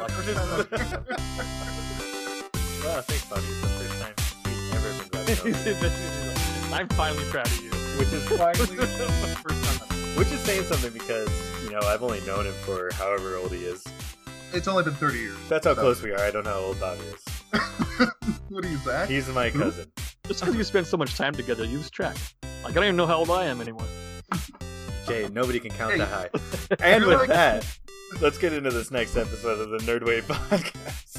[0.00, 0.10] luck.
[2.82, 3.42] Well, thanks, Bobby.
[3.46, 4.14] It's the first time
[4.46, 6.72] he's ever been glad.
[6.80, 7.70] I'm finally proud of you.
[7.98, 8.76] Which is finally
[10.18, 11.28] Which is saying something because,
[11.64, 13.84] you know, I've only known him for however old he is.
[14.52, 15.36] It's only been 30 years.
[15.48, 16.18] That's how So- close we are.
[16.20, 17.22] I don't know how old Bobby is.
[18.48, 19.08] what are you, Zach?
[19.08, 19.86] He's my cousin.
[20.26, 22.16] Just because you spend so much time together, you lose track.
[22.62, 23.86] Like I don't even know how old I am anymore.
[25.06, 25.98] Jay, nobody can count Hey.
[25.98, 26.28] that high.
[26.80, 27.66] And with like- that,
[28.20, 31.18] let's get into this next episode of the Nerdwave podcast.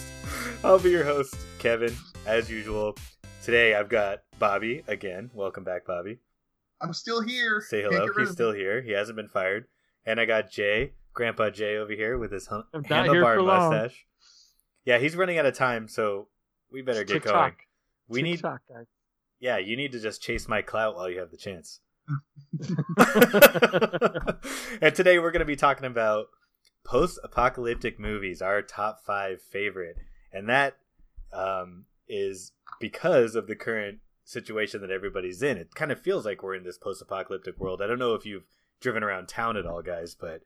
[0.64, 1.96] I'll be your host, Kevin,
[2.26, 2.96] as usual.
[3.44, 5.32] Today I've got Bobby again.
[5.34, 6.20] Welcome back, Bobby.
[6.80, 7.62] I'm still here.
[7.62, 8.08] Say hello.
[8.18, 8.82] He's of still here.
[8.82, 9.66] He hasn't been fired.
[10.06, 13.46] And I got Jay, Grandpa Jay, over here with his hun- I'm not here handlebar
[13.46, 14.06] mustache.
[14.86, 16.28] Yeah, he's running out of time, so
[16.72, 17.34] we better get TikTok.
[17.34, 17.54] going.
[18.08, 18.86] We need, TikTok, guys.
[19.40, 21.80] yeah, you need to just chase my clout while you have the chance.
[24.82, 26.26] and today we're going to be talking about
[26.84, 29.98] post-apocalyptic movies, our top five favorite,
[30.32, 30.78] and that
[31.34, 35.58] um, is because of the current situation that everybody's in.
[35.58, 37.82] It kind of feels like we're in this post-apocalyptic world.
[37.82, 38.46] I don't know if you've
[38.80, 40.42] driven around town at all, guys, but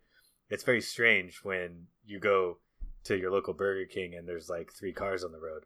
[0.49, 2.57] it's very strange when you go
[3.05, 5.63] to your local Burger King and there's like three cars on the road.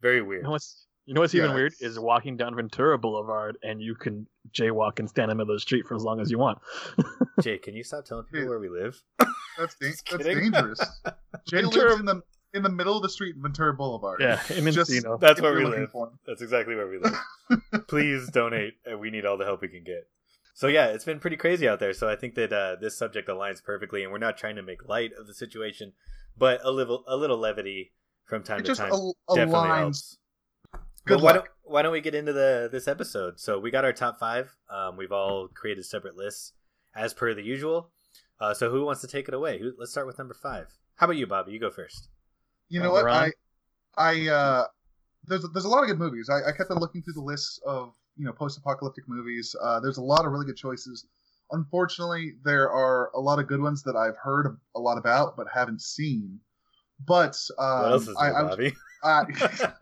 [0.00, 0.42] Very weird.
[0.42, 3.80] You know what's you know what's even Yeah, weird is walking down Ventura Boulevard and
[3.80, 6.30] you can jaywalk and stand in the middle of the street for as long as
[6.30, 6.58] you want.
[7.42, 9.02] Jay, can you stop telling people where we live?
[9.58, 10.80] That's, da- that's dangerous.
[11.46, 12.22] Jay Ventura- lives in the
[12.54, 14.20] in the middle of the street in Ventura Boulevard.
[14.20, 15.92] Yeah, I mean, Just- you know, That's where we live.
[16.26, 17.18] That's exactly where we live.
[17.88, 18.74] Please donate.
[18.86, 20.06] and We need all the help we can get.
[20.54, 21.92] So yeah, it's been pretty crazy out there.
[21.92, 24.88] So I think that uh, this subject aligns perfectly, and we're not trying to make
[24.88, 25.94] light of the situation,
[26.38, 27.92] but a little a little levity
[28.24, 29.78] from time It to just time al- definitely aligns.
[29.78, 30.18] helps.
[31.06, 31.34] Good But why luck.
[31.34, 33.40] don't why don't we get into the this episode?
[33.40, 34.54] So we got our top five.
[34.70, 36.52] Um, we've all created separate lists
[36.94, 37.90] as per the usual.
[38.40, 39.58] Uh, so who wants to take it away?
[39.58, 40.66] Who, let's start with number five.
[40.96, 41.52] How about you, Bobby?
[41.52, 42.08] You go first.
[42.68, 43.04] You know Uh, what?
[43.04, 43.30] we're I.
[43.96, 44.64] I uh
[45.26, 46.28] there's there's a lot of good movies.
[46.28, 49.54] I, I kept on looking through the list of you know post-apocalyptic movies.
[49.62, 51.06] Uh, there's a lot of really good choices.
[51.52, 55.46] Unfortunately, there are a lot of good ones that I've heard a lot about but
[55.52, 56.40] haven't seen.
[57.06, 58.72] But um, what else is I, there, I was- Bobby?
[59.04, 59.24] I-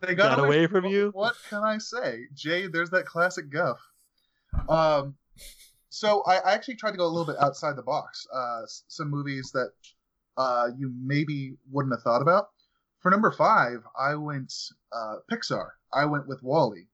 [0.06, 1.10] they got, Got away from what- you?
[1.12, 2.66] What can I say, Jay?
[2.66, 3.78] There's that classic guff.
[4.68, 5.14] Um,
[5.90, 8.26] so I, I actually tried to go a little bit outside the box.
[8.32, 9.72] Uh, some movies that
[10.36, 12.48] uh, you maybe wouldn't have thought about.
[13.00, 14.52] For number five, I went
[14.92, 15.70] uh, Pixar.
[15.92, 16.86] I went with WALL-E.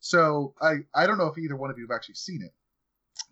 [0.00, 2.52] So I I don't know if either one of you have actually seen it,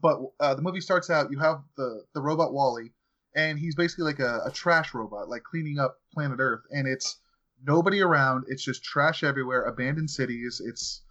[0.00, 1.30] but uh, the movie starts out.
[1.30, 2.90] You have the the robot WALL-E,
[3.36, 7.18] and he's basically like a, a trash robot, like cleaning up planet Earth, and it's
[7.62, 8.44] nobody around.
[8.48, 10.62] It's just trash everywhere, abandoned cities.
[10.64, 11.02] It's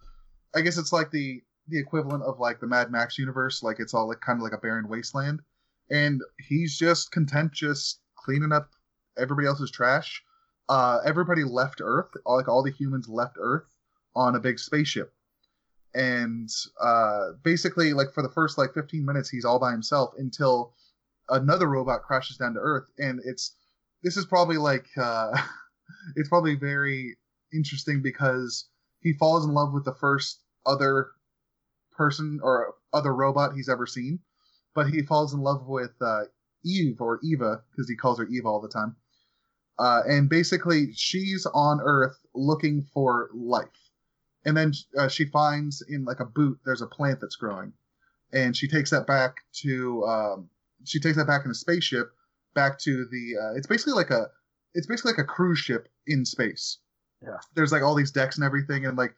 [0.52, 3.62] I guess it's like the the equivalent of like the Mad Max universe.
[3.62, 5.40] Like it's all like kind of like a barren wasteland,
[5.90, 8.70] and he's just content just cleaning up
[9.18, 10.22] everybody else's trash.
[10.68, 13.64] Uh, everybody left Earth, like all the humans left Earth
[14.14, 15.12] on a big spaceship,
[15.94, 16.48] and
[16.80, 20.74] uh, basically like for the first like 15 minutes he's all by himself until
[21.28, 23.56] another robot crashes down to Earth, and it's
[24.02, 25.36] this is probably like uh,
[26.16, 27.16] it's probably very
[27.52, 28.68] interesting because
[29.00, 31.10] he falls in love with the first other
[31.96, 34.20] person or other robot he's ever seen,
[34.74, 36.24] but he falls in love with uh,
[36.64, 38.96] Eve or Eva because he calls her Eva all the time.
[39.78, 43.68] Uh, and basically, she's on Earth looking for life,
[44.44, 47.72] and then uh, she finds in like a boot there's a plant that's growing,
[48.32, 50.50] and she takes that back to um,
[50.84, 52.12] she takes that back in a spaceship
[52.54, 54.26] back to the uh, it's basically like a
[54.74, 56.78] it's basically like a cruise ship in space.
[57.22, 57.38] Yeah.
[57.54, 59.14] There's like all these decks and everything, and like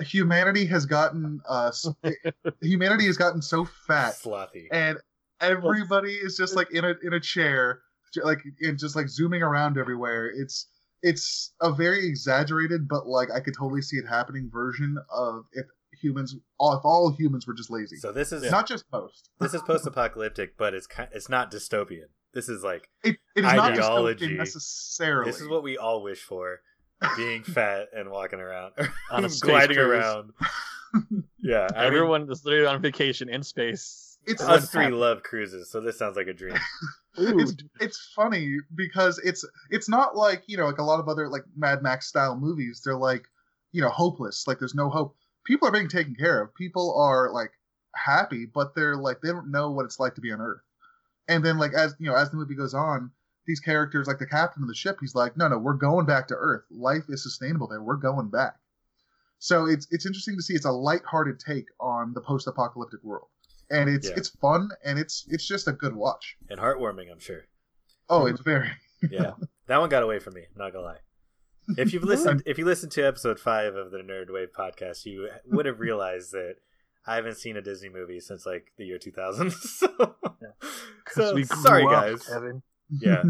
[0.00, 1.70] humanity has gotten uh
[2.62, 4.66] humanity has gotten so fat Slothy.
[4.72, 4.98] and
[5.40, 7.80] everybody is just like in a in a chair
[8.22, 10.66] like and just like zooming around everywhere it's
[11.02, 15.66] it's a very exaggerated but like i could totally see it happening version of if
[16.00, 19.54] humans all if all humans were just lazy So this is not just post this
[19.54, 22.06] is post-apocalyptic, but it's ki- it's not dystopian.
[22.32, 24.28] This is like it, it is not Ideology.
[24.28, 26.60] dystopian necessarily this is what we all wish for:
[27.16, 28.72] being fat and walking around,
[29.10, 29.88] On a gliding cruise.
[30.04, 30.32] around.
[31.42, 34.18] Yeah, I mean, everyone is literally on vacation in space.
[34.26, 34.94] It's- Everyone's us three happy.
[34.96, 36.54] love cruises, so this sounds like a dream.
[37.18, 41.28] It's it's funny because it's it's not like you know like a lot of other
[41.28, 42.80] like Mad Max style movies.
[42.84, 43.24] They're like
[43.72, 45.16] you know hopeless, like there's no hope.
[45.44, 46.54] People are being taken care of.
[46.54, 47.50] People are like
[47.96, 50.60] happy, but they're like they don't know what it's like to be on Earth.
[51.26, 53.10] And then like as you know as the movie goes on,
[53.50, 56.28] these characters like the captain of the ship, he's like, no, no, we're going back
[56.28, 56.64] to Earth.
[56.70, 57.82] Life is sustainable there.
[57.82, 58.54] We're going back.
[59.38, 60.54] So it's it's interesting to see.
[60.54, 63.28] It's a light-hearted take on the post-apocalyptic world,
[63.70, 64.14] and it's Yeah.
[64.18, 66.36] it's fun and it's it's just a good watch.
[66.50, 67.42] and heartwarming, I'm sure.
[68.08, 68.70] Oh, it's very
[69.10, 69.32] Yeah,
[69.66, 70.42] That one got away from me.
[70.42, 70.98] I'm not gonna lie.
[71.78, 75.28] If you've listened, if you listened to episode five of the Nerd Wave podcast, you
[75.46, 76.56] would have realized that
[77.06, 79.50] I haven't seen a Disney movie since like the year 2000.
[79.78, 82.26] so, 'Cause so we grew sorry, up, guys.
[82.26, 82.62] Kevin.
[82.98, 83.22] Yeah,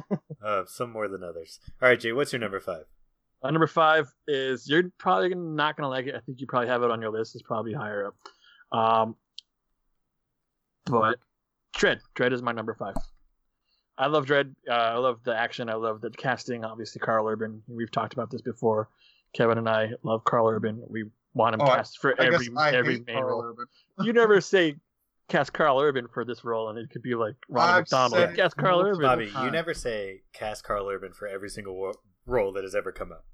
[0.44, 1.58] uh, some more than others.
[1.82, 2.84] All right, Jay, what's your number five?
[3.42, 6.14] Uh, number five is you're probably not gonna like it.
[6.14, 7.34] I think you probably have it on your list.
[7.34, 8.78] It's probably higher up.
[8.78, 9.16] Um,
[10.86, 11.18] but
[11.76, 12.94] Dredd, Dredd is my number five.
[13.96, 14.54] I love Dredd.
[14.68, 15.68] Uh, I love the action.
[15.68, 16.64] I love the casting.
[16.64, 17.62] Obviously, Karl Urban.
[17.66, 18.88] We've talked about this before.
[19.34, 20.82] Kevin and I love Karl Urban.
[20.88, 21.04] We
[21.34, 23.42] want him Oh, cast for I every I every main Karl role.
[23.44, 23.66] Urban.
[24.02, 24.76] You never say
[25.28, 28.12] cast Karl Urban for this role, and it could be like Ronald I've McDonald.
[28.12, 29.02] said cast Karl Urban.
[29.02, 31.94] Bobby, you never say cast Karl Urban for every single wo-
[32.26, 33.24] role that has ever come up.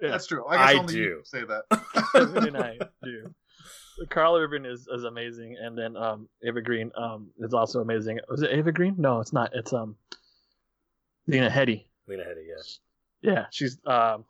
[0.00, 0.10] Yeah.
[0.10, 0.46] That's true.
[0.46, 1.00] I guess I only do.
[1.00, 1.80] you say that.
[2.46, 3.34] And I do.
[4.10, 8.20] Karl Urban is, is amazing, and then um, Ava Green um, is also amazing.
[8.28, 8.94] Was it Ava Green?
[8.96, 9.50] No, it's not.
[9.54, 9.96] It's um,
[11.26, 11.86] Lena Headey.
[12.06, 13.32] Lena Headey, yeah.
[13.32, 14.24] Yeah, she's um,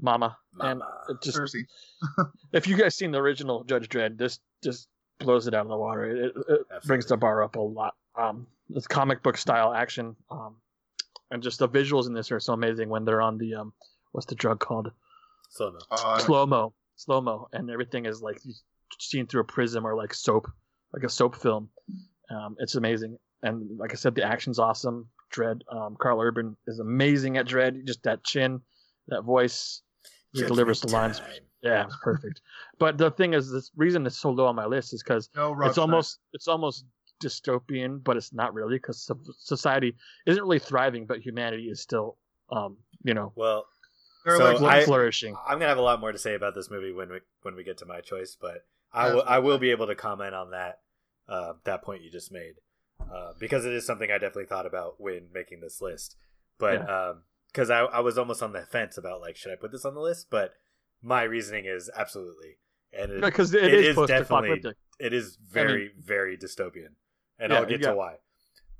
[0.00, 0.36] Mama.
[0.60, 0.90] And Mama.
[1.10, 1.62] it just Cersei.
[2.52, 5.76] if you guys seen the original Judge Dredd, this just blows it out of the
[5.76, 6.04] water.
[6.04, 7.94] It, it, it brings the bar up a lot.
[8.16, 10.56] Um, it's comic book style action, um,
[11.30, 13.72] and just the visuals in this are so amazing when they're on the um,
[14.12, 14.90] what's the drug called?
[15.50, 15.78] Slow mo.
[15.90, 18.40] Uh, slow mo, slow mo, and everything is like
[18.98, 20.50] seen through a prism or like soap,
[20.92, 21.70] like a soap film.
[22.30, 25.08] Um, it's amazing, and like I said, the action's awesome.
[25.34, 27.84] Dredd, um, Karl Urban is amazing at Dredd.
[27.86, 28.60] Just that chin,
[29.08, 29.82] that voice,
[30.32, 31.20] he delivers the lines.
[31.20, 31.28] time.
[31.62, 32.40] Yeah, it's perfect.
[32.78, 35.50] but the thing is, the reason it's so low on my list is because no,
[35.52, 35.80] it's Schneider.
[35.80, 36.84] almost it's almost
[37.20, 39.96] dystopian, but it's not really because society
[40.26, 42.16] isn't really thriving, but humanity is still,
[42.50, 43.66] um, you know, Well,
[44.24, 45.34] They're so like, I- flourishing.
[45.46, 47.64] I'm gonna have a lot more to say about this movie when we when we
[47.64, 50.50] get to my choice, but I will will I will be able to comment on
[50.52, 50.80] that
[51.28, 52.54] uh, that point you just made
[53.00, 56.16] uh, because it is something I definitely thought about when making this list.
[56.58, 56.86] But
[57.52, 59.94] because I I was almost on the fence about like should I put this on
[59.94, 60.54] the list, but
[61.02, 62.58] my reasoning is absolutely
[62.92, 64.76] and it, because it it is, is post-apocalyptic.
[64.98, 66.94] it is very very dystopian,
[67.38, 68.16] and Yeah, I'll get to why.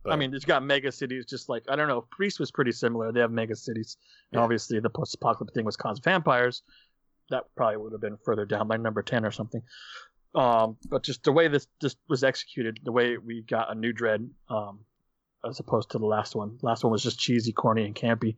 [0.05, 2.07] But I mean, it's got mega cities, just like I don't know.
[2.11, 3.13] Priest was pretty similar.
[3.13, 3.97] They have mega cities,
[4.33, 4.45] and Yeah.
[4.45, 6.63] obviously the post-apocalyptic thing was caused vampires.
[7.31, 9.63] That probably would have been further down by number ten or something.
[10.35, 13.93] Um, but just the way this this was executed, the way we got a new
[13.93, 14.81] Dredd, um,
[15.47, 16.59] as opposed to the last one.
[16.63, 18.37] Last one was just cheesy, corny, and campy.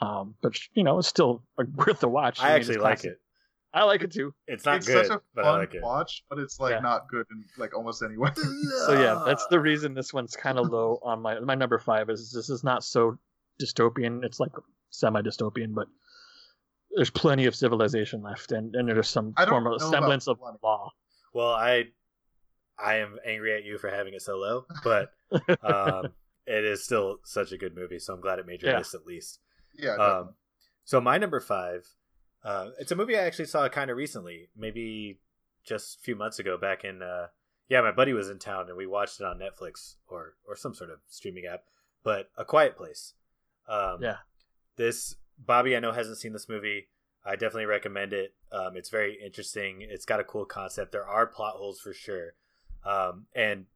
[0.00, 1.42] Um, but you know, it's still
[1.76, 2.40] worth the watch.
[2.40, 3.18] I mean, actually like it.
[3.74, 4.32] I like it too.
[4.46, 4.78] It's not good.
[4.78, 5.82] it's good, such a but I fun like it.
[5.82, 6.80] watch, but it's like Yeah.
[6.80, 8.30] not good in like almost any way.
[8.86, 12.08] So yeah, that's the reason this one's kind of low on my my number five.
[12.10, 13.18] Is this is not so
[13.60, 14.24] dystopian.
[14.24, 14.52] It's like
[14.90, 15.86] semi dystopian, but
[16.94, 20.90] there's plenty of civilization left, and, and there's some form of semblance of law.
[21.34, 21.84] Well, I
[22.78, 25.10] I am angry at you for having it so low, but
[25.62, 26.12] um,
[26.46, 28.78] it is still such a good movie, so I'm glad it made your Yeah.
[28.78, 29.40] list at least.
[29.78, 30.34] Yeah, Um,
[30.84, 31.86] so my number five,
[32.44, 35.20] uh, it's a movie I actually saw kind of recently, maybe
[35.64, 36.56] just a few months ago.
[36.58, 37.28] Back in, uh,
[37.68, 40.74] yeah, my buddy was in town and we watched it on Netflix or or some
[40.74, 41.64] sort of streaming app.
[42.02, 43.14] But A Quiet Place.
[43.68, 44.18] Um, Yeah.
[44.76, 46.88] This Bobby, I know hasn't seen this movie.
[47.24, 48.34] I definitely recommend it.
[48.50, 49.82] Um, it's very interesting.
[49.82, 50.92] It's got a cool concept.
[50.92, 52.34] There are plot holes for sure.
[52.84, 53.66] Um, and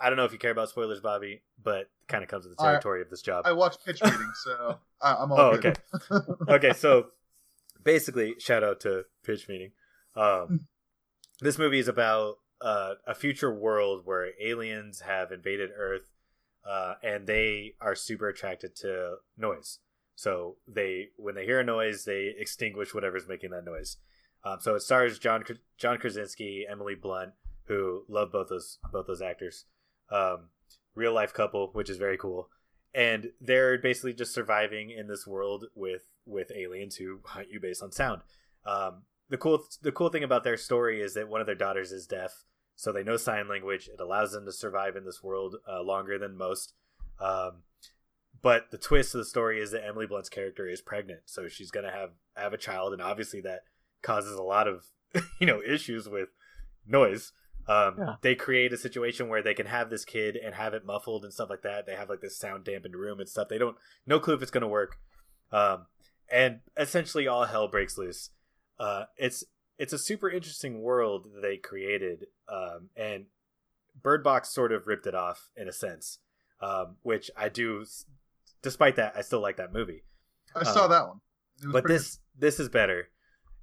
[0.00, 2.62] I don't know if you care about spoilers, Bobby, but kind of comes with the
[2.62, 3.44] I- territory of this job.
[3.46, 5.78] I watch pitch meetings, so I, I'm all Oh, good.
[6.48, 7.06] okay, so
[7.82, 9.72] basically, shout out to Pitch Meeting.
[10.14, 10.66] Um,
[11.40, 16.10] this movie is about uh, a future world where aliens have invaded Earth,
[16.68, 19.78] uh, and they are super attracted to noise.
[20.14, 23.96] So they, when they hear a noise, they extinguish whatever's making that noise.
[24.44, 25.42] Um, so it stars John
[25.78, 27.32] John Krasinski, Emily Blunt,
[27.66, 29.64] who love both those both those actors.
[30.10, 30.50] Um,
[30.94, 32.48] real life couple, which is very cool
[32.94, 37.82] and they're basically just surviving in this world with with aliens who hunt you based
[37.82, 38.22] on sound.
[38.66, 41.92] Um, the cool the cool thing about their story is that one of their daughters
[41.92, 42.44] is deaf,
[42.76, 43.88] so they know sign language.
[43.88, 46.74] It allows them to survive in this world uh, longer than most.
[47.18, 47.62] Um,
[48.42, 51.70] but the twist of the story is that Emily Blunt's character is pregnant, so she's
[51.70, 53.62] gonna have have a child, and obviously that
[54.02, 54.84] causes a lot of
[55.40, 56.28] you know issues with
[56.86, 57.32] noise.
[57.68, 58.14] Um, Yeah.
[58.22, 61.32] They create a situation where they can have this kid and have it muffled and
[61.32, 61.86] stuff like that.
[61.86, 63.48] They have like this sound dampened room and stuff.
[63.48, 63.76] They don't
[64.06, 64.98] no clue if it's gonna work.
[65.52, 65.86] Um,
[66.30, 68.30] and essentially all hell breaks loose.
[68.78, 69.44] Uh, it's
[69.78, 73.26] it's a super interesting world that they created, um, and
[74.00, 76.18] Bird Box sort of ripped it off in a sense,
[76.60, 77.84] um, which I do.
[78.62, 80.04] Despite that, I still like that movie
[80.54, 81.20] I saw Uh, that one.
[81.72, 83.08] But pretty this this is better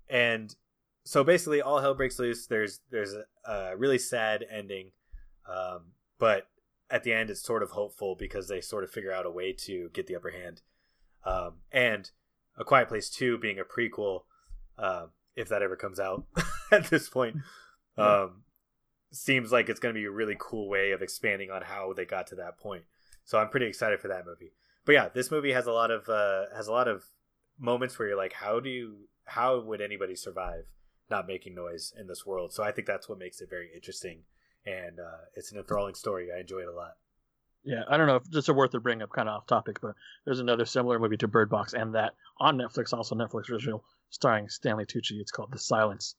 [0.09, 0.55] and
[1.03, 3.15] so basically all hell breaks loose there's there's
[3.45, 4.91] a, really sad ending
[5.47, 6.47] um, but
[6.89, 9.53] at the end it's sort of hopeful because they sort of figure out a way
[9.53, 10.61] to get the upper hand
[11.23, 12.09] um, and
[12.57, 14.21] A Quiet Place Two being a prequel,
[14.77, 16.25] um, if that ever comes out
[16.71, 17.37] at this point,
[17.97, 18.43] um,
[19.11, 22.05] seems like it's going to be a really cool way of expanding on how they
[22.05, 22.83] got to that point.
[23.25, 24.53] So I'm pretty excited for that movie.
[24.85, 27.03] But yeah, this movie has a lot of uh, has a lot of
[27.59, 30.65] moments where you're like, how do you how would anybody survive
[31.09, 32.53] not making noise in this world?
[32.53, 34.23] So I think that's what makes it very interesting,
[34.65, 36.29] and uh, it's an enthralling story.
[36.35, 36.93] I enjoy it a lot.
[37.63, 39.81] Yeah, I don't know if this is worth to bring up, kind of off topic,
[39.81, 39.93] but
[40.25, 44.47] there's another similar movie to Bird Box, and that on Netflix, also Netflix original, starring
[44.47, 45.19] Stanley Tucci.
[45.19, 46.15] It's called The Silence.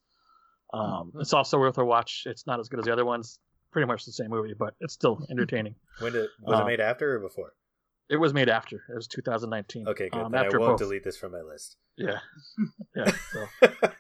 [0.73, 1.21] Um, Mm-hmm.
[1.23, 2.25] It's also worth a watch.
[2.27, 3.39] It's not as good as the other ones.
[3.73, 5.75] Pretty much the same movie, but it's still entertaining.
[6.01, 7.55] When did was it Uh, made after or before?
[8.09, 8.77] It was made after.
[8.89, 9.89] It was 2019.
[9.89, 10.21] Okay, good.
[10.21, 10.79] Um, then I won't both.
[10.79, 11.77] delete this from my list.
[11.97, 12.19] Yeah,
[12.97, 13.13] yeah.
[13.33, 13.47] So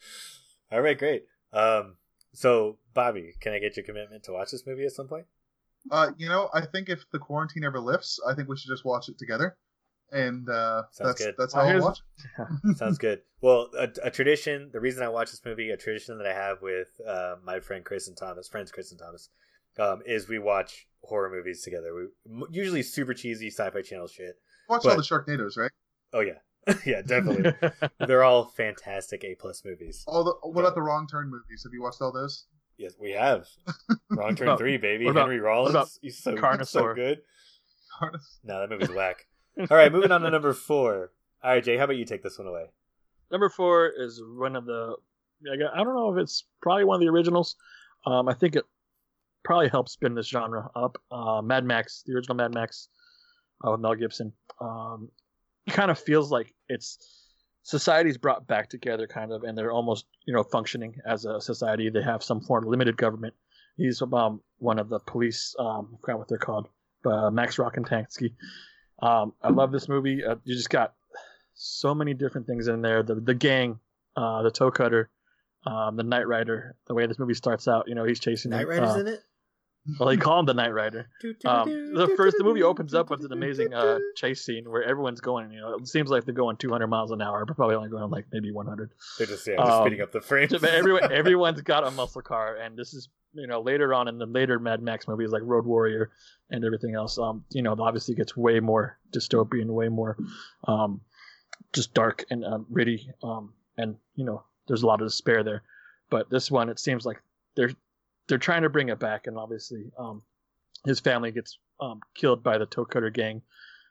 [0.72, 1.24] All right, great.
[1.52, 1.96] Um,
[2.32, 5.26] so Bobby, can I get your commitment to watch this movie at some point?
[5.90, 8.84] Uh, you know, I think if the quarantine ever lifts, I think we should just
[8.84, 9.56] watch it together,
[10.12, 11.34] and uh, Sounds that's good.
[11.38, 12.00] that's Well, how I'll watch.
[12.70, 12.76] it.
[12.76, 13.22] Sounds good.
[13.40, 14.70] Well, a, a tradition.
[14.72, 17.84] The reason I watch this movie, a tradition that I have with uh, my friend
[17.84, 19.30] Chris and Thomas, friends Chris and Thomas,
[19.78, 21.94] um, is we watch horror movies together.
[21.94, 24.34] We usually super cheesy sci-fi channel shit.
[24.68, 25.70] Watch But- all the Sharknadoes, right?
[26.12, 26.38] Oh yeah,
[26.86, 27.52] yeah, definitely.
[28.06, 30.04] They're all fantastic A plus movies.
[30.06, 31.62] All the what about the Wrong Turn movies?
[31.64, 32.46] Have you watched all those?
[32.76, 33.46] Yes, we have.
[34.10, 35.06] Wrong Turn about- Three, baby.
[35.08, 35.74] about- Henry Rollins.
[35.74, 36.94] about he's so so Carnosaur?
[36.94, 37.18] good.
[38.44, 39.26] No, that movie's whack.
[39.58, 41.10] All right, moving on to number four.
[41.42, 42.66] All right, Jay, how about you take this one away?
[43.30, 44.94] Number four is one of the.
[45.50, 47.56] I I don't know if it's probably one of the originals.
[48.06, 48.64] Um, I think it
[49.44, 50.96] probably helped spin this genre up.
[51.10, 52.88] Uh, Mad Max, the original Mad Max,
[53.66, 54.32] uh, with Mel Gibson.
[54.60, 55.27] Um, it
[55.68, 56.98] kind of feels like it's
[57.62, 61.90] society's brought back together, kind of, and they're almost you know functioning as a society.
[61.90, 63.34] They have some form of limited government.
[63.76, 65.54] He's um, one of the police.
[65.58, 66.68] Um, I forgot what they're called.
[67.04, 68.32] Uh, Max Rockatansky.
[69.00, 70.24] Um, I love this movie.
[70.24, 70.94] Uh, you just got
[71.54, 73.02] so many different things in there.
[73.02, 73.78] The the gang,
[74.16, 75.10] uh, the toe cutter,
[75.64, 76.74] um, the Knight Rider.
[76.86, 78.50] The way this movie starts out, you know, he's chasing.
[78.50, 79.22] Night Rider's uh, in it.
[79.98, 81.08] Well, they call him the Night Rider.
[81.44, 85.20] Um, the first, the movie opens up with an amazing uh, chase scene where everyone's
[85.20, 85.52] going.
[85.52, 88.10] You know, it seems like they're going 200 miles an hour, but probably only going
[88.10, 88.90] like maybe 100.
[89.16, 90.48] They're just yeah, just um, speeding up the frame.
[90.50, 94.18] But everyone, everyone's got a muscle car, and this is you know later on in
[94.18, 96.10] the later Mad Max movies like Road Warrior
[96.50, 97.18] and everything else.
[97.18, 100.16] Um, you know, obviously gets way more dystopian, way more,
[100.66, 101.00] um,
[101.72, 103.10] just dark and um, gritty.
[103.22, 105.62] Um, and you know, there's a lot of despair there.
[106.10, 107.22] But this one, it seems like
[107.54, 107.72] they're
[108.28, 110.22] they're trying to bring it back, and obviously, um,
[110.84, 113.42] his family gets um, killed by the toe cutter gang.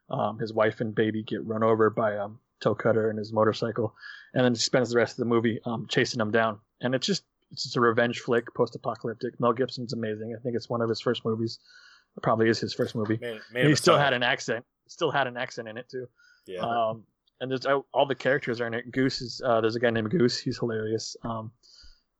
[0.09, 3.93] Um, his wife and baby get run over by um, toe cutter and his motorcycle,
[4.33, 6.59] and then he spends the rest of the movie um, chasing them down.
[6.79, 9.39] And it's just it's just a revenge flick, post-apocalyptic.
[9.39, 10.35] Mel Gibson's amazing.
[10.37, 11.59] I think it's one of his first movies.
[12.15, 13.17] It probably is his first movie.
[13.21, 14.65] Man, man he still had an accent.
[14.87, 16.07] Still had an accent in it too.
[16.45, 16.61] yeah.
[16.61, 17.03] Um,
[17.39, 18.91] and there's all all the characters are in it.
[18.91, 20.39] Goose is uh, there's a guy named Goose.
[20.39, 21.15] He's hilarious.
[21.23, 21.51] Um,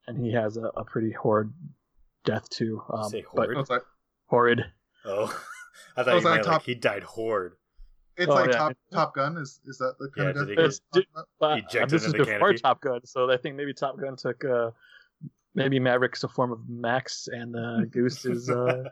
[0.07, 1.51] and he has a, a pretty horrid
[2.27, 2.81] death too.
[2.91, 3.57] Um, say but horrid?
[3.57, 3.81] It's like
[4.27, 4.65] horrid.
[5.05, 5.25] oh,
[5.97, 7.53] I Oh, thought is you that meant like top- he died horde.
[8.17, 8.57] it's Oh, like yeah.
[8.57, 9.37] Top Top Gun.
[9.37, 11.51] Is is that the kind Yeah, of did death he It's, we're talking about?
[11.51, 12.57] uh, Ejected this is the before canopy?
[12.59, 14.71] Top Gun, so I think maybe Top Gun took uh,
[15.55, 18.49] maybe Maverick's a form of Max, and uh, Goose is.
[18.49, 18.83] Uh,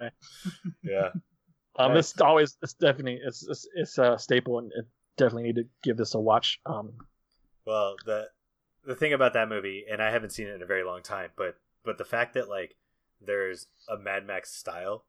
[0.82, 1.10] Yeah.
[1.78, 2.12] um, Nice.
[2.12, 4.86] This always it's definitely it's it's, it's a staple, and it
[5.16, 6.60] definitely need to give this a watch.
[6.66, 6.92] Um,
[7.66, 8.28] Well, the
[8.84, 11.30] the thing about that movie, and I haven't seen it in a very long time,
[11.36, 12.76] but but the fact that like
[13.26, 15.04] there's a Mad Max style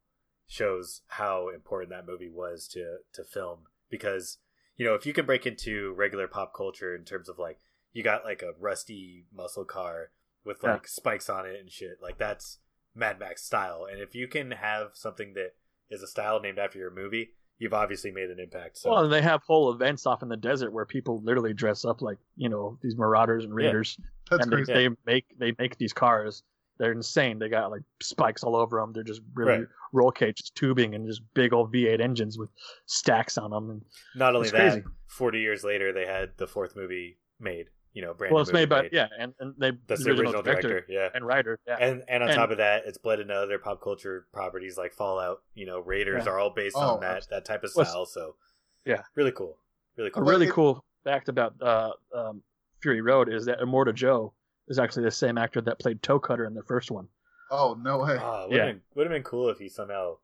[0.47, 4.37] shows how important that movie was to to film because
[4.77, 7.59] you know if you can break into regular pop culture in terms of like
[7.93, 10.11] you got like a rusty muscle car
[10.45, 10.73] with Yeah.
[10.73, 12.59] like spikes on it and shit like that's
[12.93, 15.53] Mad Max style and if you can have something that
[15.89, 19.11] is a style named after your movie you've obviously made an impact so Well, and
[19.13, 22.49] they have whole events off in the desert where people literally dress up like you
[22.49, 23.65] know these marauders and Yeah.
[23.67, 23.97] raiders,
[24.29, 24.73] That's and they, crazy.
[24.73, 26.43] they make they make these cars.
[26.77, 27.39] They're insane.
[27.39, 28.91] They got like spikes all over them.
[28.93, 29.67] They're just really Right.
[29.93, 32.49] roll cages, tubing, and just big old V8 engines with
[32.85, 33.69] stacks on them.
[33.69, 33.81] And
[34.15, 34.83] Not only that, crazy.
[35.07, 37.69] forty years later, they had the fourth movie made.
[37.93, 40.09] You know, brand well, new it's movie made by yeah, and, and they That's the
[40.11, 41.07] original director, yeah.
[41.13, 41.57] and writer.
[41.65, 44.77] Yeah, And and on And- top of that, it's bled into other pop culture properties
[44.77, 45.43] like Fallout.
[45.53, 46.33] You know, Raiders Yeah.
[46.33, 48.05] are all based Oh, on that that type of Well, style.
[48.05, 48.35] So
[48.83, 49.03] yeah.
[49.15, 49.57] really cool,
[49.95, 50.23] really cool.
[50.23, 52.43] Well, really cool fact about uh, um,
[52.81, 54.33] Fury Road is that Immortan Joe
[54.67, 57.07] is actually the same actor that played Toe Cutter in the first one.
[57.51, 58.17] Oh no way.
[58.19, 58.65] Oh, would Yeah.
[58.65, 60.17] have been, would have been cool if he somehow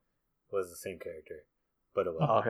[0.52, 1.44] was the same character.
[1.94, 2.30] But it wasn't.
[2.48, 2.50] Uh,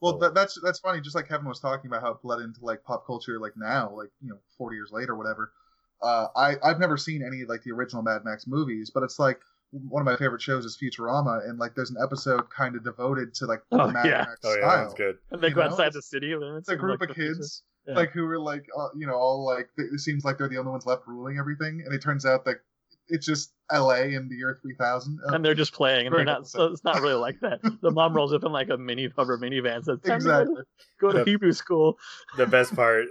[0.00, 0.18] Well, Oh.
[0.18, 1.00] that, that's that's funny.
[1.00, 3.90] Just like Kevin was talking about how it bled into like pop culture, like now,
[3.96, 5.52] like you know, forty years later, whatever.
[6.02, 9.40] Uh, I I've never seen any like the original Mad Max movies, but it's like
[9.70, 13.34] one of my favorite shows is Futurama, and like there's an episode kind of devoted
[13.34, 14.18] to like Oh, Mad yeah.
[14.28, 14.82] Max Oh yeah, style.
[14.84, 15.18] that's good.
[15.32, 16.68] And they go know, outside the city limits.
[16.68, 17.34] It's a group like, of the future.
[17.34, 17.94] kids Yeah.
[17.94, 20.70] like who were like uh, you know all like it seems like they're the only
[20.70, 22.56] ones left ruling everything, and it turns out that
[23.08, 24.12] it's just L.A.
[24.14, 25.18] in the year 3000.
[25.26, 26.46] Uh, and they're just playing, and they're not.
[26.46, 27.60] So it's not really like that.
[27.80, 29.82] The mom rolls up in like a mini hover minivan.
[29.84, 30.62] Says, "Time to go to- exactly.
[31.00, 31.96] Go to Hebrew school."
[32.36, 33.06] The best part.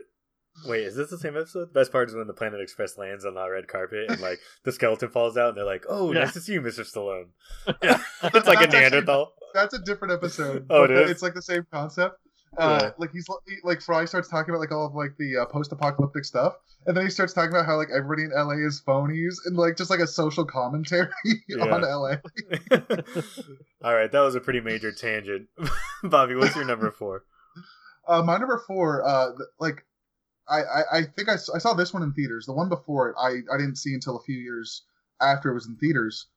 [0.66, 1.70] Wait, is this the same episode?
[1.70, 4.40] The best part is when the Planet Express lands on the red carpet and like
[4.64, 6.22] the skeleton falls out and they're like, "Oh, Yeah.
[6.22, 6.82] nice to see you, Mr.
[6.82, 7.30] Stallone."
[7.84, 8.00] Yeah.
[8.24, 10.66] it's like a That's actually- That's a different episode.
[10.70, 11.10] Oh, it but is?
[11.12, 12.18] It's like the same concept.
[12.58, 12.90] Uh, Yeah.
[12.98, 16.26] Like he's he- like Fry starts talking about like all of like the uh, post-apocalyptic
[16.26, 19.56] stuff, and then he starts talking about how like everybody in LA is phonies and
[19.58, 21.10] like just like a social commentary
[21.48, 21.66] Yeah.
[21.66, 22.16] on LA.
[23.84, 25.48] All right, that was a pretty major tangent.
[26.04, 27.24] Bobby, what's your number four?
[28.08, 29.86] Uh, my number four, uh, like,
[30.48, 32.46] I, I, I think I, I saw this one in theaters.
[32.46, 34.84] The one before it, I, I didn't see until a few years
[35.22, 36.28] after it was in theaters.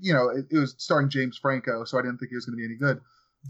[0.00, 2.56] You know, it, it was starring James Franco, so I didn't think it was going
[2.56, 3.00] to be any good.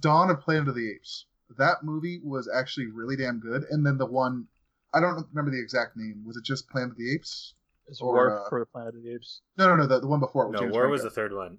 [0.01, 1.27] Dawn of Planet of the Apes.
[1.57, 3.65] That movie was actually really damn good.
[3.71, 4.47] And then the one,
[4.93, 6.25] I don't remember the exact name.
[6.27, 7.55] Was it just Planet of the Apes?
[7.89, 9.41] It's Or, War uh, for Planet of the Apes.
[9.57, 9.87] No, no, no.
[9.87, 11.59] The, the one before it was No, James War was the third one.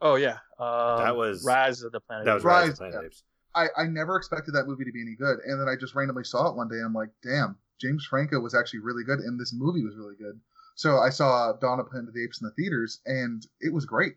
[0.00, 2.24] Oh yeah, um, That was- Rise of the Planet.
[2.26, 3.06] That of was the Rise, Rise, of the Planet of yeah.
[3.06, 3.22] Apes.
[3.54, 5.38] I, I never expected that movie to be any good.
[5.46, 6.76] And then I just randomly saw it one day.
[6.76, 9.20] And I'm like, damn, James Franco was actually really good.
[9.20, 10.38] And this movie was really good.
[10.74, 13.86] So I saw Dawn of Planet of the Apes in the theaters and it was
[13.86, 14.16] great.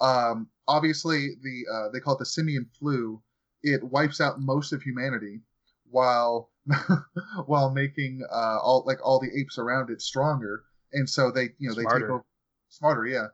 [0.00, 3.20] Um, obviously, the uh, they call it the simian flu.
[3.62, 5.40] It wipes out most of humanity
[5.90, 6.50] while
[7.46, 10.64] while making uh, all like all the apes around it stronger.
[10.92, 12.24] And so they you know they take over
[12.68, 13.06] smarter.
[13.06, 13.26] Yeah,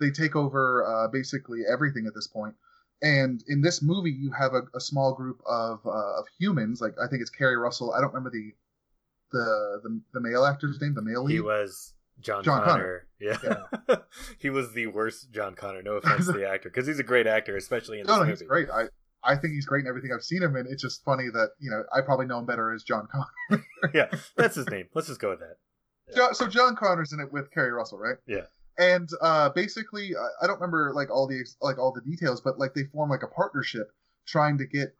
[0.00, 2.54] they take over uh, basically everything at this point.
[3.02, 6.80] And in this movie, you have a, a small group of uh, of humans.
[6.80, 7.92] Like I think it's Keri Russell.
[7.92, 8.52] I don't remember the
[9.32, 10.94] the the, the male actor's name.
[10.94, 11.34] The male lead.
[11.34, 13.06] He was John, John Connor.
[13.20, 13.36] Yeah.
[14.40, 15.82] he was the worst John Connor.
[15.82, 18.24] No offense to the actor, because he's a great actor, especially in this no, no,
[18.24, 18.32] movie.
[18.32, 18.68] he's great.
[18.68, 18.88] I
[19.24, 20.66] I think he's great in everything I've seen him in.
[20.68, 23.64] It's just funny that you know I probably know him better as John Connor.
[23.94, 24.88] yeah, that's his name.
[24.94, 25.56] Let's just go with that.
[26.16, 28.16] Jo- so John Connor's in it with Keri Russell, right?
[28.26, 28.42] Yeah.
[28.78, 32.58] And uh, basically, I- I don't remember like all the like all the details, but
[32.58, 33.92] like they form like a partnership
[34.26, 34.94] trying to get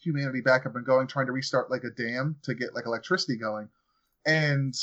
[0.00, 3.36] humanity back up and going, trying to restart like a dam to get like electricity
[3.36, 3.68] going.
[4.24, 4.74] And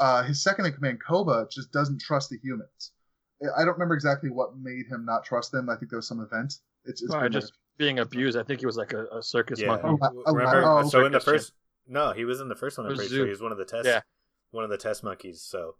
[0.00, 2.92] uh, his second in command, Koba, just doesn't trust the humans.
[3.56, 5.68] I don't remember exactly what made him not trust them.
[5.70, 6.54] I think there was some event.
[6.84, 8.36] It's, it's Well, been, just being abused.
[8.36, 9.68] I think he was like a, a circus Yeah.
[9.68, 9.86] monkey.
[10.02, 10.62] Oh, oh, Remember?
[10.64, 11.52] oh, so in the circus first,
[11.86, 12.86] no, he was in the first one.
[12.86, 13.16] I'm pretty zoo.
[13.16, 13.86] sure he was one of the test.
[13.86, 14.00] Yeah.
[14.50, 15.40] One of the test monkeys.
[15.40, 15.76] So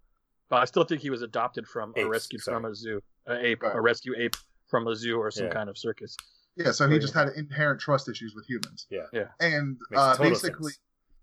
[0.49, 2.73] But I still think he was adopted from or Apes, rescued from sorry.
[2.73, 3.77] a zoo, an ape, Right.
[3.77, 4.37] a rescue ape
[4.69, 5.53] from a zoo or some Yeah.
[5.53, 6.17] kind of circus.
[6.57, 8.87] Yeah, so he just had inherent trust issues with humans.
[8.91, 9.07] Yeah.
[9.13, 9.29] Yeah.
[9.41, 10.81] And uh, basically, sense.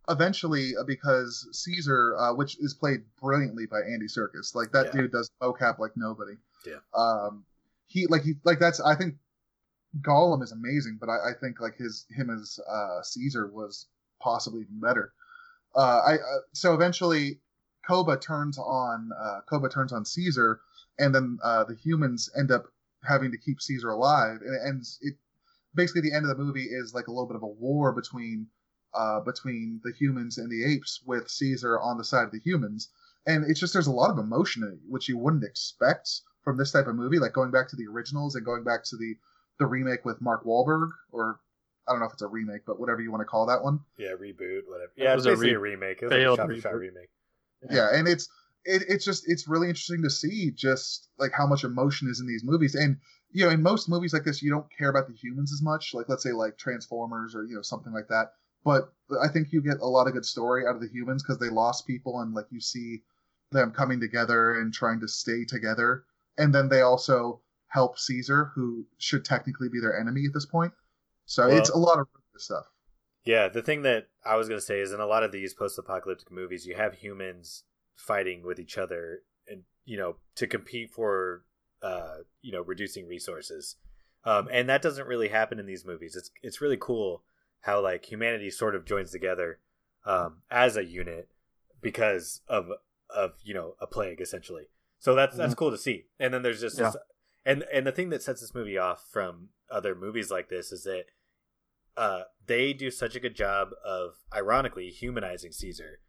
[0.10, 5.02] eventually, uh, because Caesar, uh, which is played brilliantly by Andy Serkis, like that Yeah.
[5.02, 6.38] dude does mocap like nobody.
[6.66, 6.76] Yeah.
[6.94, 7.46] Um,
[7.88, 9.16] he like he like that's I think
[10.02, 13.88] Gollum is amazing, but I, I think like his him as uh, Caesar was
[14.22, 15.14] possibly even better.
[15.76, 17.40] Uh, I uh, so eventually
[17.88, 20.60] Koba turns on uh, Koba turns on Caesar,
[21.00, 22.66] and then uh, the humans end up
[23.08, 25.16] having to keep Caesar alive, and it ends it
[25.76, 28.48] basically the end of the movie is like a little bit of a war between
[28.94, 32.90] uh, between the humans and the apes, with Caesar on the side of the humans,
[33.28, 36.58] and it's just there's a lot of emotion in it, which you wouldn't expect from
[36.58, 39.16] this type of movie, like going back to the originals and going back to the
[39.60, 41.40] the remake with Mark Wahlberg, or
[41.88, 43.80] I don't know if it's a remake, but whatever you want to call that one.
[43.98, 44.92] yeah, reboot, whatever.
[44.96, 46.02] Yeah, it's was a re- a remake.
[46.02, 46.80] It was like a failed shot for shot reboot.
[46.80, 47.10] remake.
[47.72, 48.28] yeah and it's
[48.66, 52.28] it, it's just it's really interesting to see just like how much emotion is in
[52.28, 52.98] these movies and
[53.32, 55.94] you know in most movies like this you don't care about the humans as much
[55.94, 58.92] like let's say like transformers or you know something like that but
[59.24, 61.50] i think you get a lot of good story out of the humans because they
[61.50, 63.02] lost people and like you see
[63.52, 66.04] them coming together and trying to stay together
[66.38, 67.40] and then they also
[67.76, 70.72] help caesar who should technically be their enemy at this point
[71.26, 72.08] so Well- it's a lot of
[72.38, 72.66] stuff
[73.26, 75.54] Yeah, the thing that I was going to say is in a lot of these
[75.56, 77.64] post-apocalyptic movies, you have humans
[77.96, 79.02] fighting with each other,
[79.48, 81.44] and you know, to compete for,
[81.82, 83.78] uh, you know, reducing resources,
[84.26, 86.16] um, and that doesn't really happen in these movies.
[86.16, 87.24] It's it's really cool
[87.62, 89.50] how like humanity sort of joins together
[90.06, 91.26] um, as a unit
[91.82, 92.64] because of
[93.10, 94.66] of you know a plague essentially.
[95.00, 96.06] So that's that's cool to see.
[96.20, 96.92] And then there's just Yeah.
[96.92, 96.98] this,
[97.46, 100.84] and and the thing that sets this movie off from other movies like this is
[100.84, 101.04] that
[101.98, 106.00] uh, they do such a good job of ironically humanizing Caesar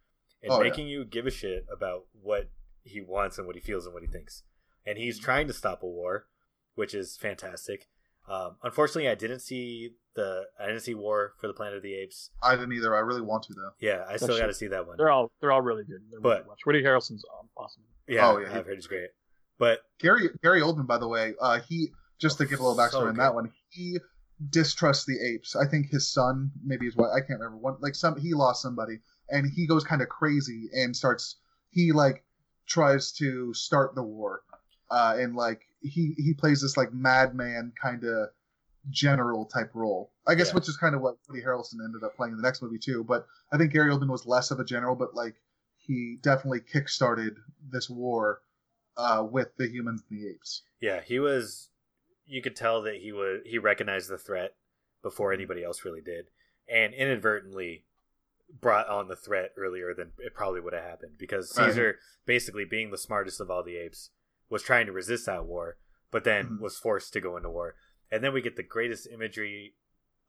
[0.42, 0.68] and Oh, yeah.
[0.68, 2.50] making you give a shit about what
[2.82, 4.42] he wants and what he feels and what he thinks.
[4.84, 6.26] And he's trying to stop a war,
[6.74, 7.88] which is fantastic.
[8.28, 11.94] Um, unfortunately, I didn't see the I didn't see War for the Planet of the
[11.94, 12.30] Apes.
[12.42, 14.86] i didn't either i really want to though Yeah, I still got to see that
[14.86, 14.96] one.
[14.96, 16.00] They're all they're all really good.
[16.10, 16.60] They're But- really watch.
[16.66, 17.82] Woody Harrelson's um, awesome.
[18.08, 18.48] Yeah, Oh, yeah.
[18.56, 19.10] I've heard it's great.
[19.58, 22.90] But Gary Gary Oldman, by the way, uh, he just to give a little backstory
[22.90, 23.98] So on that one, he
[24.50, 25.56] distrusts the apes.
[25.56, 27.56] I think his son, maybe his wife, I can't remember.
[27.58, 31.36] One like some he lost somebody, and he goes kind of crazy and starts.
[31.70, 32.24] He like
[32.66, 34.42] tries to start the war,
[34.90, 38.28] uh, and like he he plays this like madman kind of
[38.90, 40.12] general type role.
[40.26, 40.54] I guess Yeah.
[40.56, 43.04] which is kind of what Woody Harrelson ended up playing in the next movie too.
[43.04, 45.36] But I think Gary Oldman was less of a general, but like
[45.78, 47.36] he definitely kickstarted
[47.70, 48.40] this war
[48.96, 50.62] uh, with the humans and the apes.
[50.80, 51.68] yeah, he was.
[52.26, 54.54] You could tell that he was he recognized the threat
[55.02, 55.40] before Mm-hmm.
[55.40, 56.26] anybody else really did,
[56.68, 57.84] and inadvertently
[58.60, 61.66] brought on the threat earlier than it probably would have happened because Right.
[61.66, 64.10] Caesar, basically being the smartest of all the apes,
[64.48, 65.76] was trying to resist that war,
[66.10, 66.60] but then Mhm.
[66.60, 67.74] was forced to go into war.
[68.10, 69.74] And then we get the greatest imagery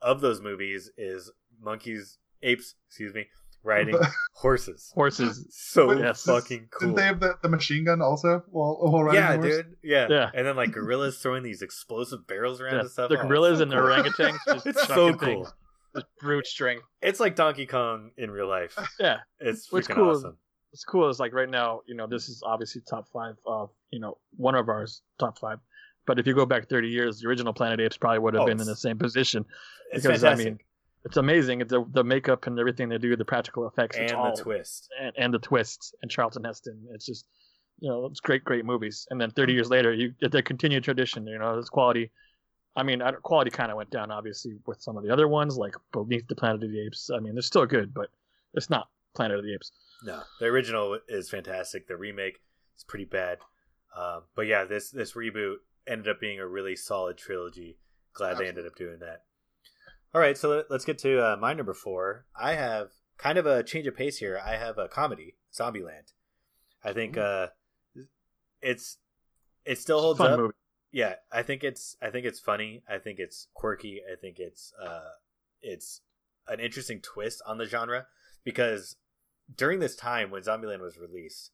[0.01, 3.29] of those movies is monkeys, apes, excuse me,
[3.63, 3.97] riding
[4.33, 4.91] horses.
[4.95, 5.45] Horses.
[5.51, 6.23] So But Yes.
[6.23, 6.79] fucking cool.
[6.89, 9.75] Didn't they have the, the machine gun also while, while riding yeah, dude.
[9.83, 10.07] Yeah.
[10.09, 10.29] Yeah.
[10.33, 13.09] And then like gorillas throwing these explosive barrels around Yeah, and stuff.
[13.09, 14.11] the Oh, gorillas it's so and the cool.
[14.27, 15.17] orangutans just it's so cool.
[15.17, 15.53] things.
[15.95, 16.83] Just brute strength.
[17.01, 18.77] It's like Donkey Kong in real life.
[18.99, 19.17] Yeah.
[19.39, 20.37] It's What's freaking cool- awesome.
[20.71, 23.99] What's cool is like right now, you know, this is obviously top five of, you
[23.99, 25.59] know, one of ours top five.
[26.05, 28.45] But if you go back 30 years, the original Planet Apes probably would have Oh,
[28.45, 29.45] been in the same position.
[29.91, 30.45] It's because, fantastic.
[30.47, 30.59] I mean,
[31.07, 31.61] it's amazing.
[31.61, 34.89] It's the, the makeup and everything they do, the practical effects, and all, the twist.
[35.01, 36.85] and, and the twists and Charlton Heston.
[36.93, 37.25] It's just,
[37.79, 39.07] you know, it's great, great movies.
[39.09, 39.41] And then Mm-hmm.
[39.41, 41.25] 30 years later, you get the continued tradition.
[41.27, 42.11] You know, this quality.
[42.75, 45.73] I mean, quality kind of went down obviously with some of the other ones, like
[45.91, 47.09] Beneath the Planet of the Apes.
[47.15, 48.09] I mean, they're still good, but
[48.53, 49.71] it's not Planet of the Apes.
[50.03, 51.87] No, the original is fantastic.
[51.87, 52.39] The remake
[52.77, 53.39] is pretty bad.
[53.97, 55.55] Um, but yeah, this this reboot
[55.87, 57.79] ended up being a really solid trilogy.
[58.13, 59.23] Glad they ended up doing that.
[60.17, 62.25] All right, so let- let's get to uh, my number four.
[62.35, 64.41] I have kind of a change of pace here.
[64.43, 66.11] I have a comedy, Zombieland.
[66.83, 67.49] I think uh,
[68.59, 68.97] it's
[69.63, 70.39] it still holds up.
[70.39, 70.53] movie.
[70.91, 72.81] Yeah, I think it's I think it's funny.
[72.89, 74.01] I think it's quirky.
[74.11, 75.09] I think it's uh,
[75.61, 76.01] it's
[76.47, 78.07] an interesting twist on the genre
[78.43, 78.95] because
[79.55, 81.51] during this time when Zombieland was released,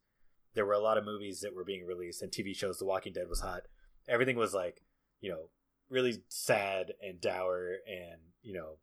[0.54, 2.78] there were a lot of movies that were being released and TV shows.
[2.80, 3.64] The Walking Dead was hot.
[4.08, 4.86] Everything was like,
[5.20, 5.50] you know,
[5.90, 8.78] really sad and dour and you know,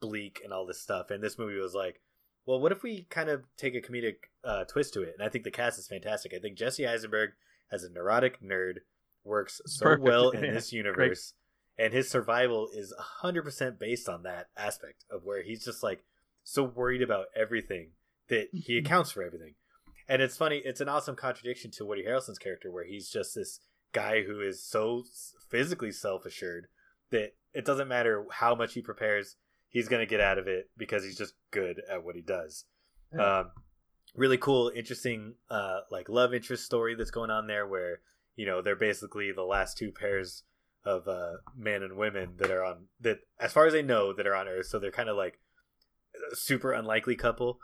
[0.00, 1.10] bleak and all this stuff.
[1.10, 2.00] And this movie was like,
[2.46, 5.14] well, what if we kind of take a comedic uh, twist to it?
[5.18, 6.32] And I think the cast is fantastic.
[6.34, 7.30] I think Jesse Eisenberg
[7.72, 8.76] as a neurotic nerd
[9.24, 10.04] works so Perfect.
[10.04, 11.34] well in Yeah, this universe.
[11.78, 16.04] And his survival is 100% based on that aspect of where he's just like
[16.44, 17.90] so worried about everything
[18.28, 19.54] that he accounts for everything.
[20.08, 23.60] And it's funny, it's an awesome contradiction to Woody Harrelson's character where he's just this
[23.92, 25.02] guy who is so
[25.50, 26.68] physically self assured
[27.10, 29.36] that it doesn't matter how much he prepares,
[29.68, 32.66] he's going to get out of it because he's just good at what he does.
[33.16, 33.38] Yeah.
[33.38, 33.50] Um,
[34.14, 38.00] really cool, interesting, uh, like love interest story that's going on there where,
[38.36, 40.42] you know, they're basically the last two pairs
[40.84, 44.26] of uh, men and women that are on that, as far as they know, that
[44.26, 44.66] are on Earth.
[44.66, 45.40] So they're kind of like
[46.32, 47.58] a super unlikely couple.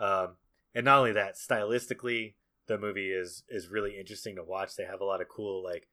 [0.00, 0.36] Um,
[0.74, 2.34] and not only that, stylistically,
[2.68, 4.76] the movie is is really interesting to watch.
[4.76, 5.88] They have a lot of cool like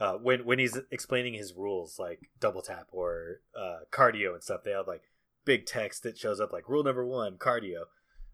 [0.00, 4.62] uh, when when he's explaining his rules, like double tap or uh, cardio and stuff.
[4.64, 5.02] They have like
[5.44, 7.84] big text that shows up like rule number one, cardio.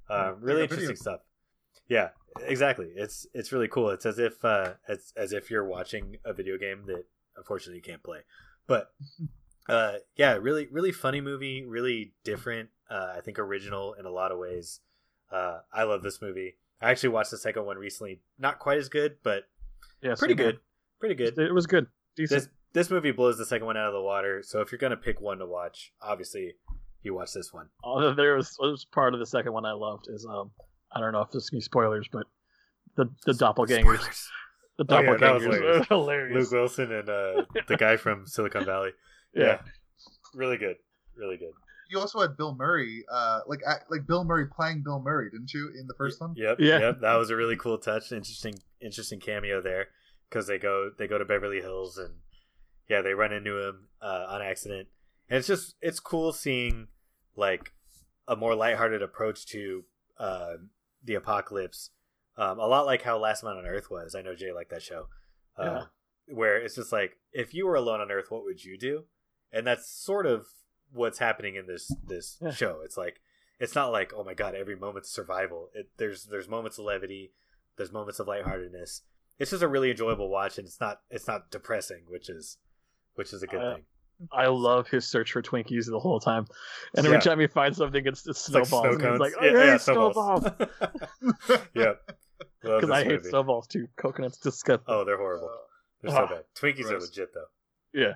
[0.09, 1.21] Uh, really Like video interesting stuff.
[1.89, 2.11] Yeah,
[2.47, 2.89] exactly.
[2.95, 3.91] It's it's really cool.
[3.91, 7.05] It's as if uh, as as if you're watching a video game that
[7.37, 8.21] unfortunately you can't play.
[8.67, 8.93] But
[9.69, 11.65] uh, yeah, really really funny movie.
[11.65, 12.71] Really different.
[12.89, 14.81] Uh, I think original in a lot of ways.
[15.31, 16.57] Uh, I love this movie.
[16.81, 18.21] I actually watched the second one recently.
[18.39, 19.45] Not quite as good, but
[20.01, 20.59] Yeah, pretty good.
[21.01, 21.15] Good.
[21.17, 21.39] Pretty good.
[21.39, 21.87] It was good.
[22.17, 22.41] Decent.
[22.41, 24.43] This this movie blows the second one out of the water.
[24.43, 26.55] So if you're gonna pick one to watch, obviously
[27.03, 27.69] you watch this one.
[27.85, 30.51] Uh, there was, there was part of the second one I loved is um
[30.93, 32.27] I don't know if this is gonna be spoilers, but
[32.97, 33.83] the the doppelgangers.
[34.01, 34.29] Spoilers.
[34.79, 35.87] The Oh, yeah, that was doppelgangers hilarious.
[35.89, 36.53] hilarious.
[36.53, 38.91] Luke Wilson and uh, the guy from Silicon Valley.
[39.35, 39.61] yeah.
[40.35, 40.77] really good,
[41.17, 41.53] really good.
[41.91, 43.61] You also had Bill Murray, uh, like
[43.91, 46.33] like Bill Murray playing Bill Murray, didn't you, in the first one?
[46.37, 46.79] Yep, Yeah.
[46.79, 47.01] yep.
[47.01, 48.13] That was a really cool touch.
[48.13, 49.89] Interesting, interesting cameo there
[50.31, 52.15] because they go they go to Beverly Hills and
[52.89, 54.89] yeah, they run into him uh, on accident.
[55.29, 56.89] And it's just it's cool seeing
[57.37, 57.73] like
[58.27, 59.85] a more lighthearted approach to
[60.19, 60.55] uh,
[61.05, 61.91] the apocalypse.
[62.37, 64.15] Um, a lot like how Last Man on Earth was.
[64.15, 65.09] I know Jay liked that show.
[65.59, 65.85] Uh,
[66.27, 69.05] Where it's just like if you were alone on Earth, what would you do?
[69.53, 70.47] And that's sort of
[70.93, 72.51] what's happening in this this Yeah.
[72.53, 72.81] show.
[72.85, 73.21] It's like
[73.59, 75.69] it's not like oh my god, every moment's survival.
[75.75, 77.33] It, there's there's moments of levity,
[77.77, 79.03] there's moments of lightheartedness.
[79.41, 82.59] It's just a really enjoyable watch, and it's not it's not depressing, which is
[83.15, 83.85] which is a good Uh, thing.
[84.31, 86.47] I love his search for Twinkies the whole time,
[86.95, 87.21] and every Yeah.
[87.21, 88.97] time he finds something, it's, it's It's like snowballs.
[89.01, 90.43] snow he's like, oh, yeah, yeah, yeah, snowballs.
[90.45, 91.67] snowballs.
[91.75, 91.93] yeah,
[92.61, 93.89] Because this I hate snowballs too.
[93.97, 94.85] Coconut's disgusting.
[94.87, 95.49] Oh, they're horrible.
[95.49, 95.57] Uh,
[96.03, 96.45] They're so ah, bad.
[96.55, 97.47] Twinkies are legit though.
[97.95, 98.15] Yeah.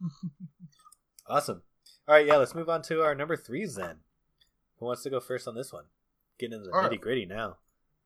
[1.26, 1.62] Awesome.
[2.06, 3.96] All right, yeah, let's move on to our number threes then.
[4.78, 5.84] Who wants to go first on this one?
[6.38, 7.58] Getting into the nitty gritty now.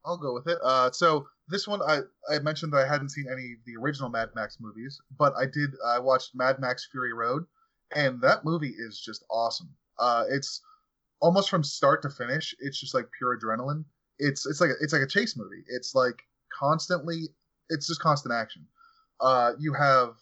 [0.05, 0.59] I'll go with it.
[0.63, 2.01] Uh, so this one, I,
[2.33, 5.47] I mentioned that I hadn't seen any of the original Mad Max movies, but I
[5.47, 5.71] did.
[5.87, 7.45] I watched Mad Max Fury Road,
[7.95, 9.71] and that movie is just awesome.
[9.99, 10.61] Uh, it's
[11.21, 12.55] almost from start to finish.
[12.61, 13.85] It's just like pure adrenaline.
[14.19, 15.63] It's it's like a, it's like a chase movie.
[15.69, 16.23] It's like
[16.59, 17.29] constantly.
[17.69, 18.67] It's just constant action.
[19.21, 20.15] Uh, you have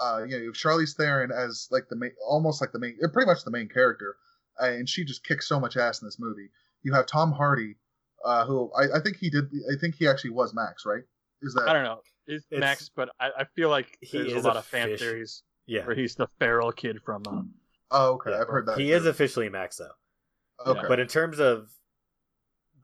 [0.00, 2.98] uh, you know, you have Charlize Theron as like the main, almost like the main,
[3.12, 4.16] pretty much the main character,
[4.58, 6.48] and she just kicks so much ass in this movie.
[6.82, 7.76] You have Tom Hardy,
[8.24, 9.44] uh, who I, I think he did.
[9.72, 11.02] I think he actually was Max, right?
[11.42, 12.00] Is that I don't know.
[12.26, 14.64] It's, It's- Max, but I, I feel like He there's a is a lot of
[14.64, 15.00] fan fish.
[15.00, 15.84] theories Yeah.
[15.86, 17.22] where he's the feral kid from.
[17.26, 17.42] Uh,
[17.90, 18.30] Oh, okay.
[18.30, 18.40] Yeah.
[18.40, 18.78] I've heard that.
[18.78, 18.94] He too.
[18.94, 20.70] is officially Max though.
[20.70, 20.88] okay.
[20.88, 21.68] But in terms of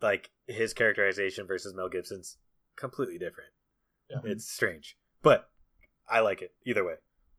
[0.02, 2.36] like his characterization versus Mel Gibson's,
[2.76, 3.50] completely different.
[4.10, 4.18] Yeah.
[4.24, 4.96] It's strange.
[5.22, 5.48] But
[6.08, 6.94] I like it either way.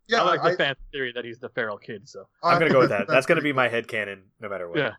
[0.07, 2.07] yeah, I like the I, fan theory that he's the feral kid.
[2.09, 3.07] So I'm gonna go with that.
[3.07, 4.77] That's gonna pretty be my head canon no matter what.
[4.77, 4.93] yeah,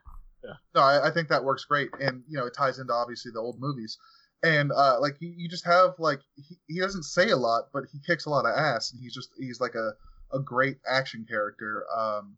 [0.75, 3.41] No, I, I think that works great, and you know it ties into obviously the
[3.41, 3.99] old movies,
[4.43, 7.85] and uh, like you, you just have like he, he doesn't say a lot, but
[7.93, 9.93] he kicks a lot of ass, and he's just he's like a
[10.33, 11.85] a great action character.
[11.97, 12.37] Um,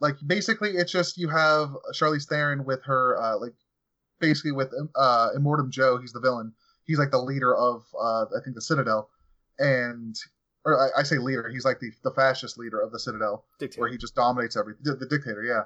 [0.00, 3.54] like basically it's just you have Charlize Theron with her uh, like
[4.20, 6.52] basically with uh, Immortan Joe, he's the villain.
[6.84, 9.10] He's like the leader of uh, I think the Citadel,
[9.58, 10.16] and
[10.64, 13.80] or I, I say leader, he's like the the fascist leader of the Citadel Dictator.
[13.80, 14.82] where he just dominates everything.
[14.82, 15.62] The, the dictator, yeah.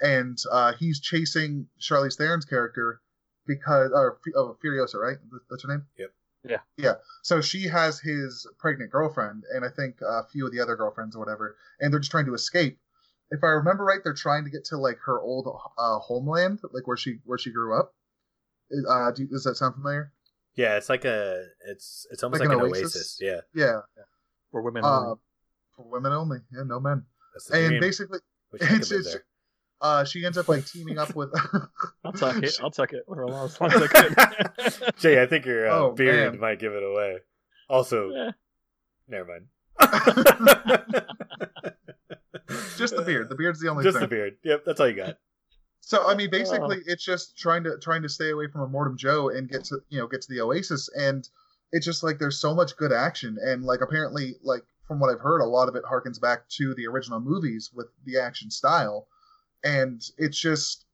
[0.00, 3.00] And uh, he's chasing Charlize Theron's character
[3.46, 5.16] because, or oh, Furiosa, right?
[5.50, 5.86] That's her name.
[5.98, 6.10] Yep.
[6.48, 6.58] Yeah.
[6.78, 6.94] Yeah.
[7.22, 11.14] So she has his pregnant girlfriend, and I think a few of the other girlfriends
[11.14, 12.78] or whatever, and they're just trying to escape.
[13.30, 15.46] If I remember right, they're trying to get to like her old
[15.78, 17.94] uh, homeland, like where she where she grew up.
[18.88, 20.12] Uh, do, does that sound familiar?
[20.56, 22.84] Yeah, it's like a it's it's almost Like like, an an oasis?
[22.96, 23.18] oasis.
[23.20, 23.40] Yeah.
[23.54, 23.80] Yeah.
[24.50, 24.82] for women.
[24.84, 25.14] Uh, only.
[25.76, 26.38] for women only.
[26.52, 27.04] Yeah, no men.
[27.34, 27.80] That's the And dream.
[27.80, 28.18] basically,
[28.50, 29.24] Wish I could it's- it's- there.
[29.82, 31.30] Uh, she ends up like teaming up with.
[32.04, 32.58] I'll tuck it.
[32.62, 34.90] I'll tuck it for as long as long as I.
[34.98, 36.40] Jay, I think your uh, Oh, beard man.
[36.40, 37.18] might give it away.
[37.68, 38.30] Also, Yeah.
[39.08, 39.46] never mind.
[42.76, 43.28] just the beard.
[43.28, 44.02] The beard's the only Just thing.
[44.02, 44.36] the beard.
[44.44, 45.16] Yep, that's all you got.
[45.80, 46.82] So I mean, basically, Oh.
[46.86, 49.98] it's just trying to trying to stay away from Immortan Joe and get to you
[49.98, 51.28] know get to the Oasis, and
[51.72, 55.20] it's just like there's so much good action, and like apparently, like from what I've
[55.20, 59.06] heard, a lot of it harkens back to the original movies with the action style,
[59.64, 60.86] and it's just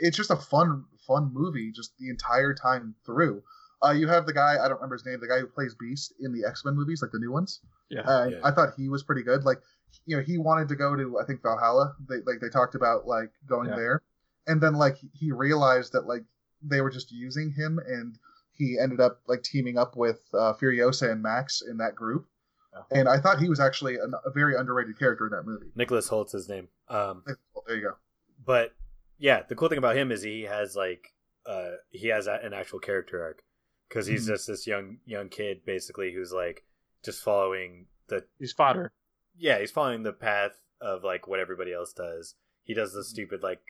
[0.00, 3.42] it's just a fun fun movie just the entire time through.
[3.84, 6.14] Uh, you have the guy I don't remember his name, the guy who plays Beast
[6.20, 7.60] in the X Men movies, like the new ones.
[7.90, 8.00] yeah.
[8.02, 8.38] Uh, Yeah.
[8.42, 9.44] I thought he was pretty good.
[9.44, 9.58] Like,
[10.06, 11.94] you know, he wanted to go to I think Valhalla.
[12.08, 13.76] They like they talked about like going Yeah.
[13.76, 14.02] there,
[14.46, 16.24] and then like he realized that like
[16.62, 18.18] they were just using him, and
[18.52, 22.26] he ended up like teaming up with uh, Furiosa and Max in that group.
[22.74, 22.98] Yeah.
[23.00, 25.66] And I thought he was actually an, a very underrated character in that movie.
[25.76, 26.68] Nicholas Hoult's his name.
[26.88, 27.96] Um, Well, there you go.
[28.44, 28.74] but
[29.18, 31.14] yeah, the cool thing about him is he has like
[31.46, 33.42] uh he has a- an actual character arc
[33.88, 34.28] because he's Mhm.
[34.28, 36.64] just this young young kid basically who's like
[37.04, 38.92] just following the He's fodder.
[39.36, 42.34] yeah he's following the path of like what everybody else does.
[42.64, 43.60] He does the stupid like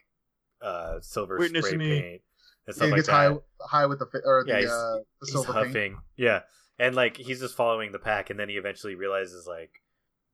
[0.62, 2.00] uh silver Witness spray me.
[2.00, 2.20] paint and
[2.66, 3.12] Yeah, stuff he like gets that.
[3.32, 5.72] high high with the fi- or the he's- uh, the he's silver huffing.
[5.72, 5.96] paint.
[6.16, 6.42] Yeah,
[6.78, 9.82] and like he's just following the pack, and then he eventually realizes like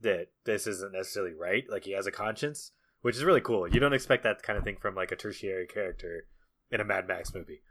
[0.00, 1.64] that this isn't necessarily right.
[1.68, 2.70] Like he has a conscience,
[3.02, 3.68] which is really cool.
[3.68, 6.24] You don't expect that kind of thing from like a tertiary character
[6.70, 7.62] in a Mad Max movie.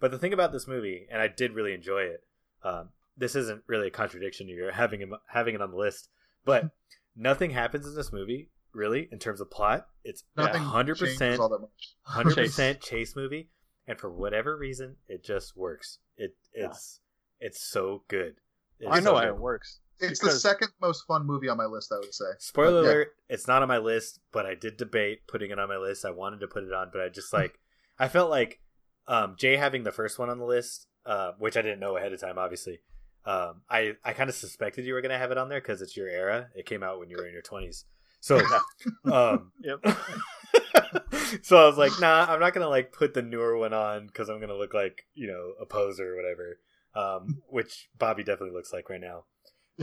[0.00, 2.22] But the thing about this movie, and I did really enjoy it.
[2.62, 6.08] Um, this isn't really a contradiction to your having him having it on the list,
[6.44, 6.70] but
[7.16, 9.86] nothing happens in this movie really in terms of plot.
[10.04, 11.94] It's Nothing hundred changes percent all that much.
[12.02, 13.48] hundred percent chase movie,
[13.88, 15.98] and for whatever reason, it just works.
[16.16, 16.66] It Yeah.
[16.66, 17.00] it's
[17.40, 18.36] it's so good.
[18.78, 19.30] It's I know so why good.
[19.34, 19.80] it works.
[20.00, 21.92] It's the second most fun movie on my list.
[21.92, 22.24] I would say.
[22.38, 22.88] Spoiler Yeah.
[22.90, 26.04] alert: It's not on my list, but I did debate putting it on my list.
[26.04, 27.58] I wanted to put it on, but I just like
[27.98, 28.60] I felt like
[29.06, 32.12] um, Jay having the first one on the list, uh, which I didn't know ahead
[32.12, 32.80] of time, obviously.
[33.26, 35.96] Um, I I kind of suspected you were gonna have it on there because it's
[35.96, 36.48] your era.
[36.54, 37.84] It came out when you were in your twenties,
[38.20, 38.40] so
[39.12, 39.84] um, Yep.
[41.42, 44.28] so I was like, nah, I'm not gonna like put the newer one on because
[44.28, 46.58] I'm gonna look like you know a poser or whatever.
[46.94, 49.24] Um, which Bobby definitely looks like right now.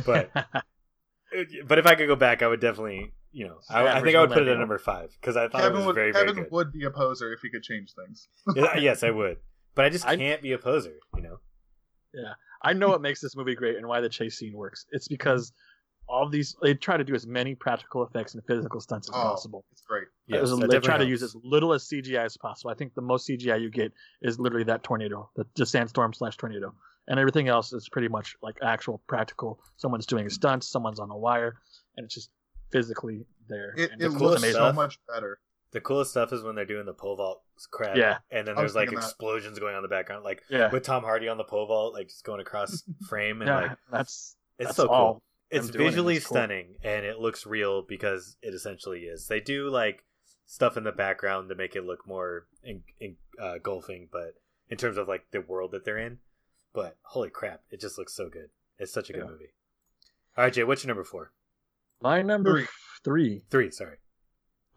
[0.06, 0.32] But
[1.68, 4.22] but if I could go back, I would definitely you know I, I think I
[4.22, 6.44] would put it at number five because I thought it was would very very Kevin
[6.44, 6.52] good.
[6.52, 8.28] would be a poser if he could change things.
[8.80, 9.38] Yes, I would,
[9.76, 10.96] but I just can't be a poser.
[11.16, 11.38] You know,
[12.14, 12.34] Yeah,
[12.64, 14.86] I know what makes this movie great and why the chase scene works.
[14.92, 15.52] It's because
[16.10, 19.22] all these they try to do as many practical effects and physical stunts as Oh,
[19.22, 19.66] possible.
[19.74, 20.08] It's great.
[20.28, 22.72] Yeah, As- they definitely try to use as little as CGI as possible.
[22.72, 26.38] I think the most CGI you get is literally that tornado, the, the sandstorm slash
[26.38, 26.74] tornado,
[27.08, 29.60] and everything else is pretty much like actual practical.
[29.78, 31.56] Someone's doing a stunt, someone's on a wire,
[31.96, 32.30] and it's just
[32.72, 33.74] physically there.
[33.78, 34.60] It, and it it's looks amazing.
[34.62, 35.40] so much better.
[35.72, 37.42] The coolest stuff is when they're doing the pole vault
[37.72, 37.98] crap.
[37.98, 38.18] Yeah.
[38.32, 39.06] And then there's like thinking that.
[39.06, 41.94] explosions going on in the background, like Yeah, with Tom Hardy on the pole vault,
[41.94, 45.24] like just going across frame and yeah, like that's it's that's so cool.
[45.50, 45.90] It's them doing it.
[45.90, 46.36] visually It's cool.
[46.38, 49.28] stunning and it looks real because it essentially is.
[49.28, 50.06] They do like
[50.46, 54.36] stuff in the background to make it look more en- en- uh, engulfing, but
[54.70, 56.20] in terms of like the world that they're in.
[56.78, 58.52] But holy crap, it just looks so good.
[58.78, 59.32] It's such a good Yeah.
[59.32, 59.52] movie.
[60.38, 61.32] All right, Jay, what's your number four?
[62.04, 62.68] My number Three.
[63.04, 63.98] three, Three, sorry.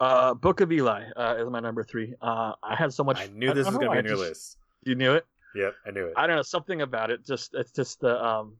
[0.00, 2.14] uh, Book of Eli uh, is my number three.
[2.22, 3.20] Uh, I had so much.
[3.20, 4.58] I knew this don't was going to be I on your just- list.
[4.84, 5.26] You knew it.
[5.54, 6.14] Yep, I knew it.
[6.16, 7.22] I don't know something about it.
[7.26, 8.56] Just it's just the um,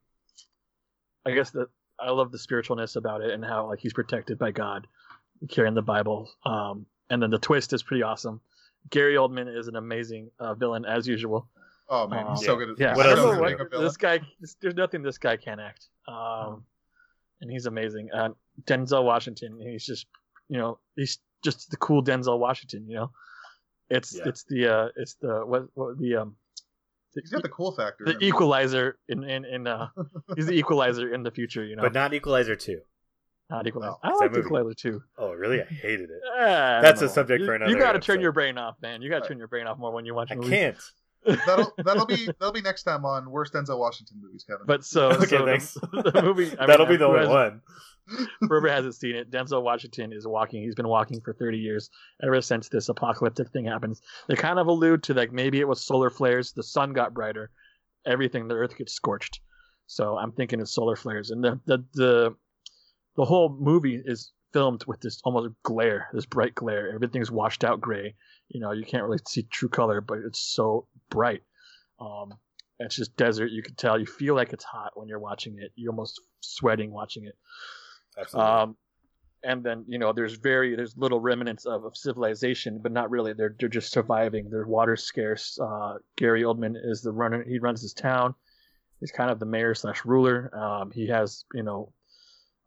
[1.24, 4.50] I guess that I love the spiritualness about it and how like he's protected by
[4.50, 4.87] God,
[5.48, 6.31] carrying the Bible.
[6.44, 8.42] Um, and then the twist is pretty awesome.
[8.90, 11.48] Gary Oldman is an amazing uh, villain as usual.
[11.92, 12.70] Oh man, he's Um, so good.
[12.70, 14.20] At, Yeah, What I else don't is know he good what this guy.
[14.40, 15.88] This, there's nothing this guy can't act.
[16.09, 16.64] Um,
[17.40, 18.09] and he's amazing.
[18.14, 18.31] Uh,
[18.64, 19.59] Denzel Washington.
[19.61, 20.07] He's just
[20.48, 22.87] you know he's just the cool Denzel Washington.
[22.88, 23.11] You know,
[23.90, 24.22] it's Yeah.
[24.29, 26.37] it's the uh it's the what what the um
[27.12, 28.05] He's got the cool factor.
[28.05, 29.88] the equalizer in in in uh
[30.37, 32.81] he's the equalizer in the future you know But not Equalizer 2.
[33.50, 33.98] not equalizer No.
[34.05, 35.61] i That like equalizer too Oh, really?
[35.61, 36.20] I hated it.
[36.38, 39.03] I don't That's a subject you, for you another gotta turn your brain off man
[39.03, 40.79] you gotta turn your brain off more when you watch I movies can't.
[41.27, 44.67] That'll that'll be that'll be next time on worst Denzel Washington movies, Kevin.
[44.67, 45.75] but so, Okay, so thanks.
[45.75, 47.63] the, the movie I That'll mean, be uh, the only one.
[48.41, 51.91] whoever hasn't seen it denzel washington is walking he's been walking for 30 years
[52.25, 55.81] ever since this apocalyptic thing happens they kind of allude to like maybe it was
[55.81, 57.51] solar flares the sun got brighter
[58.07, 59.39] everything the earth gets scorched
[59.87, 62.35] so i'm thinking it's solar flares and the the the,
[63.17, 67.81] the whole movie is filmed with this almost glare this bright glare everything's washed out
[67.81, 68.15] gray
[68.49, 71.43] you know you can't really see true color but it's so bright
[72.01, 72.35] um
[72.79, 75.73] it's just desert you can tell you feel like it's hot when you're watching it
[75.77, 77.37] you're almost sweating watching it
[78.19, 78.51] Absolutely.
[78.51, 78.77] um,
[79.43, 83.33] and then you know there's very there's little remnants of, of civilization, but not really.
[83.33, 84.51] They're they're just surviving.
[84.51, 85.59] Their water's scarce.
[85.59, 87.43] Uh, Gary Oldman is the runner.
[87.43, 88.35] He runs his town.
[89.01, 90.55] He's kind of the mayor slash ruler.
[90.55, 91.93] Um, he has you know,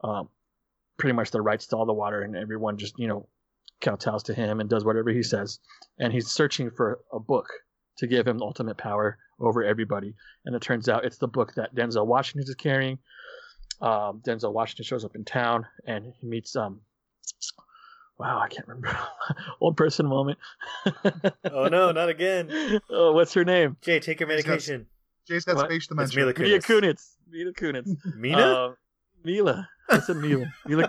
[0.03, 0.29] um,
[0.97, 3.27] pretty much the rights to all the water, and everyone just you know,
[3.81, 5.59] kowtows to him and does whatever he says.
[5.99, 7.47] And he's searching for a book
[7.97, 10.13] to give him ultimate power over everybody.
[10.45, 12.97] And it turns out it's the book that Denzel Washington is carrying
[13.81, 16.79] um, Denzel Washington shows up in town and he meets um
[18.17, 18.95] wow I can't remember
[19.61, 20.37] old person moment
[21.51, 22.49] oh no, not again.
[22.89, 24.87] oh what's her name Jay, take your He's got- medication.
[25.27, 25.65] Jay's got What?
[25.65, 26.19] space It's dementia.
[26.19, 26.65] Mila Mila Kunis.
[26.65, 28.37] Kunis Mila Kunis Mina?
[28.41, 28.73] uh,
[29.23, 30.87] Mila I said Mila Mila.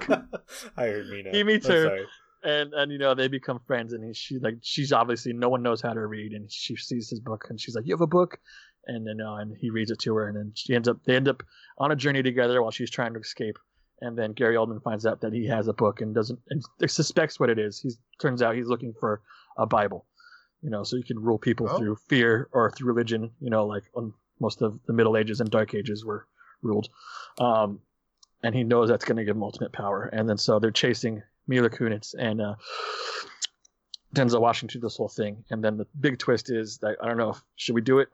[0.76, 1.30] I heard Mina.
[1.32, 2.06] He meets her.
[2.42, 5.62] and and you know they become friends and he, she like she's obviously no one
[5.62, 8.06] knows how to read and she sees his book and she's like you have a
[8.06, 8.38] book
[8.86, 11.16] and then uh, and he reads it to her and then she ends up they
[11.16, 11.42] end up
[11.78, 13.56] on a journey together while she's trying to escape
[14.02, 17.40] and then Gary Oldman finds out that he has a book and doesn't and suspects
[17.40, 19.22] what it is he turns out he's looking for
[19.56, 20.04] a Bible
[20.60, 21.78] you know so you can rule people Oh.
[21.78, 25.48] through fear or through religion you know like on most of the Middle Ages and
[25.50, 26.26] Dark Ages were
[26.60, 26.88] ruled
[27.40, 27.80] um
[28.44, 30.04] and he knows that's going to give him ultimate power.
[30.04, 32.54] And then so they're chasing Mila Kunis and uh,
[34.14, 35.44] Denzel Washington through this whole thing.
[35.50, 38.08] And then the big twist is that I don't know should we do it?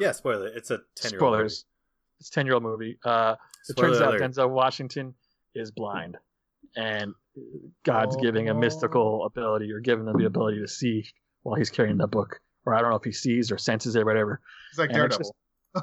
[0.00, 0.46] Yeah, spoiler.
[0.46, 1.32] It's a 10 year old.
[1.34, 1.64] Spoilers.
[2.20, 2.98] It's a ten year old movie.
[3.04, 3.34] Uh,
[3.68, 4.22] it Spoiler turns out alert.
[4.22, 5.14] Denzel Washington
[5.56, 6.16] is blind,
[6.76, 7.14] and
[7.82, 8.58] God's giving a Oh.
[8.58, 11.04] mystical ability or giving him the ability to see
[11.42, 12.40] while he's carrying the book.
[12.64, 14.40] Or I don't know if he sees or senses it, or whatever.
[14.70, 15.36] He's like And it's Daredevil.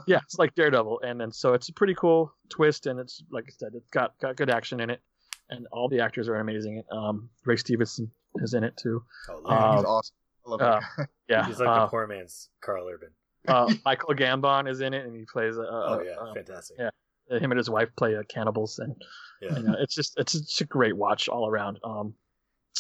[0.08, 3.46] Yeah, it's like Daredevil, and then so it's a pretty cool twist, and it's like
[3.48, 5.02] I said, it's got got good action in it,
[5.50, 6.84] and all the actors are amazing.
[6.92, 9.04] Um, Ray Stevenson is in it too.
[9.30, 9.76] Oh, Man, Lord.
[9.76, 10.16] he's um, awesome.
[10.46, 11.10] I love uh, that.
[11.30, 13.10] Yeah, He's like uh, the poor man's Karl Urban.
[13.48, 16.16] uh, Michael Gambon is in it, and he plays a, a, Oh, yeah.
[16.20, 16.78] a- fantastic.
[16.80, 17.38] yeah.
[17.40, 18.96] him and his wife play uh, cannibals, and
[19.42, 19.58] Yeah.
[19.58, 21.80] you know, it's just it's just a great watch all around.
[21.84, 22.14] Um,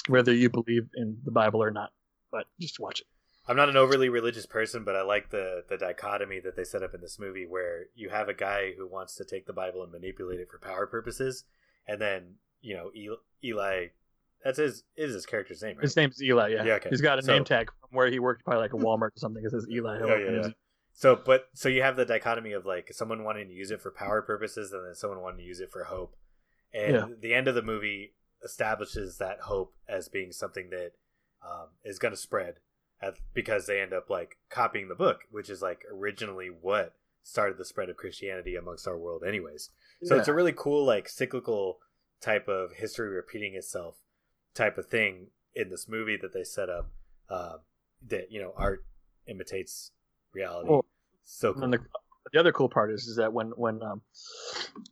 [0.07, 1.91] whether you believe in the Bible or not,
[2.32, 3.07] but just watch it.
[3.50, 6.84] I'm not an overly religious person, but I like the the dichotomy that they set
[6.84, 9.82] up in this movie, where you have a guy who wants to take the Bible
[9.84, 11.43] and manipulate it for power purposes,
[11.88, 12.91] and then you know
[13.43, 13.88] Eli,
[14.43, 15.82] that's his is his character's name, right?
[15.84, 16.50] His name's Eli.
[16.50, 16.89] Yeah, Yeah, okay.
[16.89, 19.12] he's got a So- name tag from where he worked, probably like a Walmart or
[19.18, 19.43] something.
[19.43, 19.97] It says Eli.
[19.97, 20.08] Hill.
[20.10, 20.47] Yeah, yeah.
[20.93, 23.89] So, but so you have the dichotomy of like someone wanting to use it for
[23.89, 26.16] power purposes, and then someone wanting to use it for hope.
[26.74, 27.06] And Yeah.
[27.20, 30.91] the end of the movie establishes that hope as being something that
[31.41, 32.60] um, is going to spread,
[33.34, 37.66] because they end up like copying the book, which is like originally what started the
[37.66, 39.70] spread of Christianity amongst our world, anyways.
[40.04, 40.20] So Yeah.
[40.20, 41.80] it's a really cool, like cyclical
[42.22, 43.95] type of history repeating itself
[44.54, 46.91] type of thing in this movie that they set up.
[47.30, 47.58] Uh,
[48.08, 48.86] that you know, art
[49.28, 49.91] imitates
[50.34, 50.70] reality.
[51.26, 51.64] So cool.
[51.64, 51.80] And the,
[52.32, 54.02] the other cool part is is that when when um,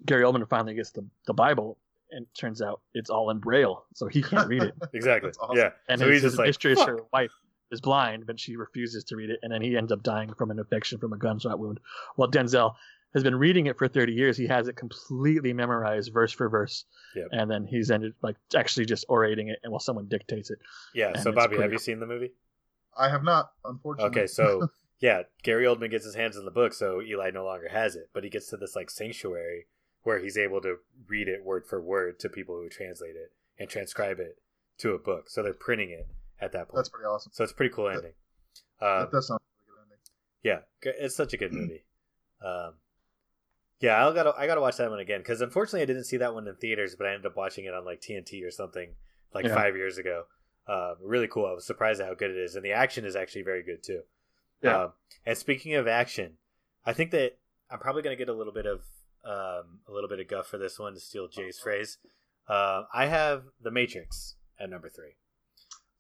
[0.05, 1.78] Gary Oldman finally gets the, the Bible,
[2.12, 4.76] and it turns out it's all in Braille, so he can't read it.
[4.93, 5.32] exactly.
[5.39, 5.58] Awesome.
[5.58, 5.70] Yeah.
[5.88, 7.32] And so his, he's his just like, mistress, "Fuck." her wife,
[7.72, 10.51] is blind, but she refuses to read it, and then he ends up dying from
[10.51, 11.80] an infection from a gunshot wound.
[12.15, 12.76] While Denzel
[13.13, 16.86] has been reading it for 30 years, he has it completely memorized, verse for verse,
[17.15, 17.28] Yep.
[17.32, 20.59] and then he's ended like actually just orating it, and while someone dictates it.
[20.93, 21.09] Yeah.
[21.13, 22.32] and So it's Bobby, have you seen the movie?
[22.97, 24.09] I have not, unfortunately.
[24.22, 27.70] Okay, so yeah, Gary Oldman gets his hands on the book, so Eli no longer
[27.70, 29.68] has it, but he gets to this like sanctuary
[30.03, 33.70] where he's able to read it word for word to people who translate it and
[33.70, 34.38] transcribe it
[34.78, 35.30] to a book.
[35.30, 36.07] So they're printing it
[36.40, 36.76] at that point.
[36.78, 37.32] that's pretty awesome.
[37.34, 38.14] so it's a pretty cool ending.
[38.82, 40.94] Uh, that does sound like a good ending.
[40.94, 41.84] yeah, it's such a good movie.
[42.46, 42.74] Um,
[43.80, 46.34] yeah, I gotta I gotta watch that one again because unfortunately I didn't see that
[46.34, 48.96] one in theaters, but I ended up watching it on like TNT or something
[49.34, 49.56] like Yeah.
[49.56, 50.24] five years ago.
[50.68, 51.46] Uh, really cool.
[51.46, 53.84] I was surprised at how good it is, and the action is actually very good
[53.84, 54.02] too.
[54.62, 54.84] Yeah.
[54.86, 54.94] Um,
[55.26, 56.34] and speaking of action,
[56.86, 57.38] I think that
[57.70, 58.82] I'm probably gonna get a little bit of
[59.24, 61.98] um, a little bit of guff for this one to steal Jay's phrase.
[62.50, 65.16] Uh, I have The Matrix at number three.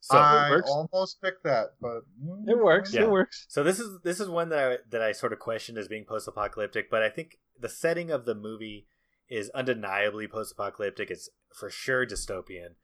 [0.09, 0.69] So I works.
[0.69, 2.93] almost picked that, but mm, It works.
[2.93, 3.03] Yeah.
[3.03, 3.45] It works.
[3.49, 6.05] So this is this is one that I that I sort of questioned as being
[6.05, 8.87] post-apocalyptic, but I think the setting of the movie
[9.27, 11.11] is undeniably post-apocalyptic.
[11.11, 12.75] It's for sure dystopian,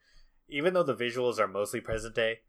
[0.49, 2.39] even though the visuals are mostly present day.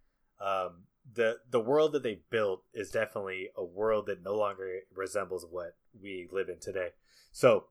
[0.41, 5.47] Um, the the world that they built is definitely a world that no longer resembles
[5.49, 6.89] what we live in today.
[7.31, 7.67] So,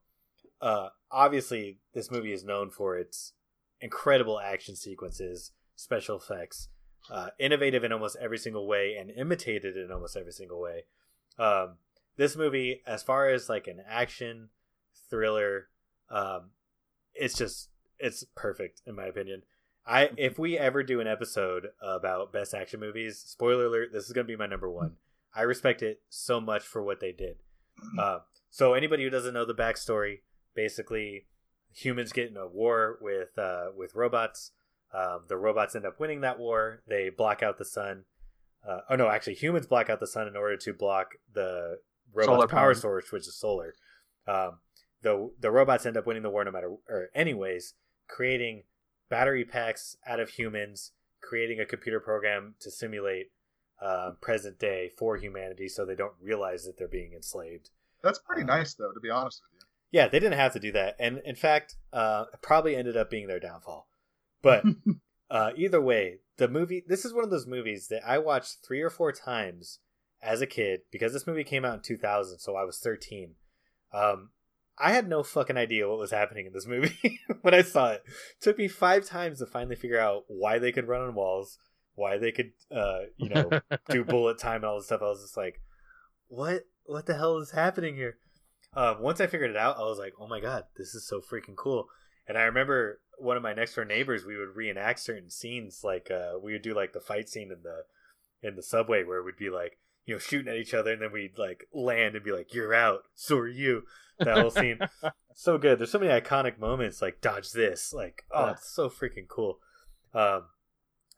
[0.62, 3.34] uh, obviously, this movie is known for its
[3.82, 6.70] incredible action sequences, special effects,
[7.10, 10.84] uh, innovative in almost every single way and imitated in almost every single way.
[11.38, 11.78] Um,
[12.16, 14.50] this movie, as far as like an action
[15.10, 15.68] thriller,
[16.10, 16.52] um,
[17.14, 19.44] it's just it's perfect in my opinion.
[19.86, 24.14] I if we ever do an episode about best action movies, spoiler alert, this is
[24.14, 24.98] gonna be my number one.
[25.36, 27.38] I respect it so much for what they did.
[27.98, 28.20] Uh,
[28.52, 30.20] so anybody who doesn't know the backstory,
[30.54, 31.26] basically,
[31.74, 34.52] humans get in a war with uh, with robots.
[34.94, 36.82] Um, the robots end up winning that war.
[36.88, 38.06] They block out the sun.
[38.68, 41.80] Uh, oh no, actually, humans block out the sun in order to block the
[42.14, 42.74] robot's Solar power power.
[42.74, 43.74] source, which is solar.
[44.28, 44.60] Um,
[45.02, 47.74] the the robots end up winning the war no matter, or anyways,
[48.08, 48.64] creating
[49.10, 50.92] battery packs out of humans,
[51.22, 53.32] creating a computer program to simulate
[53.82, 57.70] uh, present day for humanity, so they don't realize that they're being enslaved.
[58.02, 59.68] that's pretty Uh, nice, though, to be honest with you.
[60.00, 63.10] Yeah, they didn't have to do that, and in fact, uh, it probably ended up
[63.10, 63.88] being their downfall.
[64.44, 64.64] But
[65.32, 66.84] uh, either way, the movie.
[66.88, 69.80] This is one of those movies that I watched three or four times
[70.22, 73.36] as a kid because this movie came out in 2000, so I was 13.
[73.94, 74.30] Um,
[74.78, 78.04] I had no fucking idea what was happening in this movie when I saw it.
[78.42, 81.58] took me five times to finally figure out why they could run on walls,
[81.96, 83.50] why they could, uh, you know,
[83.90, 85.02] do bullet time and all this stuff.
[85.02, 85.60] I was just like,
[86.28, 86.64] what?
[86.86, 88.18] What the hell is happening here?
[88.76, 91.22] Um, once I figured it out, I was like, oh my god, this is so
[91.22, 91.88] freaking cool.
[92.28, 96.10] And I remember one of my next door neighbors, we would reenact certain scenes, like
[96.12, 97.84] uh, we would do like the fight scene in the
[98.48, 101.12] in the subway where we'd be like, you know, shooting at each other, and then
[101.12, 103.84] we'd like land and be like, "You're out, so are you."
[104.20, 104.80] That whole scene,
[105.34, 105.80] so good.
[105.80, 108.52] There's so many iconic moments, like dodge this, like oh, Yeah.
[108.52, 109.60] it's so freaking cool.
[110.14, 110.44] Um,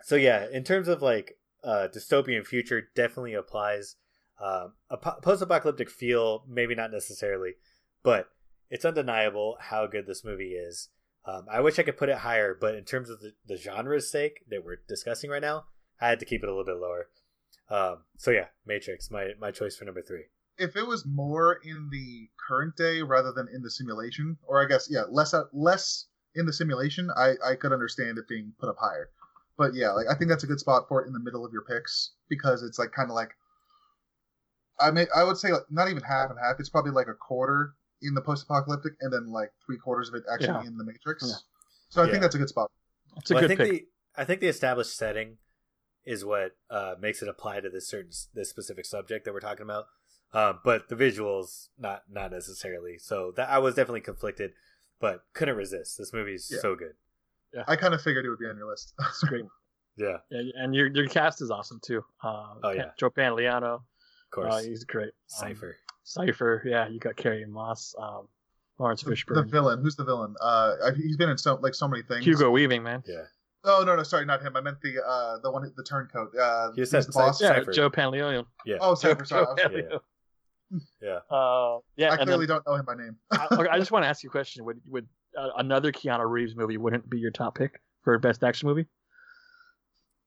[0.01, 3.95] so yeah, in terms of like uh, dystopian future, definitely applies.
[4.41, 7.53] Um, a po- post-apocalyptic feel, maybe not necessarily,
[8.03, 8.27] but
[8.69, 10.89] it's undeniable how good this movie is.
[11.28, 14.11] Um, I wish I could put it higher, but in terms of the, the genre's
[14.11, 15.65] sake that we're discussing right now,
[15.99, 17.07] I had to keep it a little bit lower.
[17.69, 20.26] Um, so yeah, Matrix, my my choice for number three.
[20.57, 24.67] If it was more in the current day rather than in the simulation, or I
[24.67, 26.05] guess yeah, less less
[26.36, 29.09] in the simulation, I I could understand it being put up higher.
[29.57, 31.51] But yeah, like I think that's a good spot for it in the middle of
[31.51, 33.32] your picks because it's like kind of like
[34.80, 36.59] I may I would say like not even half and half.
[36.59, 40.23] It's probably like a quarter in the post-apocalyptic, and then like three quarters of it
[40.31, 40.63] actually Yeah.
[40.67, 41.23] in the Matrix.
[41.27, 41.35] Yeah.
[41.89, 42.11] So I Yeah.
[42.11, 42.71] think that's a good spot.
[43.17, 43.71] It's a Well, I think pick.
[43.71, 43.87] the
[44.17, 45.37] I think the established setting
[46.05, 49.63] is what uh, makes it apply to this certain this specific subject that we're talking
[49.63, 49.87] about.
[50.33, 52.97] Um, but the visuals, not not necessarily.
[52.97, 54.53] So that I was definitely conflicted,
[54.99, 55.97] but couldn't resist.
[55.97, 56.59] This movie's Yeah.
[56.59, 56.95] so good.
[57.53, 57.63] Yeah.
[57.67, 58.93] I kind of figured it would be on your list.
[58.99, 59.45] It's great.
[59.97, 62.03] Yeah, and, and your your cast is awesome too.
[62.21, 62.91] Uh, Oh, yeah.
[62.99, 63.81] Joe Pantoliano, of
[64.31, 64.53] course.
[64.53, 65.13] uh, he's great.
[65.41, 65.55] Um,
[66.05, 66.27] Cypher.
[66.27, 68.27] Cypher, yeah, you got Carrie Moss, um,
[68.79, 69.35] Laurence Fishburne.
[69.35, 69.81] the villain.
[69.81, 70.35] Who's the villain?
[70.39, 72.23] Uh, I- he's been in so like so many things.
[72.25, 73.03] Hugo Weaving, man.
[73.07, 73.23] yeah,
[73.63, 74.55] Oh no, no, sorry, not him.
[74.55, 76.31] I meant the uh the one the turncoat.
[76.39, 77.41] Uh, You who's said the boss?
[77.41, 77.71] Yeah, Cypher.
[77.71, 78.45] Joe Pantoliano.
[78.65, 78.77] yeah.
[78.79, 79.25] Oh, Cypher.
[79.25, 79.45] Sorry.
[79.45, 79.97] I was- Yeah.
[81.01, 81.19] Yeah.
[81.35, 82.11] Uh, yeah.
[82.11, 83.15] I clearly then, don't know him by name.
[83.31, 84.65] I, okay, I just want to ask you a question.
[84.65, 88.67] Would would uh, another Keanu Reeves movie wouldn't be your top pick for best action
[88.67, 88.85] movie?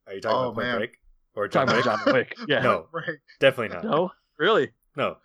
[0.07, 0.77] Are you talking Oh, about Point man.
[0.77, 0.97] Break
[1.35, 1.85] or John Talking Wick?
[1.85, 2.35] about John Wick.
[2.47, 2.61] Yeah.
[2.61, 3.17] No, Right.
[3.39, 3.83] definitely not.
[3.83, 4.11] No.
[4.37, 4.71] Really?
[4.95, 5.17] No,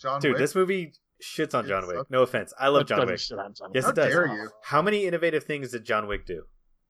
[0.00, 0.38] John dude, Wick.
[0.38, 0.92] this movie
[1.22, 1.96] shits on John It's Wick.
[1.98, 3.20] so- No offense, I love That John doesn't Wick.
[3.20, 4.08] shit on John Yes, How it does.
[4.12, 4.48] dare you?
[4.62, 6.44] How many innovative things did John Wick do?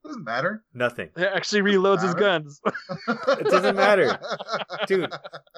[0.05, 0.65] It doesn't matter.
[0.73, 1.11] Nothing.
[1.17, 2.61] It actually reloads his guns.
[3.09, 4.19] It doesn't matter.
[4.87, 5.11] Dude,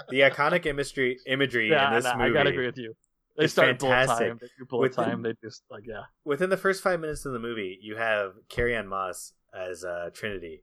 [0.09, 2.31] The iconic imagery imagery yeah, in this no, movie.
[2.31, 2.95] I gotta agree with you.
[3.37, 4.29] They It's start bullet fantastic.
[4.29, 4.39] time.
[4.41, 5.23] They do bullet Within- time.
[5.23, 6.03] They just like yeah.
[6.25, 10.11] Within the first five minutes of the movie, you have Carrie Ann Moss as uh,
[10.15, 10.63] Trinity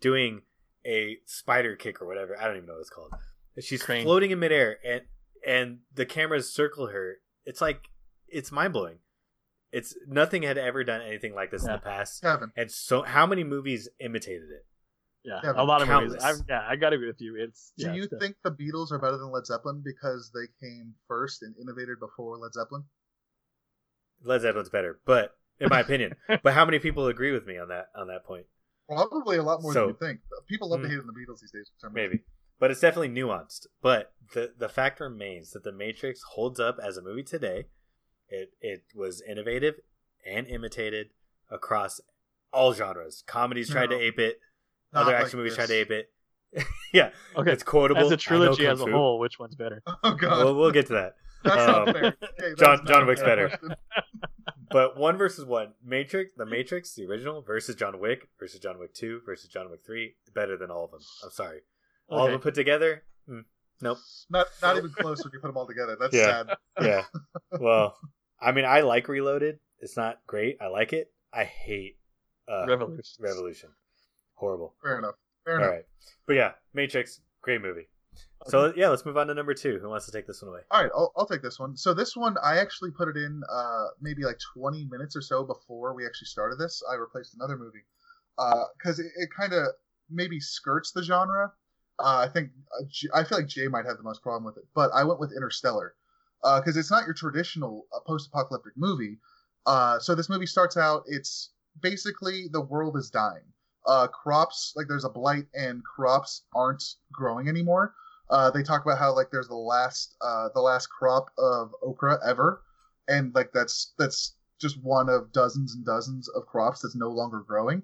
[0.00, 0.42] doing
[0.86, 2.38] a spider kick or whatever.
[2.40, 3.12] I don't even know what it's called.
[3.60, 4.04] She's Crane.
[4.04, 5.02] floating in midair, and
[5.46, 7.16] and the cameras circle her.
[7.44, 7.88] It's like
[8.28, 8.98] it's mind blowing.
[9.72, 12.50] It's nothing had ever done anything like this in the past, Kevin.
[12.56, 14.66] and so how many movies imitated it?
[15.24, 16.14] Yeah, Yeah, a lot of movies.
[16.22, 16.42] countless.
[16.48, 17.36] I, yeah, I gotta agree with you.
[17.36, 20.46] It's Do yeah, you it's- think the Beatles are better than Led Zeppelin because they
[20.64, 22.84] came first and innovated before Led Zeppelin?
[24.24, 27.68] Led Zeppelin's better, but in my opinion, but how many people agree with me on
[27.68, 28.46] that on that point?
[28.88, 30.20] Probably a lot more So- than you think.
[30.48, 30.90] People love to Mm.
[30.90, 31.70] hate on the Beatles these days.
[31.74, 32.10] For some reason.
[32.12, 32.24] Maybe.
[32.58, 33.66] But it's definitely nuanced.
[33.82, 37.66] But the the fact remains that The Matrix holds up as a movie today.
[38.28, 39.74] It it was innovative
[40.24, 41.08] and imitated
[41.50, 42.00] across
[42.52, 43.22] all genres.
[43.26, 43.98] Comedies tried No.
[43.98, 44.40] to ape it.
[44.92, 45.66] Not other like action movies this.
[45.66, 46.12] tried to ape it.
[46.94, 47.52] yeah, okay.
[47.52, 48.00] it's quotable.
[48.06, 49.82] As a trilogy as a whole, which one's better?
[50.02, 51.16] Oh god, We'll, we'll get to that.
[51.44, 52.04] that's um, not fair.
[52.06, 53.58] Okay, that's John- not John Wick's better.
[54.70, 58.94] But one versus one, Matrix, The Matrix, the original versus John Wick versus John Wick
[58.94, 61.00] Two versus John Wick Three, better than all of them.
[61.22, 61.60] I'm sorry,
[62.08, 63.02] all of them put together.
[63.28, 63.44] mm,
[63.80, 63.98] nope.
[64.30, 65.96] Not not even close when you put them all together.
[65.98, 66.44] That's Yeah.
[66.44, 66.56] sad.
[66.80, 67.04] yeah.
[67.60, 67.96] Well,
[68.40, 69.58] I mean, I like Reloaded.
[69.80, 70.58] It's not great.
[70.60, 71.10] I like it.
[71.32, 71.98] I hate
[72.48, 73.02] uh, Revolution.
[73.24, 73.70] Revolution.
[74.34, 74.74] Horrible.
[74.82, 75.14] Fair enough.
[75.44, 75.70] Fair All enough.
[75.74, 75.84] right,
[76.26, 77.88] but yeah, Matrix, great movie.
[78.48, 79.78] So yeah, let's move on to number two.
[79.80, 80.60] Who wants to take this one away?
[80.70, 81.76] All right, I'll, I'll take this one.
[81.76, 85.44] So this one, I actually put it in uh, maybe like 20 minutes or so
[85.44, 86.82] before we actually started this.
[86.90, 87.84] I replaced another movie
[88.78, 89.66] because it, it kind of
[90.10, 91.52] maybe skirts the genre.
[91.98, 92.84] Uh, I think uh,
[93.14, 95.32] I feel like Jay might have the most problem with it, but I went with
[95.32, 95.94] Interstellar
[96.42, 99.18] because it's not your traditional uh, post-apocalyptic movie.
[99.64, 101.02] Uh, so this movie starts out.
[101.06, 103.44] It's basically the world is dying.
[103.86, 106.82] Uh, crops like there's a blight and crops aren't
[107.12, 107.94] growing anymore.
[108.30, 112.18] Uh, they talk about how like there's the last uh, the last crop of okra
[112.26, 112.62] ever,
[113.08, 117.40] and like that's that's just one of dozens and dozens of crops that's no longer
[117.40, 117.82] growing.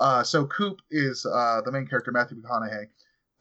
[0.00, 2.88] Uh, so Coop is uh, the main character, Matthew McConaughey,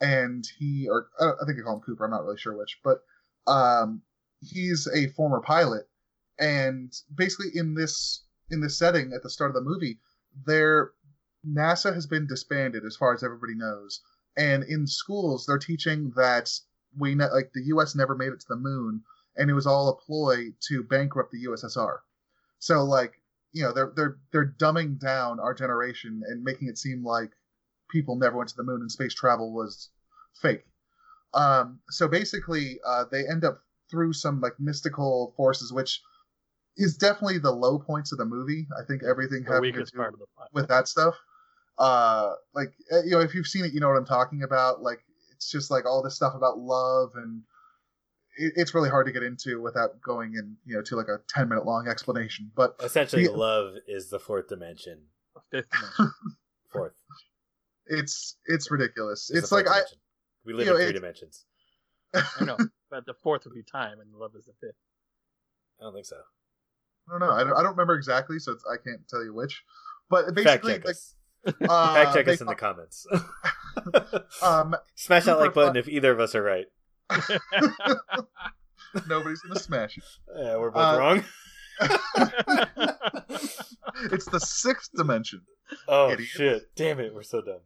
[0.01, 2.05] and he or uh, I think I call him Cooper.
[2.05, 2.99] I'm not really sure which, but
[3.47, 4.01] um,
[4.41, 5.87] he's a former pilot,
[6.39, 9.99] and basically in this in this setting at the start of the movie,
[10.45, 10.91] there
[11.47, 14.01] NASA has been disbanded as far as everybody knows
[14.37, 16.51] and in schools they're teaching that
[16.97, 17.95] we ne- like the U.S.
[17.95, 19.01] never made it to the moon,
[19.37, 21.97] and it was all a ploy to bankrupt the USSR.
[22.59, 23.21] So like
[23.51, 27.31] you know they're they're they're dumbing down our generation and making it seem like
[27.89, 29.89] people never went to the moon and space travel was
[30.41, 30.63] fake.
[31.33, 33.61] Um, so basically, uh, they end up
[33.91, 36.01] through some like mystical forces, which
[36.77, 38.67] is definitely the low points of the movie.
[38.79, 41.15] I think everything The having to do part of the with that stuff.
[41.77, 44.81] Uh, like uh, you know, if you've seen it, you know what I'm talking about.
[44.81, 44.99] Like
[45.33, 47.43] it's just like all this stuff about love, and
[48.37, 51.19] it, it's really hard to get into without going in, you know, to like a
[51.29, 52.51] 10 minute long explanation.
[52.55, 53.31] But Essentially, Yeah.
[53.31, 55.03] love is the fourth dimension.
[55.51, 56.11] Fifth dimension.
[56.71, 56.93] Fourth.
[57.87, 59.29] It's it's ridiculous.
[59.29, 59.97] is It's like fourth I dimension.
[60.45, 61.45] We live you know, in three it's- dimensions.
[62.39, 62.57] I know,
[62.89, 64.75] but the fourth would be time, and love is the fifth.
[65.81, 66.15] I don't think so.
[67.09, 67.31] I don't know.
[67.35, 69.63] I don't, I don't remember exactly, so it's, I can't tell you which.
[70.09, 71.15] But Fact basically, check like, us.
[71.69, 73.05] uh, Fact check us in the comments.
[74.41, 76.65] Um, Smash that like button fun- if either of us are right.
[79.07, 80.03] nobody's gonna smash it.
[80.37, 81.23] Yeah, we're both Uh, wrong.
[84.11, 85.41] It's the sixth dimension.
[85.89, 86.31] oh idiots.
[86.31, 86.75] shit!
[86.75, 87.59] Damn it, we're so dumb.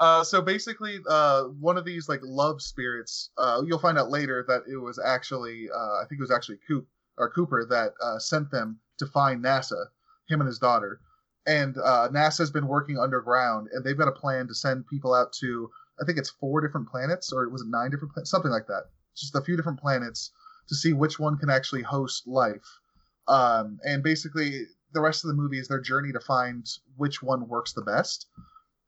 [0.00, 4.44] Uh, so basically, uh, one of these like love spirits, uh, you'll find out later
[4.48, 6.86] that it was actually, uh, I think it was actually Coop
[7.16, 9.86] or Cooper that uh, sent them to find NASA,
[10.28, 11.00] him and his daughter.
[11.46, 15.70] And NASA's been working underground, and they've got a plan to send people out to,
[16.00, 18.84] I think it's four different planets, or was it nine different planets, something like that.
[19.14, 20.32] Just a few different planets
[20.68, 22.80] to see which one can actually host life.
[23.28, 24.62] Um, and basically,
[24.94, 26.66] the rest of the movie is their journey to find
[26.96, 28.26] which one works the best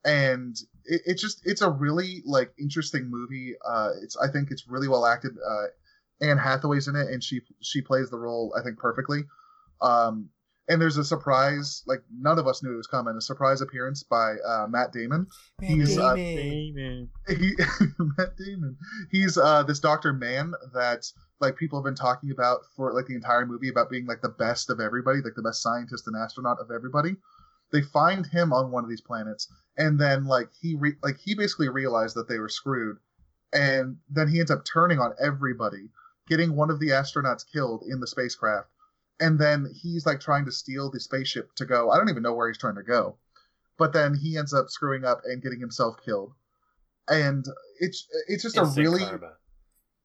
[0.06, 0.56] and
[0.88, 4.88] it, it just it's a really like interesting movie uh it's i think it's really
[4.88, 5.64] well acted uh
[6.20, 9.24] anne hathaway's in it and she she plays the role i think perfectly
[9.80, 10.28] um
[10.68, 14.02] and there's a surprise like none of us knew it was coming a surprise appearance
[14.02, 15.26] by uh, matt damon
[15.62, 17.08] He's, uh, Damon.
[17.28, 17.54] he,
[17.98, 18.76] Matt Damon.
[19.10, 21.10] He's uh, this Doctor Mann that
[21.40, 24.28] like people have been talking about for like the entire movie about being like the
[24.28, 27.16] best of everybody, like the best scientist and astronaut of everybody.
[27.72, 31.34] They find him on one of these planets, and then like he re- like he
[31.34, 32.98] basically realized that they were screwed,
[33.52, 35.90] and then he ends up turning on everybody,
[36.28, 38.68] getting one of the astronauts killed in the spacecraft,
[39.20, 41.90] and then he's like trying to steal the spaceship to go.
[41.90, 43.18] I don't even know where he's trying to go
[43.78, 46.32] but then he ends up screwing up and getting himself killed.
[47.08, 47.44] And
[47.78, 49.32] it's it's just Instant a really karma.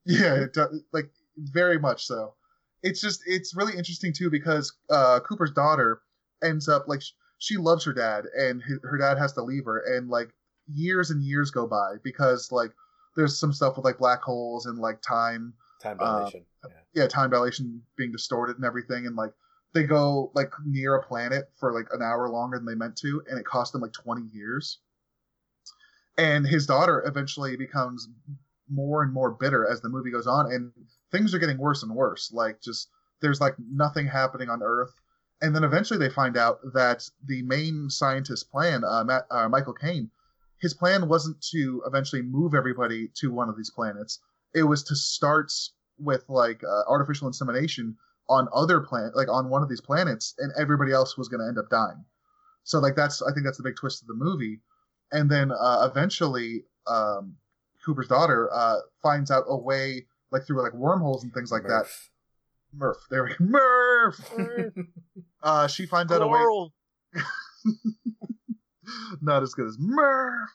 [0.06, 0.56] yeah, it
[0.92, 2.34] like very much so.
[2.82, 6.02] It's just it's really interesting too because uh, Cooper's daughter
[6.44, 7.02] ends up like
[7.42, 10.32] she loves her dad and her dad has to leave her and like
[10.72, 12.70] years and years go by because like
[13.16, 16.44] there's some stuff with like black holes and like time time uh, dilation.
[16.64, 17.02] yeah.
[17.02, 19.32] yeah, time dilation being distorted and everything, and like
[19.74, 23.22] they go like near a planet for like an hour longer than they meant to,
[23.28, 24.78] and it cost them like twenty years.
[26.18, 28.08] And his daughter eventually becomes
[28.70, 30.70] more and more bitter as the movie goes on, and
[31.10, 32.30] things are getting worse and worse.
[32.32, 32.88] Like just
[33.20, 34.94] there's like nothing happening on Earth,
[35.42, 39.74] and then eventually they find out that the main scientist's plan, uh, Matt, uh, Michael
[39.74, 40.08] Caine,
[40.60, 44.20] his plan wasn't to eventually move everybody to one of these planets.
[44.54, 45.52] It was to start
[45.98, 47.96] with like uh, artificial insemination
[48.28, 51.48] on other planet, like on one of these planets, and everybody else was going to
[51.48, 52.04] end up dying.
[52.62, 54.60] So like that's I think that's the big twist of the movie,
[55.10, 57.36] and then uh, eventually um,
[57.84, 61.86] Cooper's daughter uh, finds out a way like through like wormholes and things like that.
[62.72, 62.98] Murph.
[63.10, 63.36] There we go.
[63.40, 64.32] Murph.
[65.42, 66.44] uh, she finds out a way.
[69.20, 70.50] Not as good as Murph.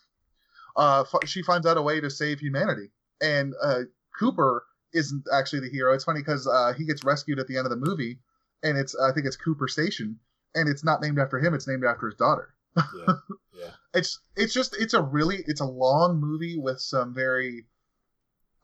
[0.76, 2.92] Uh, f- she finds out a way to save humanity,
[3.22, 3.82] and uh,
[4.20, 4.64] Cooper
[4.94, 5.94] isn't actually the hero.
[5.94, 8.20] It's funny because uh, he gets rescued at the end of the movie,
[8.64, 10.20] and it's I think it's Cooper Station,
[10.56, 11.54] and it's not named after him.
[11.54, 12.54] It's named after his daughter.
[12.78, 12.84] yeah,
[13.54, 13.70] yeah.
[13.94, 17.66] It's it's just it's a really it's a long movie with some very,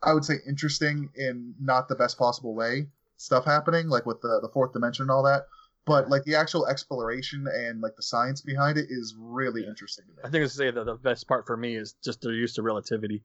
[0.02, 4.40] I would say interesting in not the best possible way stuff happening, like with the
[4.42, 5.46] the fourth dimension and all that.
[5.86, 9.68] But like the actual exploration and like the science behind it is really Yeah.
[9.68, 10.18] interesting to me.
[10.24, 12.64] I think I say that the best part for me is just their use of
[12.64, 13.22] relativity.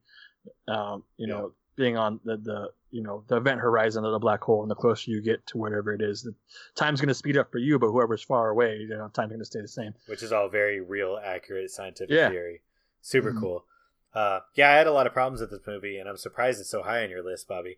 [0.67, 1.33] Um, you Yeah.
[1.35, 4.69] know, being on the, the you know the event horizon of the black hole, and
[4.69, 6.35] the closer you get to whatever it is, the
[6.75, 9.39] time's going to speed up for you, but whoever's far away, you know, time's going
[9.39, 9.93] to stay the same.
[10.07, 12.29] Which is all very real, accurate scientific Yeah.
[12.29, 12.61] theory.
[13.01, 13.39] Super Mhm.
[13.39, 13.65] cool.
[14.13, 16.69] Uh, yeah, I had a lot of problems with this movie, and I'm surprised it's
[16.69, 17.77] so high on your list, Bobby.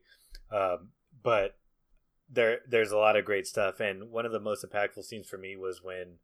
[0.50, 0.92] Um,
[1.22, 1.56] but
[2.32, 5.38] there, there's a lot of great stuff, and one of the most impactful scenes for
[5.38, 6.16] me was when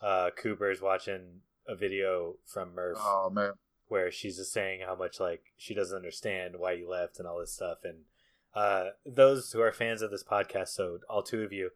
[0.00, 3.52] uh, Cooper's watching a video from Murph Oh man.
[3.88, 7.38] where she's just saying how much like she doesn't understand why you left and all
[7.40, 7.98] this stuff and
[8.54, 11.68] uh those who are fans of this podcast so all two of you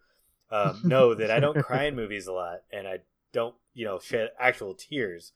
[0.51, 3.01] um, know that i don't cry in movies a lot and i
[3.35, 5.33] don't you know shed actual tears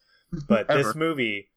[0.49, 0.83] but Ever.
[0.83, 1.51] this movie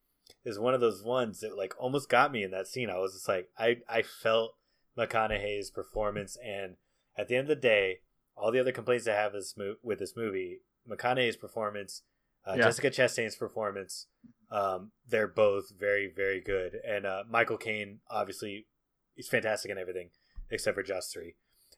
[0.43, 3.13] is one of those ones that like almost got me in that scene i was
[3.13, 4.55] just like i i felt
[4.99, 6.75] mcconaughey's performance and
[7.17, 7.99] at the end of the day
[8.35, 12.01] all the other complaints i have this mo- with this movie mcconaughey's performance
[12.47, 12.63] uh, Yeah.
[12.65, 14.07] jessica chastain's performance
[14.51, 16.79] um, they're both very, very good.
[16.83, 18.65] And uh, Michael Caine, obviously,
[19.13, 20.09] he's fantastic in everything
[20.49, 21.35] except for Just Three.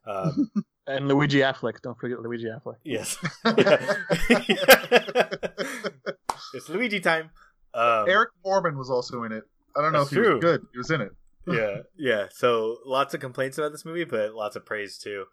[0.07, 0.49] Um,
[0.87, 2.77] And Luigi Affleck, don't forget Luigi Affleck.
[2.85, 3.17] yes,
[6.53, 7.29] it's Luigi time.
[7.73, 9.43] Um, Eric Forman was also in it.
[9.75, 10.35] I don't know if That's he true.
[10.35, 10.61] was good.
[10.71, 11.11] He was in it.
[11.47, 12.27] Yeah, yeah.
[12.31, 15.25] So lots of complaints about this movie, but lots of praise too.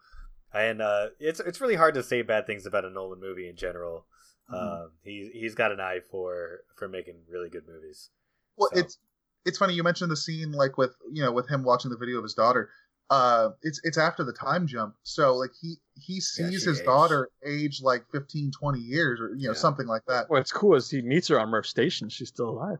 [0.53, 3.55] And uh, it's it's really hard to say bad things about a Nolan movie in
[3.55, 4.05] general.
[4.51, 4.83] Mhm.
[4.85, 8.09] Um, he's he's got an eye for for making really good movies.
[8.57, 8.97] Well, So- it's
[9.45, 12.17] it's funny you mentioned the scene like with you know with him watching the video
[12.17, 12.69] of his daughter.
[13.11, 16.85] Uh, it's it's after the time jump, so like he he sees she his aged.
[16.85, 19.57] daughter age like 15, 20 years or you know Yeah.
[19.57, 20.29] something like that.
[20.29, 22.09] What's cool is he meets her on Murph Station.
[22.09, 22.77] She's still alive.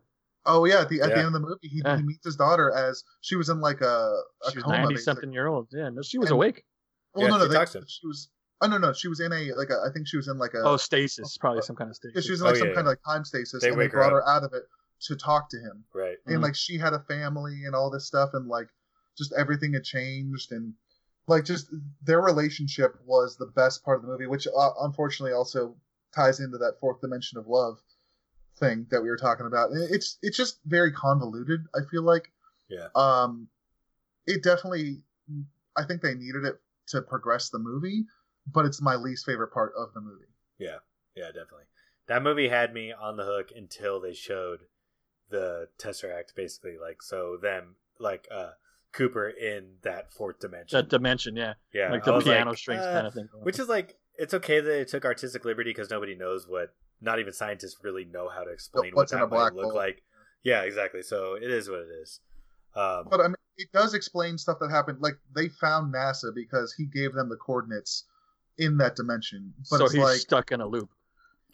[0.52, 1.16] Oh yeah, at the at Yeah.
[1.16, 1.98] the end of the movie, he, Yeah.
[1.98, 3.86] he meets his daughter as she was in like a,
[4.46, 5.68] a She was ninety something year old.
[5.72, 6.64] Yeah, no, she was And- awake.
[7.14, 7.86] Well, Yeah, no, no, she they, talks to him.
[7.88, 8.30] she was.
[8.62, 10.54] Oh no, no, she was in a like a, I think she was in like
[10.54, 10.62] a.
[10.64, 12.16] Oh, stasis, probably some kind of stasis.
[12.16, 12.26] yeah, stasis.
[12.28, 12.92] she was in like Oh, some yeah, kind yeah.
[12.92, 14.64] of like time stasis, They and they wake her brought her out of it
[15.08, 15.86] to talk to him.
[15.94, 16.18] Right.
[16.26, 16.44] and Mhm.
[16.44, 18.68] like she had a family and all this stuff and like
[19.18, 20.74] just everything had changed and
[21.28, 21.68] like just
[22.04, 25.76] their relationship was the best part of the movie which uh, unfortunately also
[26.14, 27.78] ties into that fourth dimension of love
[28.60, 32.32] thing that we were talking about it's it's just very convoluted i feel like
[32.68, 32.88] Yeah.
[32.96, 33.48] um
[34.26, 35.04] it definitely
[35.78, 38.06] i think they needed it to progress the movie
[38.52, 40.80] but it's my least favorite part of the movie Yeah,
[41.16, 41.66] yeah, definitely.
[42.08, 44.62] That movie had me on the hook until they showed
[45.30, 46.78] the Tesseract, basically.
[46.82, 48.52] Like, so them, like, uh,
[48.92, 50.76] Cooper in that fourth dimension.
[50.76, 53.30] that dimension, yeah, yeah, like the was piano like, strings uh, kind of thing.
[53.44, 56.74] Which is like, it's okay that it took artistic liberty because nobody knows what.
[57.02, 59.62] Not even scientists really know how to explain What's what in that a black might
[59.62, 59.76] look hole.
[59.76, 60.04] like.
[60.44, 61.02] Yeah, exactly.
[61.02, 62.20] So it is what it is.
[62.76, 65.00] Um, But I mean, it does explain stuff that happened.
[65.02, 68.06] Like they found NASA because he gave them the coordinates
[68.58, 69.54] in that dimension.
[69.70, 70.90] But so it's he's like stuck in a loop.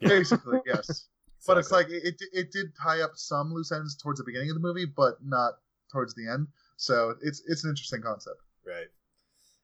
[0.01, 1.07] Basically yes.
[1.47, 4.49] But it's like it, it it did tie up some loose ends towards the beginning
[4.49, 5.53] of the movie, but not
[5.91, 6.47] towards the end.
[6.77, 8.37] So it's it's an interesting concept.
[8.65, 8.87] right.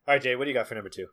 [0.07, 1.07] All right, Jay, what do you got for number two?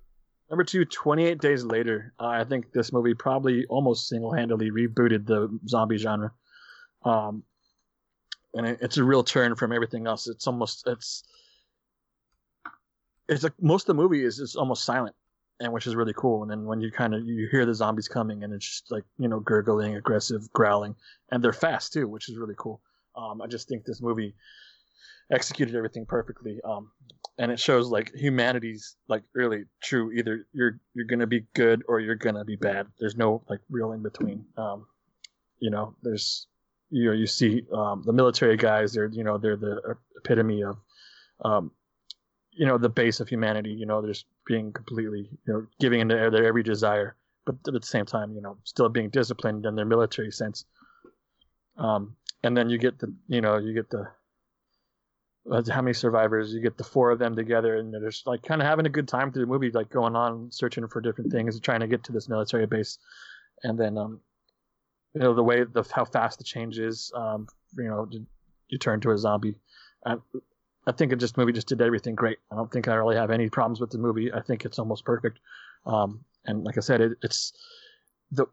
[0.51, 2.15] Number two, 28 Days Later.
[2.19, 6.33] Uh, I think this movie probably almost single handedly rebooted the zombie genre.
[7.05, 7.43] Um,
[8.55, 10.27] and it, it's a real turn from everything else.
[10.27, 11.25] It's almost, it's,
[13.29, 15.15] it's like most of the movie is just almost silent,
[15.61, 16.43] and which is really cool.
[16.43, 19.05] And then when you kind of, you hear the zombies coming and it's just like,
[19.19, 20.95] you know, gurgling, aggressive, growling,
[21.31, 22.81] and they're fast too, which is really cool.
[23.15, 24.35] Um, I just think this movie
[25.31, 26.61] executed everything perfectly.
[26.65, 26.91] Um,
[27.39, 30.11] and it shows like humanity's like really true.
[30.13, 32.89] Either you're you're gonna be good or you're gonna be bad.
[32.99, 34.45] There's no like real in between.
[34.57, 34.87] Um,
[35.61, 36.47] you know, there's
[36.91, 38.93] you know you see um, the military guys.
[38.93, 40.79] They're you know they're the epitome of
[41.45, 41.71] um,
[42.51, 43.71] you know the base of humanity.
[43.71, 47.15] You know, there's being completely you know giving into their, their every desire,
[47.47, 50.65] but at the same time, you know, still being disciplined in their military sense.
[51.77, 54.09] Um, and then you get the you know you get the
[55.51, 58.43] uh, how many survivors you get the four of them together and they're just like
[58.43, 61.33] kind of having a good time through the movie like going on searching for different
[61.33, 62.99] things and trying to get to this military base.
[63.63, 64.21] And then um
[65.15, 67.47] you know the way the how fast the change is um
[67.77, 68.27] you know you,
[68.69, 69.57] you turn to a zombie.
[70.05, 70.17] I,
[70.87, 72.39] I think it just movie just did everything great.
[72.51, 74.33] I don't think i really have any problems with the movie.
[74.33, 75.41] I think it's almost perfect.
[75.87, 77.53] Um and like i said it, it's
[78.33, 78.47] the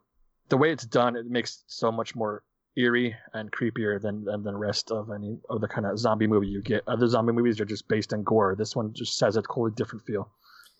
[0.48, 2.42] the way it's done it makes it so much more
[2.76, 6.62] eerie and creepier than, than the rest of any other kind of zombie movie you
[6.62, 6.82] get.
[6.86, 8.54] Other zombie movies are just based on gore.
[8.56, 10.30] This one just has a totally different feel.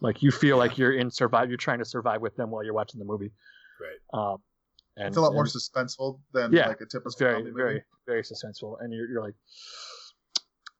[0.00, 1.48] Like you feel like you're in survive.
[1.48, 3.32] You're trying to survive with them while you're watching the movie.
[3.80, 4.18] Right.
[4.32, 4.38] Um,
[4.98, 7.62] and It's a lot more suspenseful than Yeah, like a typical It's very, zombie movie.
[7.62, 9.34] very, very suspenseful, and you're, you're like.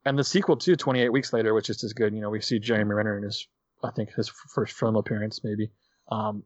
[0.05, 2.15] And the sequel too, 28 weeks later, which is as good.
[2.15, 3.47] You know, we see Jeremy Renner in his,
[3.83, 5.71] I think his first film appearance, maybe,
[6.13, 6.45] um,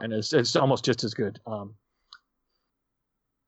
[0.00, 1.40] and it's it's almost just as good.
[1.46, 1.74] Um,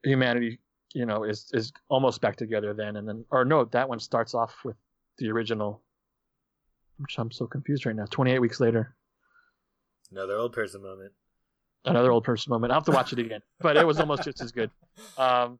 [0.04, 0.58] humanity
[0.94, 4.34] you know is is almost back together then and then or no that one starts
[4.34, 4.76] off with
[5.18, 5.80] the original
[6.98, 8.94] which i'm so confused right now 28 weeks later
[10.10, 11.12] Another old person moment.
[11.86, 14.40] another old person moment i'll have to watch it again but it was almost just
[14.42, 14.70] as good
[15.16, 15.58] um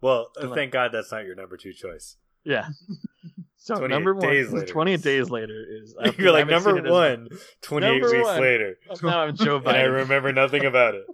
[0.00, 2.16] Well, thank God that's not your number two choice.
[2.44, 2.68] yeah
[3.56, 4.66] so number one days later.
[4.66, 7.28] 28 days later is I- You're like number it as- one,
[7.62, 8.40] 28 Number weeks one.
[8.42, 8.78] later.
[9.02, 11.04] now i'm joe And I remember nothing about it.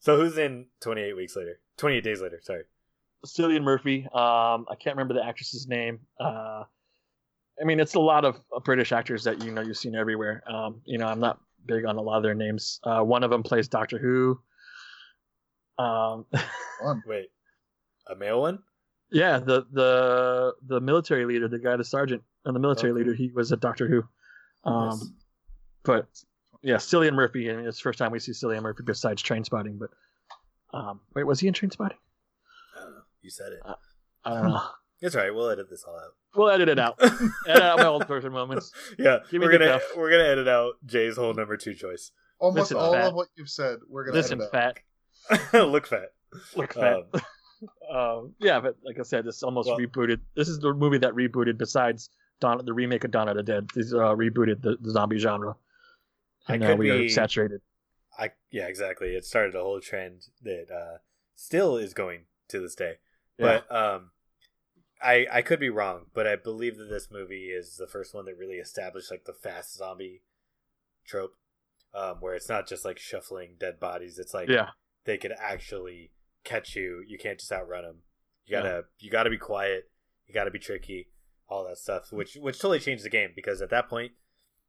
[0.00, 1.60] So who's in 28 weeks later?
[1.78, 2.64] 28 days later, sorry.
[3.26, 4.04] Cillian Murphy.
[4.06, 6.00] Um, I can't remember the actress's name.
[6.18, 6.64] Uh,
[7.60, 10.42] I mean, it's a lot of uh, British actors that you know you've seen everywhere.
[10.50, 12.80] Um, you know, I'm not big on a lot of their names.
[12.82, 14.40] Uh, one of them plays Doctor Who.
[15.78, 16.24] Um,
[17.06, 17.30] Wait.
[18.08, 18.58] A male one?
[19.12, 22.98] yeah, the the the military leader, the guy, the sergeant, and the military Okay.
[23.00, 24.02] leader, he was a Doctor Who.
[24.70, 25.10] Um, Nice.
[25.84, 26.06] but
[26.62, 27.50] yeah, Cillian Murphy.
[27.50, 29.78] I mean, it's the first time we see Cillian Murphy besides Trainspotting.
[29.78, 29.90] But
[30.76, 31.96] um, wait, was he in Trainspotting?
[32.76, 33.00] I don't know.
[33.22, 33.60] You said it.
[34.24, 34.60] I don't know.
[35.02, 35.34] It's all right.
[35.34, 36.10] We'll edit this all out.
[36.36, 36.98] we'll edit it out.
[37.48, 38.70] edit out my old person moments.
[38.98, 39.82] yeah, Give we're gonna cuff.
[39.96, 42.12] we're gonna edit out Jay's whole number two choice.
[42.38, 43.04] Almost Listen, all fat.
[43.06, 45.38] of what you've said, we're gonna Listen, edit out.
[45.40, 45.66] fat.
[45.68, 46.10] Look fat.
[46.54, 46.96] Look fat.
[47.90, 50.20] Um, um, yeah, but like I said, this almost Well- rebooted.
[50.36, 51.56] This is the movie that rebooted.
[51.56, 55.16] Besides Dawn, the remake of Dawn of the Dead, these uh, rebooted the, the zombie
[55.16, 55.54] genre, I
[56.52, 57.60] and now could we be- are saturated.
[58.18, 59.14] I yeah, exactly.
[59.14, 60.98] It started a whole trend that uh,
[61.34, 62.94] still is going to this day.
[63.38, 63.60] Yeah.
[63.68, 64.10] But um,
[65.02, 68.26] I I could be wrong, but I believe that this movie is the first one
[68.26, 70.22] that really established like the fast zombie
[71.06, 71.36] trope,
[71.94, 74.18] um, where it's not just like shuffling dead bodies.
[74.18, 74.70] It's like yeah,
[75.04, 76.10] they could actually
[76.44, 77.02] catch you.
[77.06, 77.96] You can't just outrun them.
[78.44, 79.90] You gotta you gotta be quiet.
[80.26, 81.08] You gotta be tricky.
[81.48, 84.12] All that stuff, which which totally changed the game because at that point,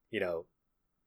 [0.10, 0.46] you know,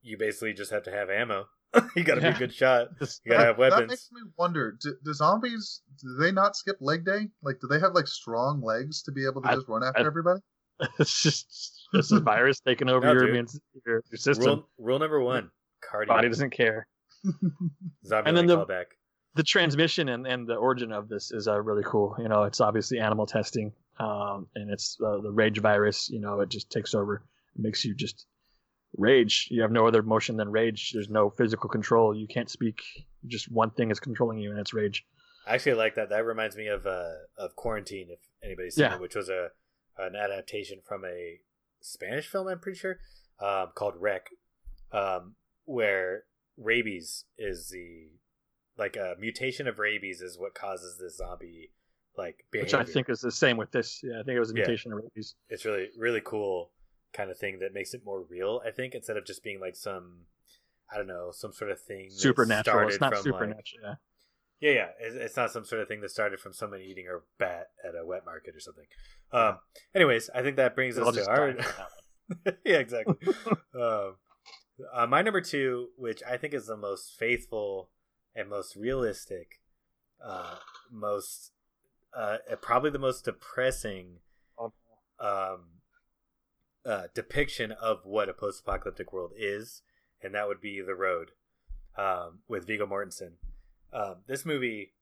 [0.04, 1.46] you basically just have to have ammo.
[1.96, 2.88] you gotta be a good shot.
[3.00, 3.88] You gotta that, have that weapons.
[3.90, 7.28] makes me wonder: do, do zombies do they not skip leg day?
[7.42, 10.02] Like, do they have like strong legs to be able to I- just run after
[10.02, 10.40] I- everybody?
[10.98, 13.46] it's just it's a virus taking over No, your, immune,
[13.86, 14.46] your your system.
[14.46, 15.50] Rule rule number one:
[15.82, 16.06] cardio.
[16.08, 16.86] Body doesn't care.
[18.06, 18.84] Zombie And then the- callback.
[19.34, 22.14] the transmission and, and the origin of this is uh, really cool.
[22.18, 26.08] You know, it's obviously animal testing, um, and it's uh, the rage virus.
[26.10, 27.16] You know, it just takes over,
[27.56, 28.26] it makes you just
[28.96, 29.48] rage.
[29.50, 30.92] You have no other emotion than rage.
[30.92, 32.14] There's no physical control.
[32.16, 32.82] You can't speak.
[33.26, 35.04] Just one thing is controlling you, and it's rage.
[35.46, 36.08] I actually like that.
[36.10, 38.94] That reminds me of uh, of Quarantine, if anybody's seen Yeah.
[38.94, 39.48] it, which was a
[39.98, 41.38] an adaptation from a
[41.80, 42.48] Spanish film.
[42.48, 42.98] I'm pretty sure
[43.40, 44.28] um, called REC.
[44.92, 45.34] um,
[45.66, 46.24] where
[46.56, 48.10] rabies is the
[48.76, 51.70] like a mutation of rabies is what causes this zombie
[52.16, 52.78] like behavior.
[52.78, 54.00] Which I think is the same with this.
[54.02, 54.62] Yeah, I think it was a Yeah.
[54.66, 55.34] mutation of rabies.
[55.48, 56.70] it's really really cool
[57.16, 58.60] kind of thing that makes it more real.
[58.66, 60.26] I think instead of just being like some
[60.92, 62.88] I don't know some sort of thing Supernatural.
[62.88, 63.82] It's not from, like- supernatural.
[63.82, 63.94] yeah.
[64.60, 64.86] Yeah, yeah.
[65.00, 67.94] It's, it's not some sort of thing that started from someone eating a bat at
[68.00, 68.86] a wet market or something.
[69.32, 69.58] Um,
[69.94, 71.52] anyways, I think that brings I'll us to our.
[71.52, 72.56] die from that one.
[72.64, 73.16] yeah, exactly.
[73.78, 74.14] um,
[74.92, 77.90] uh, my number two, which I think is the most faithful
[78.34, 79.60] and most realistic,
[80.24, 80.56] uh,
[80.90, 81.50] most
[82.16, 84.18] uh, uh, probably the most depressing
[84.58, 84.72] Oh,
[85.20, 85.64] um,
[86.86, 89.82] uh, depiction of what a post-apocalyptic world is,
[90.22, 91.30] and that would be The Road
[91.96, 93.32] um, with Viggo Mortensen.
[93.92, 94.92] Um, this movie,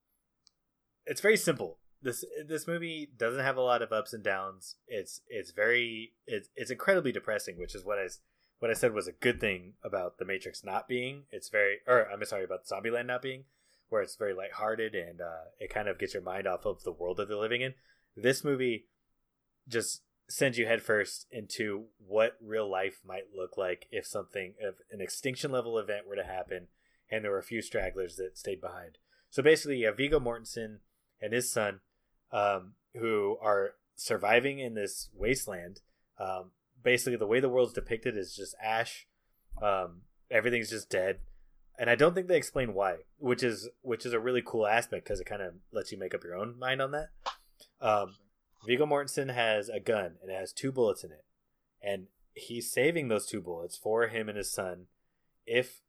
[1.07, 1.79] it's very simple.
[2.03, 4.77] This this movie doesn't have a lot of ups and downs.
[4.89, 8.09] It's it's very it's it's incredibly depressing, which is what I
[8.59, 11.23] what I said was a good thing about The Matrix not being.
[11.31, 13.45] It's very or I'm sorry about Zombieland not being,
[13.89, 16.93] where it's very lighthearted and uh, it kind of gets your mind off of the
[16.93, 17.75] world that they're living in.
[18.17, 18.87] This movie
[19.69, 20.03] just
[20.33, 25.53] sends you headfirst into what real life might look like if something if an extinction
[25.53, 26.69] level event were to happen
[27.11, 28.97] and there were a few stragglers that stayed behind.
[29.29, 30.79] So basically, you have Viggo Mortensen
[31.21, 31.81] and his son,
[32.33, 35.81] um, who are surviving in this wasteland.
[36.19, 36.53] Um,
[36.83, 39.07] basically, the way the world's depicted is just ash.
[39.63, 41.19] Um, everything's just dead,
[41.79, 45.05] and I don't think they explain why, which is which is a really cool aspect
[45.05, 47.09] because it kind of lets you make up your own mind on that.
[47.81, 48.15] Um,
[48.65, 51.25] Viggo Mortensen has a gun and it has two bullets in it,
[51.83, 54.87] and he's saving those two bullets for him and his son
[55.47, 55.81] if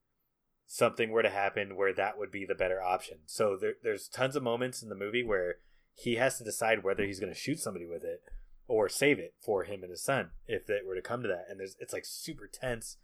[0.65, 3.19] something were to happen where that would be the better option.
[3.25, 5.55] So there, there's tons of moments in the movie where
[5.95, 8.23] he has to decide whether he's going to shoot somebody with it
[8.67, 11.45] or save it for him and his son if it were to come to that.
[11.49, 12.97] And there's it's like super tense,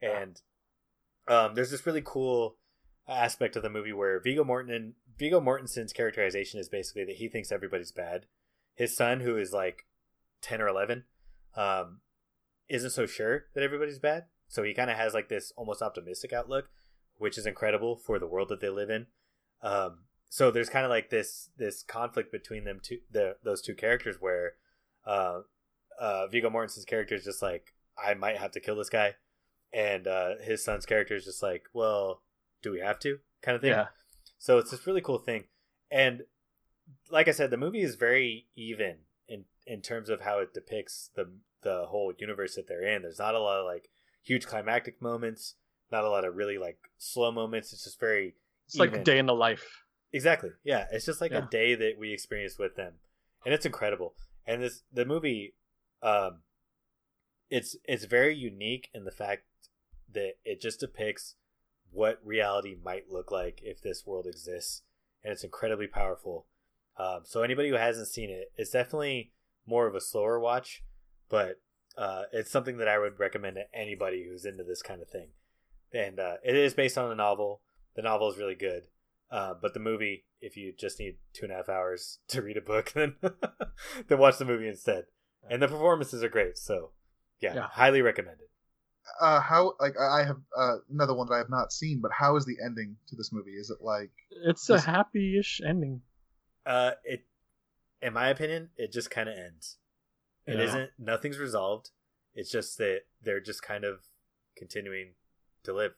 [0.00, 0.40] and
[1.28, 2.56] um, there's this really cool
[3.08, 7.52] aspect of the movie where Viggo Mortensen Viggo Mortensen's characterization is basically that he thinks
[7.52, 8.26] everybody's bad.
[8.74, 9.86] His son, who is like
[10.40, 11.04] ten or eleven,
[11.56, 12.00] um,
[12.68, 14.24] isn't so sure that everybody's bad.
[14.48, 16.70] So he kind of has like this almost optimistic outlook,
[17.16, 19.06] which is incredible for the world that they live in.
[19.62, 23.74] Um, so there's kind of like this this conflict between them two, the those two
[23.74, 24.54] characters, where
[25.06, 25.40] uh,
[26.00, 29.16] uh, Viggo Mortensen's character is just like, I might have to kill this guy,
[29.72, 32.22] and uh, his son's character is just like, well,
[32.62, 33.18] do we have to?
[33.42, 33.70] Kind of thing.
[33.70, 33.88] Yeah.
[34.38, 35.44] So it's this really cool thing,
[35.90, 36.22] and
[37.10, 38.96] like I said, the movie is very even
[39.28, 41.30] in in terms of how it depicts the
[41.62, 43.02] the whole universe that they're in.
[43.02, 43.88] There's not a lot of like
[44.22, 45.54] huge climactic moments,
[45.90, 47.72] not a lot of really like slow moments.
[47.72, 48.34] It's just very
[48.66, 49.84] It's like a day in the life.
[50.12, 50.50] Exactly.
[50.62, 52.94] Yeah, it's just like a day that we experience with them,
[53.44, 54.14] and it's incredible.
[54.46, 55.54] And this the movie,
[56.02, 56.40] um,
[57.48, 59.44] it's it's very unique in the fact
[60.12, 61.36] that it just depicts
[61.90, 64.82] what reality might look like if this world exists,
[65.24, 66.46] and it's incredibly powerful.
[66.98, 69.32] Um, so anybody who hasn't seen it, it's definitely
[69.66, 70.82] more of a slower watch,
[71.28, 71.60] but
[71.96, 75.28] uh, it's something that I would recommend to anybody who's into this kind of thing.
[75.92, 77.60] And uh, it is based on a novel.
[77.96, 78.84] The novel is really good.
[79.30, 82.56] Uh, but the movie, if you just need two and a half hours to read
[82.56, 83.16] a book, then
[84.08, 85.04] then watch the movie instead.
[85.48, 86.90] And the performances are great, so
[87.40, 87.66] yeah, Yeah.
[87.68, 88.46] highly recommended.
[89.20, 92.12] Uh, how like I I have uh, another one that I have not seen, but
[92.12, 93.52] how is the ending to this movie?
[93.52, 94.10] Is it like
[94.44, 96.02] It's a This- happy-ish ending.
[96.64, 97.26] Uh, it,
[98.00, 99.78] in my opinion, it just kind of ends.
[100.46, 100.74] It Yeah.
[100.74, 101.90] not Nothing's resolved.
[102.34, 104.08] It's just that they're just kind of
[104.56, 105.14] continuing
[105.64, 105.92] to live.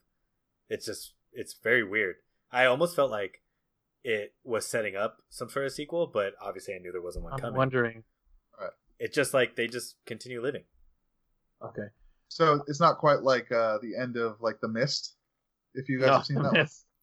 [0.68, 2.16] It's just it's very weird.
[2.50, 3.42] I almost felt like
[4.04, 7.32] it was setting up some sort of sequel, but obviously I knew there wasn't one
[7.34, 7.56] I'm coming.
[7.56, 8.04] wondering.
[9.00, 10.64] It's just like they just continue living.
[11.62, 11.88] Okay.
[12.28, 12.62] so?
[12.68, 15.14] It's not quite like uh, the end of like The Mist.
[15.74, 16.54] If you guys No, have seen that, one.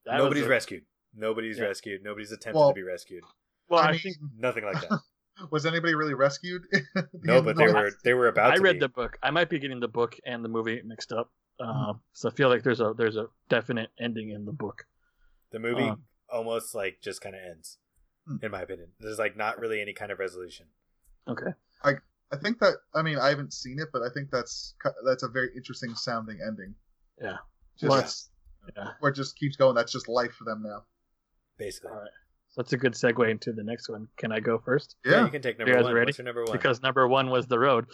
[0.06, 0.84] that Nobody's a- rescued.
[1.14, 1.66] Nobody's Yeah.
[1.66, 2.02] rescued.
[2.04, 3.24] Nobody's attempted Well- to be rescued.
[3.72, 5.00] Well, I I, mean, think Nothing like that.
[5.52, 6.64] was anybody really rescued?
[6.72, 8.52] the No, but of they the- were they were about.
[8.52, 8.80] I to read be.
[8.80, 9.18] the book.
[9.24, 11.32] I might be getting the book and the movie mixed up.
[11.60, 11.70] Mm-hmm.
[11.90, 14.86] Um, so I feel like there's a there's a definite ending in the book.
[15.52, 17.78] The movie Um, almost like just kind of ends,
[18.28, 18.38] Hmm.
[18.44, 18.90] in my opinion.
[19.00, 20.68] There's like not really any kind of resolution.
[21.28, 21.52] Okay.
[21.84, 21.94] I
[22.32, 25.28] I think that I mean I haven't seen it, but I think that's that's a
[25.28, 26.76] very interesting sounding ending.
[27.22, 27.38] Yeah.
[27.80, 28.92] Just, Well, Yeah.
[29.00, 29.76] where just keeps going.
[29.76, 30.84] That's just life for them now.
[31.58, 32.10] Basically, All right.
[32.54, 34.10] So that's a good segue into the next one.
[34.18, 34.98] Can I go first?
[35.06, 35.12] yeah.
[35.14, 35.94] Yeah, You can take number you guys one.
[35.94, 36.10] ready?
[36.10, 36.52] What's your number one?
[36.52, 37.86] Because number one was the road.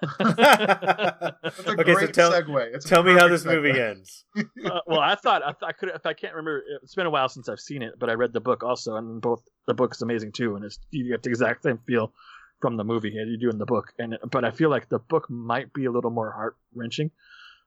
[0.18, 2.74] that's a Okay, so great tell- segue.
[2.74, 4.24] It's Tell me how perfect this movie ends.
[4.64, 6.62] uh, well, I thought I, I could if I can't remember.
[6.82, 9.20] It's been a while since I've seen it, but I read the book also, and
[9.20, 12.12] both the book is amazing too, and it's you get the exact same feel
[12.60, 13.92] from the movie as you do in the book.
[13.98, 17.10] And but I feel like the book might be a little more heart wrenching.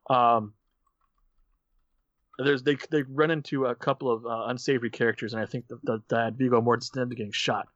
[0.10, 0.54] Um,
[2.44, 5.80] there's they they run into a couple of uh, unsavory characters, and I think the,
[5.84, 7.68] the dad Viggo Mortensen ends up getting shot,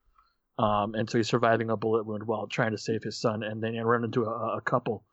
[0.59, 3.61] um, and so he's surviving a bullet wound while trying to save his son, and
[3.61, 5.03] then they run into a, a couple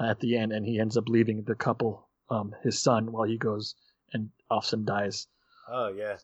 [0.00, 3.36] at the end, and he ends up leaving the couple, um, his son, while he
[3.38, 3.74] goes
[4.12, 5.26] and often dies.
[5.70, 6.16] Oh yeah,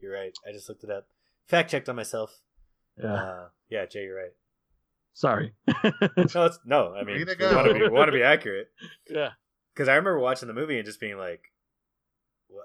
[0.00, 0.32] you're right.
[0.48, 1.06] I just looked it up.
[1.48, 2.38] Fact checked on myself.
[3.02, 4.32] Yeah, Uh, yeah, Jay, you're right.
[5.14, 5.52] sorry.
[6.34, 6.94] No, it's no.
[6.94, 8.68] I mean, we want to be we want to be accurate
[9.10, 9.30] yeah,
[9.74, 11.49] because I remember watching the movie and just being like, what,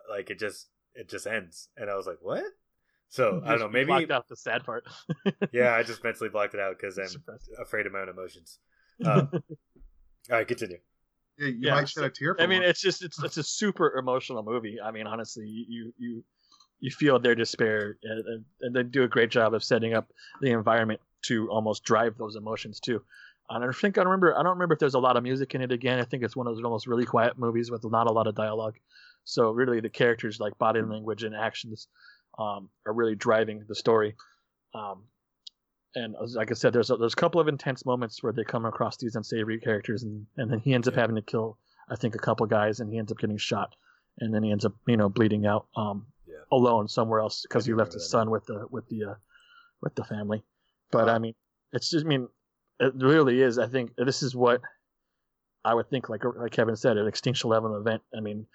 [0.09, 2.43] like it just it just ends, and I was like, what?
[3.09, 3.69] So I don't know.
[3.69, 4.85] Maybe blocked out the sad part.
[5.51, 8.59] yeah, I just mentally blocked it out because I'm Suppressed afraid of my own emotions.
[9.05, 9.41] Um, all
[10.29, 10.79] right, continue.
[11.37, 12.35] Yeah, you Yeah, might shed a tear.
[12.35, 12.69] For I mean, one.
[12.69, 14.79] it's just it's it's a super emotional movie.
[14.81, 16.23] I mean, honestly, you you
[16.79, 20.11] you feel their despair, and, and- and they do a great job of setting up
[20.41, 23.01] the environment to almost drive those emotions too.
[23.49, 25.61] And I think I remember I don't remember if there's a lot of music in
[25.61, 25.99] it again.
[25.99, 28.35] I think it's one of those almost really quiet movies with not a lot of
[28.35, 28.75] dialogue.
[29.25, 31.87] So really, the characters like body language and actions
[32.39, 34.15] um, are really driving the story.
[34.73, 35.03] Um,
[35.95, 38.43] and as- like I said, there's a, there's a couple of intense moments where they
[38.43, 41.57] come across these unsavory characters, and, and then he ends up having to kill,
[41.89, 43.75] I think, a couple guys, and he ends up getting shot,
[44.19, 46.35] and then he ends up, you know, bleeding out um, Yeah.
[46.51, 49.15] alone somewhere else because he left his son with the with the uh,
[49.81, 50.43] with the family.
[50.91, 51.15] But Wow.
[51.15, 51.33] I mean,
[51.73, 52.27] it's just, I mean,
[52.79, 53.57] it really is.
[53.57, 54.61] I think this is what
[55.63, 58.01] I would think, like like Kevin said, an extinction level event.
[58.15, 58.45] I mean,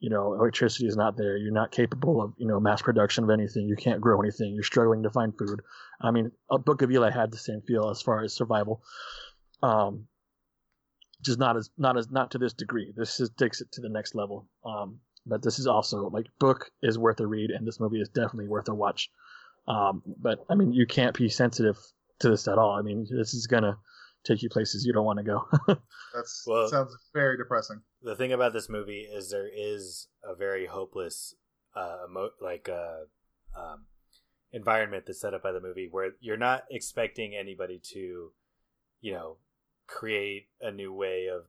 [0.00, 1.36] you know, electricity is not there.
[1.36, 3.68] You're not capable of, you know, mass production of anything.
[3.68, 4.54] You can't grow anything.
[4.54, 5.60] You're struggling to find food.
[6.00, 8.82] I mean, a Book of Eli had the same feel as far as survival.
[9.62, 10.06] Um,
[11.22, 12.94] just not as not as not to this degree.
[12.96, 14.48] This is, takes it to the next level.
[14.64, 18.08] Um, but this is also like book is worth a read, and this movie is
[18.08, 19.10] definitely worth a watch.
[19.68, 21.76] Um, but I mean, you can't be sensitive
[22.20, 22.72] to this at all.
[22.72, 23.76] I mean, this is gonna
[24.24, 25.46] take you places you don't want to go.
[26.14, 27.82] That's Well- sounds very depressing.
[28.02, 31.34] The thing about this movie is there is a very hopeless
[31.76, 33.04] uh emo- like uh
[33.58, 33.86] um
[34.52, 38.32] environment that's set up by the movie where you're not expecting anybody to
[39.00, 39.36] you know
[39.86, 41.46] create a new way of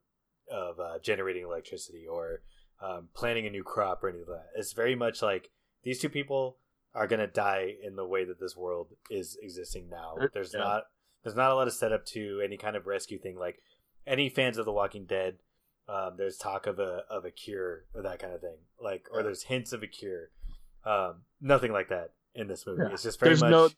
[0.52, 2.41] of uh, generating electricity or
[2.82, 4.60] um, planting a new crop or anything like that.
[4.60, 5.49] It's very much like
[5.84, 6.58] these two people
[6.93, 10.16] are gonna die in the way that this world is existing now.
[10.22, 10.60] Uh, there's yeah.
[10.60, 10.84] not
[11.24, 13.38] there's not a lot of setup to any kind of rescue thing.
[13.38, 13.62] Like
[14.06, 15.36] any fans of the walking dead
[15.88, 19.19] um, there's talk of a of a cure or that kind of thing, like or
[19.19, 19.23] Yeah.
[19.23, 20.29] there's hints of a cure.
[20.84, 22.82] Um, nothing like that in this movie.
[22.84, 22.93] Yeah.
[22.93, 23.69] It's just very There's much no-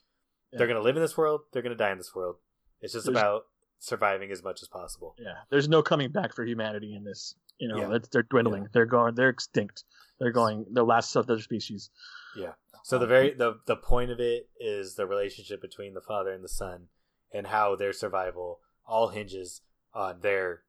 [0.51, 2.37] they're gonna live in this world, they're gonna die in this world.
[2.81, 3.47] It's just There's- about
[3.79, 5.15] surviving as much as possible.
[5.19, 7.35] yeah, there's no coming back for humanity in this.
[7.57, 7.99] You know, Yeah.
[8.11, 8.67] they're dwindling.
[8.73, 9.15] They're going.
[9.15, 9.83] They're extinct.
[10.19, 10.65] They're going.
[10.71, 11.89] The last of their species.
[12.35, 12.53] Yeah.
[12.83, 16.43] So the very the the point of it is the relationship between the father and
[16.43, 16.89] the son,
[17.31, 19.61] and how their survival all hinges
[19.93, 20.63] on their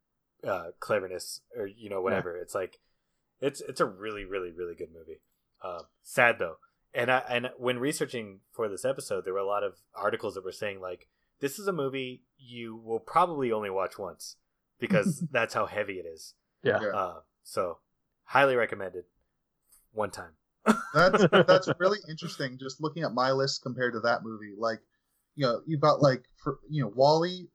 [0.46, 2.36] uh, cleverness or you know whatever.
[2.36, 2.78] It's like
[3.40, 5.20] it's it's a really really really good movie.
[5.62, 6.56] Um, sad though,
[6.92, 10.44] and I and when researching for this episode, there were a lot of articles that
[10.44, 11.08] were saying like
[11.40, 14.36] this is a movie you will probably only watch once
[14.78, 16.34] because that's how heavy it is.
[16.62, 16.80] Yeah.
[16.80, 16.88] Yeah.
[16.88, 17.78] Uh, so
[18.24, 19.04] highly recommended.
[19.92, 20.32] One time.
[20.94, 22.58] That's that's really interesting.
[22.58, 24.80] Just looking at my list compared to that movie, like
[25.36, 27.48] you know, you've got like for you know WALL-E.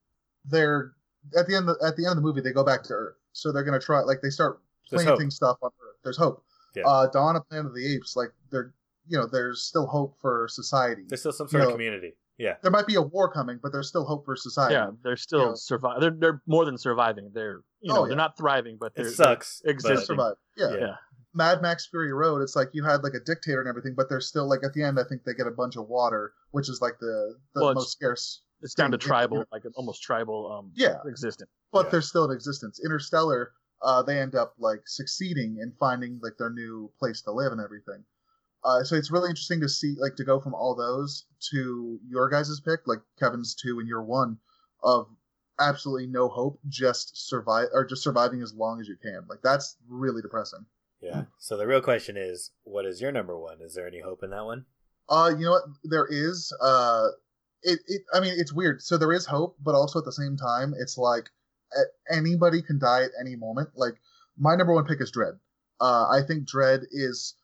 [0.45, 0.93] They're
[1.37, 3.15] at the end of, at the end of the movie they go back to Earth,
[3.33, 4.59] so they're gonna try like they start
[4.89, 5.97] planting stuff on Earth.
[6.03, 6.43] There's hope.
[6.75, 6.83] Yeah.
[6.87, 8.73] Uh, Dawn of Planet of the Apes, like they're
[9.07, 11.03] you know there's still hope for society.
[11.07, 11.73] There's still some sort of No.
[11.75, 12.13] community.
[12.37, 12.55] Yeah.
[12.61, 14.75] There might be a war coming, but there's still hope for society.
[14.75, 15.53] Yeah, they're still Yeah.
[15.55, 15.99] survive.
[15.99, 17.31] They're they're more than surviving.
[17.33, 19.59] They're you know Oh, they're not thriving, but It they're sucks.
[19.63, 20.05] they're They existing.
[20.05, 20.35] survive.
[20.55, 20.69] Yeah.
[20.71, 20.77] Yeah.
[20.79, 20.95] Yeah.
[21.33, 24.19] Mad Max Fury Road, it's like you had like a dictator and everything, but they're
[24.21, 24.99] still like at the end.
[24.99, 27.91] I think they get a bunch of water, which is like the the Well, most
[27.91, 28.41] scarce.
[28.61, 29.51] It's down to thing in the tribal, universe.
[29.51, 31.49] like an almost tribal um Yeah, existence.
[31.71, 31.91] but Yeah.
[31.91, 32.79] they're still in existence.
[32.83, 33.51] Interstellar,
[33.81, 37.61] uh, they end up like succeeding in finding like their new place to live and
[37.61, 38.03] everything.
[38.63, 42.27] Uh, so it's really interesting to see like to go from all those to your
[42.29, 44.37] guys' pick, like Kevin's two and your one,
[44.83, 45.07] of
[45.59, 49.21] absolutely no hope, just survive or just surviving as long as you can.
[49.29, 50.65] Like that's really depressing.
[51.01, 51.23] Yeah.
[51.37, 53.61] So the real question is, what is your number one?
[53.61, 54.65] Is there any hope in that one?
[55.07, 55.63] Uh, you know what?
[55.85, 56.53] There is.
[56.61, 57.07] Uh,
[57.63, 58.01] it, it.
[58.13, 58.81] I mean, it's weird.
[58.81, 61.29] So there is hope, but also at the same time, it's like
[62.09, 63.69] anybody can die at any moment.
[63.75, 63.95] Like
[64.37, 65.39] my number one pick is Dredd.
[65.79, 67.35] Uh, I think Dredd is.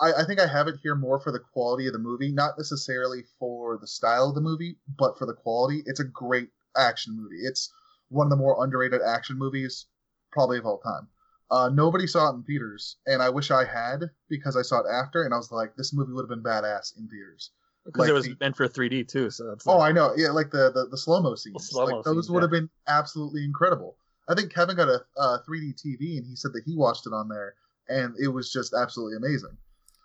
[0.00, 2.56] I, I think I have it here more for the quality of the movie, not
[2.56, 5.82] necessarily for the style of the movie, but for the quality.
[5.86, 7.40] It's a great action movie.
[7.42, 7.72] It's
[8.08, 9.86] one of the more underrated action movies,
[10.30, 11.08] probably of all time.
[11.50, 14.86] Uh, nobody saw it in theaters, and I wish I had because I saw it
[14.92, 17.50] after, and I was like, this movie would have been badass in theaters.
[17.88, 20.12] Because Like it was the- meant for 3D too, so that's Oh, like, I know.
[20.14, 21.70] Yeah, like the the, the slow mo scenes.
[21.70, 22.60] slow-mo like those scenes, would have yeah.
[22.60, 23.96] been absolutely incredible.
[24.28, 27.14] I think Kevin got a uh, 3D TV, and he said that he watched it
[27.14, 27.54] on there,
[27.88, 29.56] and it was just absolutely amazing.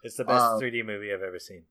[0.04, 1.64] It's the best Um, 3D movie I've ever seen.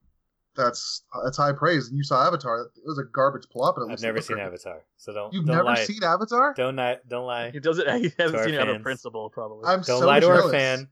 [0.55, 1.89] That's that's high praise.
[1.89, 3.77] And you saw Avatar; it was a garbage plot.
[3.77, 4.45] But it I've never seen great.
[4.47, 5.85] Avatar, so don't You've don't never lie.
[5.85, 6.53] seen Avatar?
[6.55, 6.99] Don't lie.
[7.09, 7.51] Don't lie.
[7.53, 7.87] He doesn't.
[8.03, 9.65] He hasn't our seen it out of principle, probably.
[9.65, 10.45] I'm Don't so lie to jealous.
[10.45, 10.89] our fan.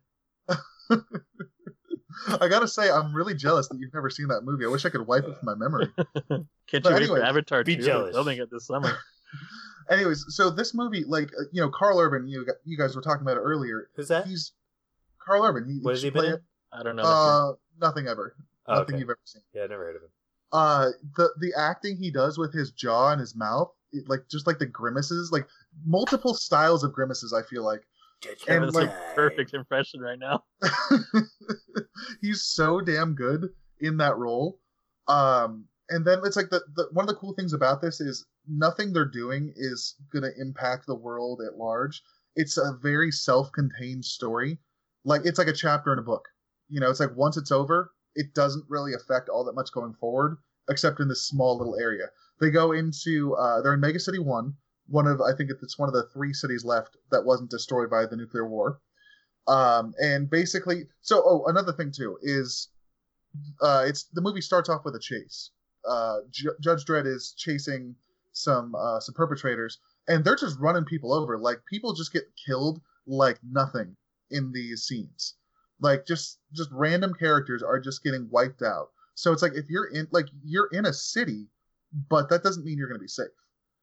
[2.40, 4.64] I gotta say, I'm really jealous that you've never seen that movie.
[4.64, 5.88] I wish I could wipe it from my memory.
[6.28, 7.82] Can't but you wait anyways, for Avatar be 2?
[7.82, 8.04] jealous.
[8.06, 8.96] They're filming it this summer.
[9.90, 13.22] Anyways, so this movie, like uh, you know, Karl Urban, you you guys were talking
[13.22, 13.88] about it earlier.
[13.96, 14.26] Who's that?
[14.26, 14.52] He's
[15.24, 15.68] Karl Urban.
[15.68, 16.32] He, What has he been in?
[16.34, 16.42] it-
[16.72, 17.02] I don't know.
[17.02, 18.34] Uh, nothing ever.
[18.66, 19.00] Oh, Nothing okay.
[19.00, 19.42] you've ever seen.
[19.52, 20.08] Yeah, I've never heard of him.
[20.52, 24.46] uh the the acting he does with his jaw and his mouth it, like just
[24.46, 25.46] like the grimaces like
[25.84, 27.82] multiple styles of grimaces i feel like
[28.48, 30.44] and, like- a perfect impression right now.
[32.20, 33.48] he's so damn good
[33.80, 34.58] in that role.
[35.08, 38.26] Um and then it's like the, the one of the cool things about this is
[38.46, 42.02] nothing they're doing is going to impact the world at large.
[42.36, 44.58] It's a very self-contained story.
[45.04, 46.28] Like it's like a chapter in a book.
[46.68, 49.94] You know it's like once it's over it doesn't really affect all that much going
[49.94, 50.36] forward
[50.68, 52.06] except in this small little area.
[52.40, 54.54] They go into uh they're in mega city one
[54.90, 58.06] one of i think it's one of the three cities left that wasn't destroyed by
[58.06, 58.80] the nuclear war.
[59.46, 62.68] Um and basically so oh another thing too is
[63.62, 65.50] uh it's the movie starts off with a chase.
[65.88, 67.94] Uh Ju- judge dredd is chasing
[68.32, 69.78] some uh some perpetrators
[70.08, 71.38] and they're just running people over.
[71.38, 73.96] Like people just get killed like nothing
[74.30, 75.36] in these scenes.
[75.80, 78.90] Like just just random characters are just getting wiped out.
[79.14, 81.48] So it's like if you're in like you're in a city
[82.08, 83.26] but that doesn't mean you're going to be safe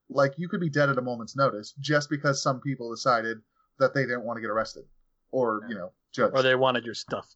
[0.09, 3.37] like you could be dead at a moment's notice just because some people decided
[3.79, 4.83] that they didn't want to get arrested
[5.31, 7.27] or you know judged Or they wanted your stuff.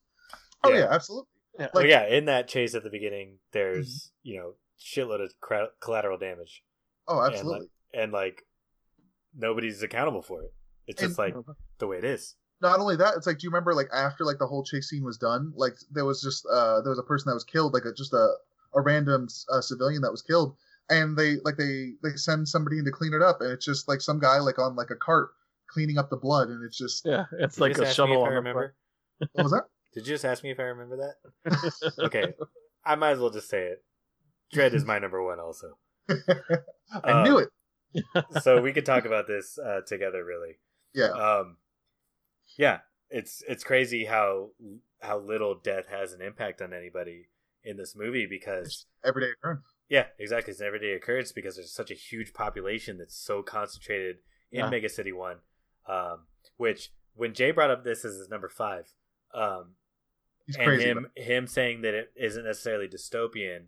[0.64, 0.80] oh Yeah.
[0.80, 1.28] yeah absolutely
[1.60, 1.68] Yeah.
[1.74, 5.70] Well, Like- yeah, in that chase at the beginning, there's you know shitload of cra-
[5.82, 6.64] collateral damage,
[7.08, 8.44] oh absolutely and like
[9.36, 10.54] nobody's accountable for it.
[10.88, 11.36] It's just like
[11.80, 12.36] the way it is.
[12.62, 15.04] not only that, it's like, do you remember like after like the whole chase scene
[15.04, 17.86] was done, like there was just uh there was a person that was killed, like
[17.86, 18.34] a, just a
[18.74, 20.56] a random uh, civilian that was killed,
[20.92, 23.88] and they like they they send somebody in to clean it up, and it's just
[23.88, 25.32] like some guy like on like a cart
[25.68, 28.40] cleaning up the blood, and it's just Yeah, it's like a shovel I on the
[28.40, 28.76] remember.
[29.34, 29.64] what was that?
[29.94, 31.74] Did you just ask me if I remember that?
[32.00, 32.34] Okay,
[32.86, 33.84] I might as well just say it.
[34.54, 35.78] Dredd is my number one, also.
[36.10, 37.50] I Uh, knew it.
[38.42, 40.58] So we could talk about this uh, together, really.
[40.94, 41.58] Yeah, Um,
[42.58, 42.80] yeah,
[43.10, 44.52] it's it's crazy how
[45.02, 47.28] how little death has an impact on anybody
[47.64, 49.66] in this movie because everyday occurrence.
[49.92, 54.18] Yeah, exactly, it's an everyday occurrence because there's such a huge population that's so concentrated
[54.52, 54.70] in Yeah.
[54.70, 55.38] Mega City One.
[55.86, 56.28] Um,
[56.58, 58.86] which when Jay brought up this as his number five,
[59.34, 59.76] um,
[60.48, 60.86] He's and crazy.
[60.86, 63.66] him him saying that it isn't necessarily dystopian,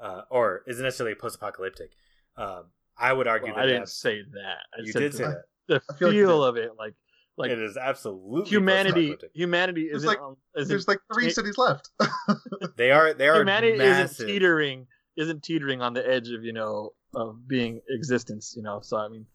[0.00, 1.90] uh, or isn't necessarily post-apocalyptic.
[2.36, 4.58] Um, I would argue Well, that I didn't that's- say that.
[4.74, 5.44] I you said did say that.
[5.68, 6.48] the feel like you feel did.
[6.48, 6.94] of it, like
[7.36, 9.16] like it is absolutely humanity.
[9.34, 10.06] Humanity isn't.
[10.06, 11.90] like- on- There's like three it- cities left.
[12.76, 14.12] They are they are humanity massive.
[14.14, 14.86] isn't teetering.
[15.16, 18.54] Isn't teetering on the edge of you know of being existence.
[18.56, 18.80] You know.
[18.82, 19.26] So I mean,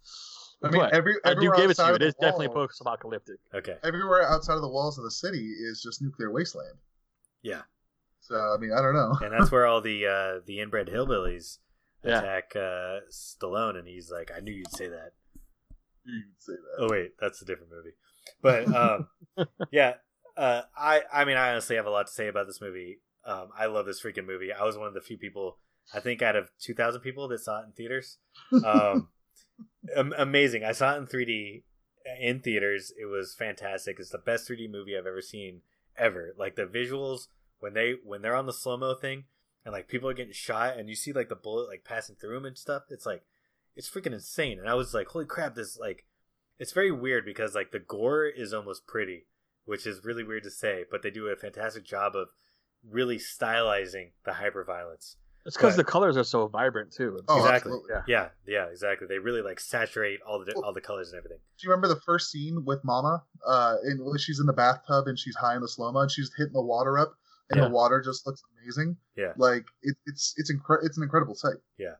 [0.63, 1.95] I mean, every I do give it to outside you.
[1.95, 3.36] It is It the is definitely post-apocalyptic.
[3.53, 6.78] Okay, Everywhere outside of the walls of the city is just nuclear wasteland.
[7.43, 7.61] yeah,
[8.19, 9.17] So I mean, I don't know.
[9.21, 11.59] and that's where all the uh, the inbred hillbillies
[12.03, 12.19] Yeah.
[12.19, 15.11] attack uh, Stallone, and he's like, "I knew you'd say that."
[16.03, 16.84] You can say that.
[16.84, 17.95] Oh wait, that's a different movie.
[18.41, 19.07] But um,
[19.71, 19.93] yeah,
[20.36, 22.99] uh, I I mean, I honestly have a lot to say about this movie.
[23.25, 24.53] Um, I love this freaking movie.
[24.53, 25.59] I was one of the few people,
[25.93, 28.17] I think, out of two thousand people that saw it in theaters.
[29.95, 30.63] Um, amazing.
[30.63, 31.64] I saw it in 3D
[32.19, 32.91] in theaters.
[32.99, 33.97] It was fantastic.
[33.99, 35.61] It's the best 3D movie I've ever seen
[35.97, 36.34] ever.
[36.38, 37.27] Like the visuals
[37.59, 39.23] when they when they're on the slow mo thing
[39.65, 42.35] and like people are getting shot and you see like the bullet like passing through
[42.35, 42.84] them and stuff.
[42.89, 43.23] It's like
[43.76, 44.59] it's freaking insane.
[44.59, 45.55] And I was like, holy crap!
[45.55, 46.05] This like
[46.59, 49.27] it's very weird because like the gore is almost pretty,
[49.65, 52.30] which is really weird to say, but they do a fantastic job of
[52.88, 55.18] really stylizing the hyper violence.
[55.48, 57.19] It's because the colors are so vibrant too.
[57.28, 57.72] Oh, exactly.
[57.72, 57.90] absolutely.
[58.07, 58.30] Yeah.
[58.45, 59.07] Yeah, yeah, exactly.
[59.07, 61.38] They really like saturate all the all the colors and everything.
[61.57, 63.24] Do you remember the first scene with Mama?
[63.45, 66.30] Uh, in, she's in the bathtub and she's high in the slow mo and she's
[66.38, 67.14] hitting the water up,
[67.49, 67.68] and Yeah.
[67.68, 68.98] the water just looks amazing.
[69.15, 69.34] Yeah.
[69.38, 71.56] Like it, it's it's incre- it's an incredible sight.
[71.78, 71.95] Yeah,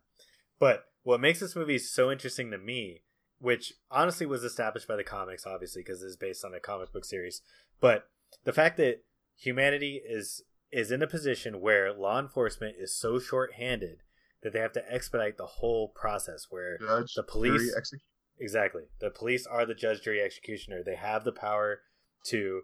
[0.60, 3.04] but what makes this movie so interesting to me,
[3.40, 7.06] which honestly was established by the comics, obviously because it's based on a comic book
[7.06, 7.42] series,
[7.80, 8.10] but
[8.44, 9.04] the fact that
[9.38, 14.00] humanity is is in a position where law enforcement is so short-handed
[14.44, 18.02] that they have to expedite the whole process where Judge, The police- execute.
[18.40, 18.84] Exactly.
[19.00, 20.84] The police are the judge, jury, executioner.
[20.84, 21.82] They have the power
[22.28, 22.62] to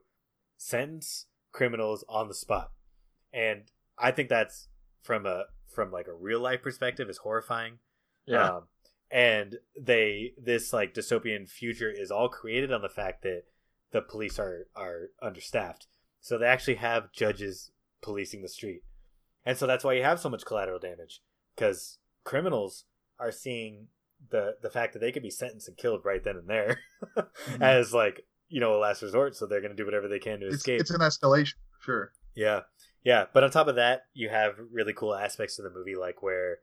[0.57, 2.71] sentence criminals on the spot.
[3.33, 3.63] And
[3.97, 4.67] I think that's
[5.01, 7.79] from a from like a real life perspective is horrifying.
[8.27, 8.57] Yeah.
[8.57, 8.63] Um,
[9.09, 13.43] and they this like dystopian future is all created on the fact that
[13.91, 15.87] the police are are understaffed.
[16.21, 17.71] So they actually have judges
[18.03, 18.81] policing the street,
[19.45, 21.21] and so that's why you have so much collateral damage
[21.55, 22.85] because criminals
[23.19, 23.87] are seeing
[24.29, 26.79] the the fact that they could be sentenced and killed right then and there
[27.59, 29.35] as like you know a last resort.
[29.35, 30.79] So they're going to do whatever they can to It's, escape.
[30.81, 32.11] it's an escalation, sure.
[32.35, 32.61] Yeah,
[33.03, 33.25] yeah.
[33.33, 36.59] But on top of that, you have really cool aspects of the movie, like where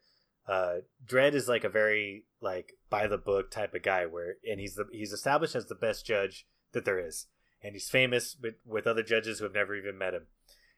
[0.48, 0.76] uh,
[1.06, 4.74] Dredd is like a very like by the book type of guy, where and he's
[4.74, 7.26] the he's established as the best judge that there is,
[7.62, 10.26] and he's famous with, with other judges who have never even met him.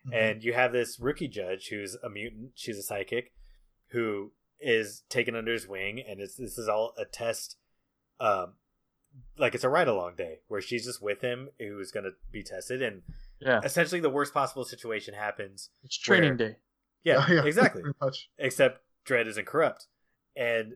[0.06, 0.14] Mm-hmm.
[0.14, 2.50] And you have this rookie judge who's a mutant.
[2.54, 3.32] She's a psychic,
[3.90, 7.56] who is taken under his wing, and it's this is all a test.
[8.20, 8.54] Um,
[9.38, 12.42] like it's a ride along day where she's just with him, who's going to be
[12.42, 13.02] tested, and
[13.40, 15.70] Yeah, essentially the worst possible situation happens.
[15.84, 16.56] it's training where- day.
[17.04, 17.82] Yeah, Yeah, exactly.
[18.00, 18.30] Much.
[18.38, 19.86] Except Dredd isn't corrupt,
[20.36, 20.74] and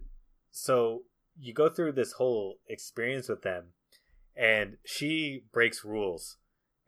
[0.51, 1.03] so
[1.39, 3.69] you go through this whole experience with them,
[4.37, 6.37] and she breaks rules,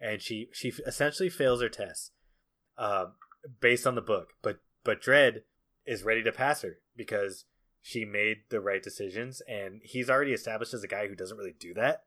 [0.00, 2.12] and she she essentially fails her test,
[2.78, 3.12] um,
[3.60, 4.30] based on the book.
[4.42, 5.42] But but Dredd
[5.86, 7.44] is ready to pass her because
[7.82, 11.54] she made the right decisions, and he's already established as a guy who doesn't really
[11.58, 12.04] do that.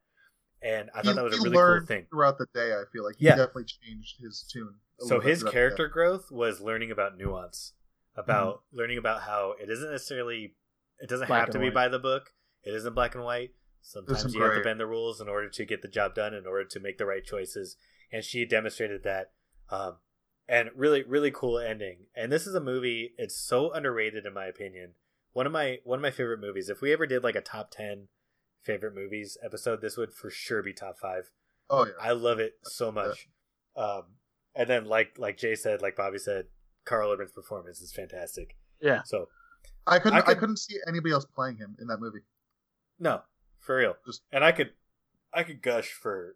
[0.64, 2.06] And I thought He- that was a really cool thing.
[2.11, 2.72] throughout the day.
[2.73, 3.35] I feel like he Yeah.
[3.35, 4.76] definitely changed his tune.
[5.02, 7.73] a so his character growth was learning about nuance
[8.15, 8.77] about Mm-hmm.
[8.77, 10.56] learning about how it isn't necessarily
[10.99, 11.73] it doesn't Black have to be white.
[11.73, 14.85] by the book it isn't black and white sometimes some you have to bend the
[14.85, 17.77] rules in order to get the job done in order to make the right choices
[18.11, 19.31] and she demonstrated that
[19.72, 19.98] um,
[20.52, 24.45] and really really cool ending and this is a movie it's so underrated in my
[24.45, 24.94] opinion
[25.34, 27.72] one of my one of my favorite movies if we ever did like a top
[27.72, 28.07] 10
[28.64, 31.32] favorite movies episode this would for sure be top 5
[31.73, 31.94] Oh yeah.
[32.02, 33.30] I love it so much.
[33.78, 34.03] Um,
[34.53, 36.48] and then like like Jay said, like Bobby said,
[36.84, 38.57] Karl Urban's performance is fantastic.
[38.82, 39.30] Yeah, So
[39.88, 40.18] I couldn't.
[40.18, 42.23] I I, could- couldn't see anybody else playing him in that movie.
[42.99, 43.22] no,
[43.61, 43.95] for real.
[44.06, 44.72] Just- and I could
[45.34, 46.36] I could gush for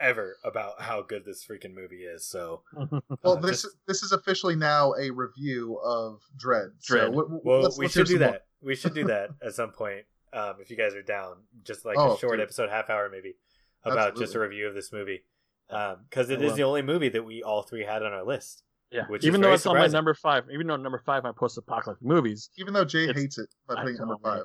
[0.00, 2.26] ever about how good this freaking movie is.
[2.26, 6.72] So Well, uh, this just- this is officially now a review of Dredd.
[6.80, 8.30] So w- w- well, let's- we let's should do some more.
[8.32, 8.42] that.
[8.62, 10.04] We should do that at some point.
[10.32, 12.40] Um, if you guys are down, just like Oh, a short dude.
[12.42, 13.36] episode, half hour maybe,
[13.84, 15.22] about just a review of this movie.
[15.70, 16.56] Um because it I is will.
[16.56, 18.62] the only movie that we all three had on our list.
[18.92, 19.06] yeah.
[19.08, 21.32] Which is even though very it's on my number five, even though number five my
[21.32, 24.44] post-apocalyptic movies, Even though Jay hates it by I, putting number oh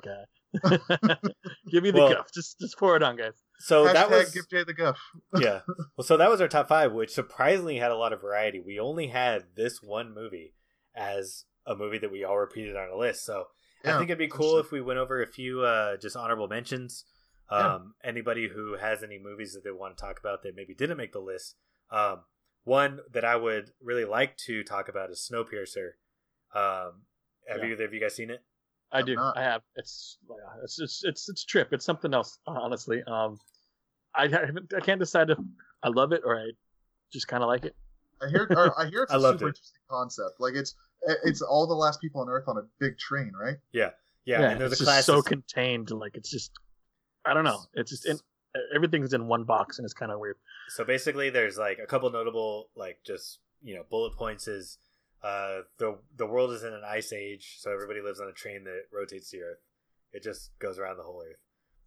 [1.70, 2.32] give me the Well- guff.
[2.32, 3.34] Just just pour it on, guys.
[3.62, 4.98] So Hashtag that was give Jay the guff.
[5.38, 5.60] yeah.
[5.96, 8.60] Well, so that was our top five, which surprisingly had a lot of variety.
[8.60, 10.54] We only had this one movie
[10.96, 13.24] as a movie that we all repeated on our list.
[13.24, 13.46] So
[13.84, 14.60] I think it'd be cool sure.
[14.60, 17.04] if we went over a few uh, just honorable mentions.
[17.50, 17.74] Yeah.
[17.74, 20.96] Um, Anybody who has any movies that they want to talk about that maybe didn't
[20.96, 21.54] make the list.
[21.90, 22.20] Um,
[22.64, 25.90] one that I would really like to talk about is Snowpiercer.
[26.54, 27.02] Um,
[27.48, 27.72] have Yeah.
[27.72, 28.42] either of you guys seen it?
[28.90, 29.14] I I'm do.
[29.16, 29.36] not.
[29.36, 29.62] I have.
[29.76, 31.72] It's yeah, it's it's it's it's a trip.
[31.72, 33.02] It's something else, honestly.
[33.06, 33.38] Um,
[34.14, 34.72] I haven't.
[34.76, 35.38] I can't decide if
[35.82, 36.50] I love it or I
[37.12, 37.74] just kind of like it.
[38.22, 38.46] I hear.
[38.78, 39.56] I hear it's I a loved super it.
[39.56, 40.40] interesting concept.
[40.40, 40.74] Like it's
[41.24, 43.56] it's all the last people on Earth on a big train, right?
[43.72, 43.90] Yeah,
[44.24, 44.50] Yeah.
[44.50, 45.42] and there's it's a just class so system.
[45.42, 45.90] contained.
[45.90, 46.52] Like it's just,
[47.24, 47.58] I don't know.
[47.74, 48.18] It's just in,
[48.74, 50.36] everything's in one box and it's kind of weird.
[50.68, 54.78] so basically there's like a couple notable like just you know bullet points is
[55.24, 58.64] uh the the world is in an ice age so everybody lives on a train
[58.64, 59.58] that rotates the earth
[60.12, 61.38] it just goes around the whole earth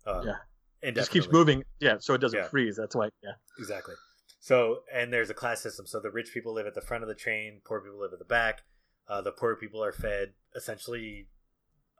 [0.07, 0.35] uh, Yeah.
[0.83, 1.63] And It just keeps moving.
[1.79, 2.47] Yeah, so it doesn't Yeah.
[2.47, 2.75] freeze.
[2.77, 3.09] That's why.
[3.23, 3.31] Yeah.
[3.59, 3.95] exactly
[4.39, 7.07] so and there's a class system so the rich people live at the front of
[7.07, 8.61] the train poor people live at the back
[9.07, 11.27] uh, the poor people are fed essentially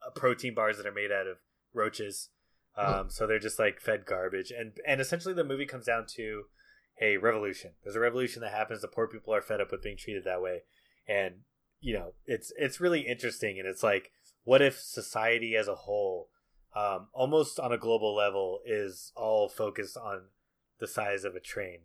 [0.06, 1.38] uh, protein bars that are made out of
[1.74, 2.30] roaches
[2.78, 6.44] um, so they're just like fed garbage and and essentially the movie comes down to
[7.02, 9.98] a revolution there's a revolution that happens the poor people are fed up with being
[9.98, 10.62] treated that way
[11.08, 11.36] and
[11.80, 14.12] you know it's it's really interesting and it's like
[14.44, 16.30] what if society as a whole
[16.76, 20.24] um, almost on a global level is all focused on
[20.80, 21.80] the size of a train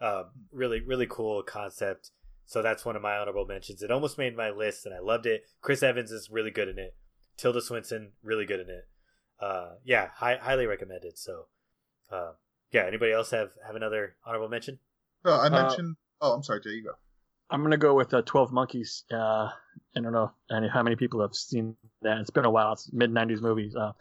[0.00, 2.10] um, really really cool concept
[2.46, 5.26] so that's one of my honorable mentions it almost made my list and i loved
[5.26, 6.94] it chris evans is really good in it
[7.36, 8.88] tilda swinton really good in it
[9.40, 11.46] uh, yeah hi- highly recommended so
[12.10, 12.32] uh,
[12.72, 14.78] yeah anybody else have have another honorable mention
[15.24, 15.96] No, I Uh, mentioned.
[16.20, 16.70] oh, I'm sorry, Jay.
[16.70, 16.92] You go.
[17.50, 19.04] I'm gonna go with uh, Twelve Monkeys.
[19.12, 19.48] Uh,
[19.96, 22.18] I don't know any, how many people have seen that.
[22.18, 22.72] It's been a while.
[22.72, 23.76] It's mid '90s movies.
[23.76, 23.92] Uh,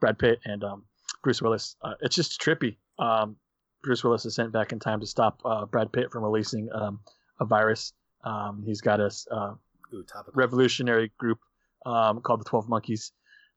[0.00, 0.84] Brad Pitt and um,
[1.22, 1.76] Bruce Willis.
[1.82, 2.76] Uh, it's just trippy.
[2.98, 3.36] Um,
[3.82, 7.00] Bruce Willis is sent back in time to stop uh, Brad Pitt from releasing um,
[7.40, 7.92] a virus.
[8.24, 9.54] Um, he's got a uh,
[9.94, 10.04] Ooh,
[10.34, 11.38] revolutionary group
[11.84, 13.12] um, called the Twelve Monkeys,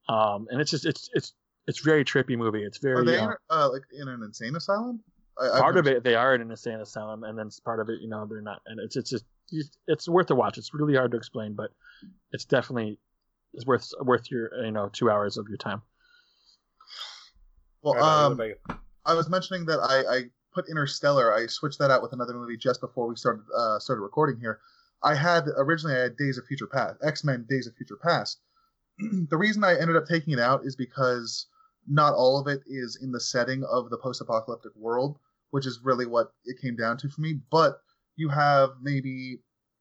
[0.07, 1.33] um, and it's just it's it's
[1.67, 2.63] it's very trippy movie.
[2.63, 5.01] It's very Are they uh, in, uh, like in an insane asylum?
[5.39, 8.01] I, part of it they are in an insane asylum and then part of it
[8.01, 9.25] you know they're not and it's it's just
[9.87, 11.71] it's worth a watch it's really hard to explain but
[12.31, 12.99] it's definitely
[13.53, 15.81] it's worth worth your you know two hours of your time
[17.81, 18.79] Well, right, um, what about you?
[19.05, 20.23] I was mentioning that I, I
[20.53, 24.01] put Interstellar, I switched that out with another movie just before we started uh, started
[24.01, 24.59] recording here.
[25.03, 28.39] I had originally I had Days of Future Past, X Men Days of Future Past.
[29.29, 31.47] the reason I ended up taking it out is because
[31.87, 35.17] not all of it is in the setting of the post-apocalyptic world,
[35.51, 37.39] which is really what it came down to for me.
[37.49, 37.79] But
[38.15, 39.39] you have maybe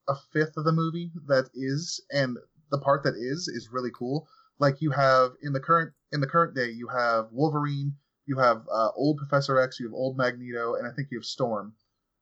[0.09, 2.39] a fifth of the movie that is, and
[2.71, 4.29] the part that is is really cool.
[4.59, 7.95] Like you have in the current in the current day, you have Wolverine,
[8.27, 11.25] you have uh, old Professor X, you have old Magneto, and I think you have
[11.25, 11.75] Storm,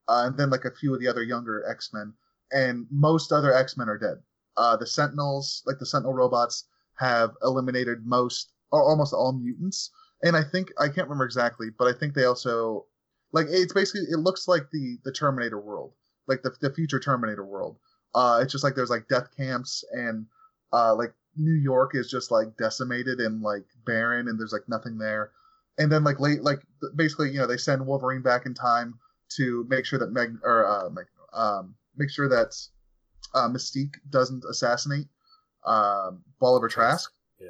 [0.09, 2.13] uh, and then like a few of the other younger X Men,
[2.53, 4.23] and most other X Men are dead.
[4.57, 6.65] Uh, the Sentinels, like the Sentinel robots,
[6.99, 9.91] have eliminated most or almost all mutants,
[10.23, 12.87] and I think I can't remember exactly, but I think they also
[13.33, 15.93] like it's basically it looks like the the Terminator world,
[16.27, 17.79] like the the future Terminator world.
[18.15, 20.27] Uh, it's just like there's like death camps and
[20.73, 24.99] uh, like New York is just like decimated and like barren and there's like nothing
[24.99, 25.33] there.
[25.79, 26.61] And then like late like
[26.95, 28.99] basically you know they send Wolverine back in time
[29.37, 32.57] to make sure that Meg or uh, Meg, um, make sure that
[33.35, 35.07] uh, Mystique doesn't assassinate
[35.65, 37.11] um, Bolivar Trask.
[37.39, 37.49] Yeah.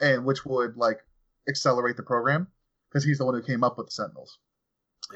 [0.00, 1.00] And which would like
[1.48, 2.48] accelerate the program
[2.88, 4.38] because he's the one who came up with the Sentinels.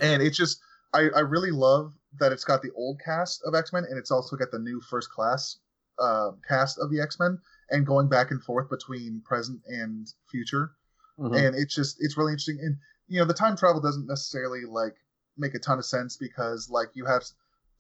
[0.01, 0.61] And it's just
[0.95, 4.11] I, I really love that it's got the old cast of X Men and it's
[4.11, 5.59] also got the new first class
[5.99, 7.39] uh, cast of the X Men
[7.73, 10.73] and going back and forth between present and future.
[11.19, 11.37] Mhm.
[11.37, 12.61] And it's just it's really interesting.
[12.63, 12.77] And
[13.09, 14.95] you know the time travel doesn't necessarily like
[15.37, 17.33] make a ton of sense because like you have Well,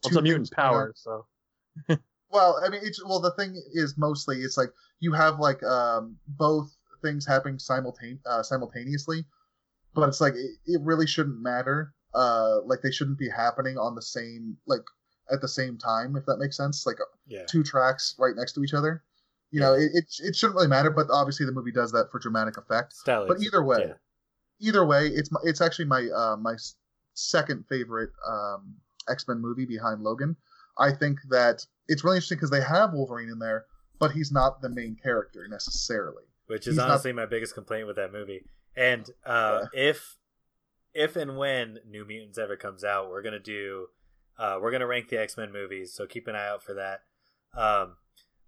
[0.02, 1.27] two it's a mutant things going power, so
[2.31, 3.20] Well, I mean, it's well.
[3.20, 8.43] The thing is, mostly it's like you have like um, both things happening simultane- uh,
[8.43, 9.27] simultaneously,
[9.94, 11.93] but it's like it, it really shouldn't matter.
[12.14, 14.82] Uh, like they shouldn't be happening on the same like
[15.31, 16.86] at the same time, if that makes sense.
[16.86, 16.97] Like
[17.27, 17.44] Yeah.
[17.47, 19.02] two tracks right next to each other.
[19.53, 22.19] You know, it, it it shouldn't really matter, but obviously the movie does that for
[22.19, 22.95] dramatic effect.
[23.29, 23.95] But either way, yeah.
[24.61, 26.55] either way, it's my, it's actually my uh, my
[27.15, 28.77] second favorite um,
[29.09, 30.37] X Men movie behind Logan.
[30.79, 33.66] I think that it's really interesting because they have Wolverine in there,
[33.99, 36.24] but he's not the main character necessarily.
[36.47, 38.47] which is He's not- honestly my biggest complaint with that movie.
[38.74, 40.16] And uh, if
[40.95, 43.89] if and when New Mutants ever comes out, we're gonna do
[44.39, 45.93] uh, we're gonna rank the X Men movies.
[45.93, 47.01] So keep an eye out for that.
[47.55, 47.97] Um,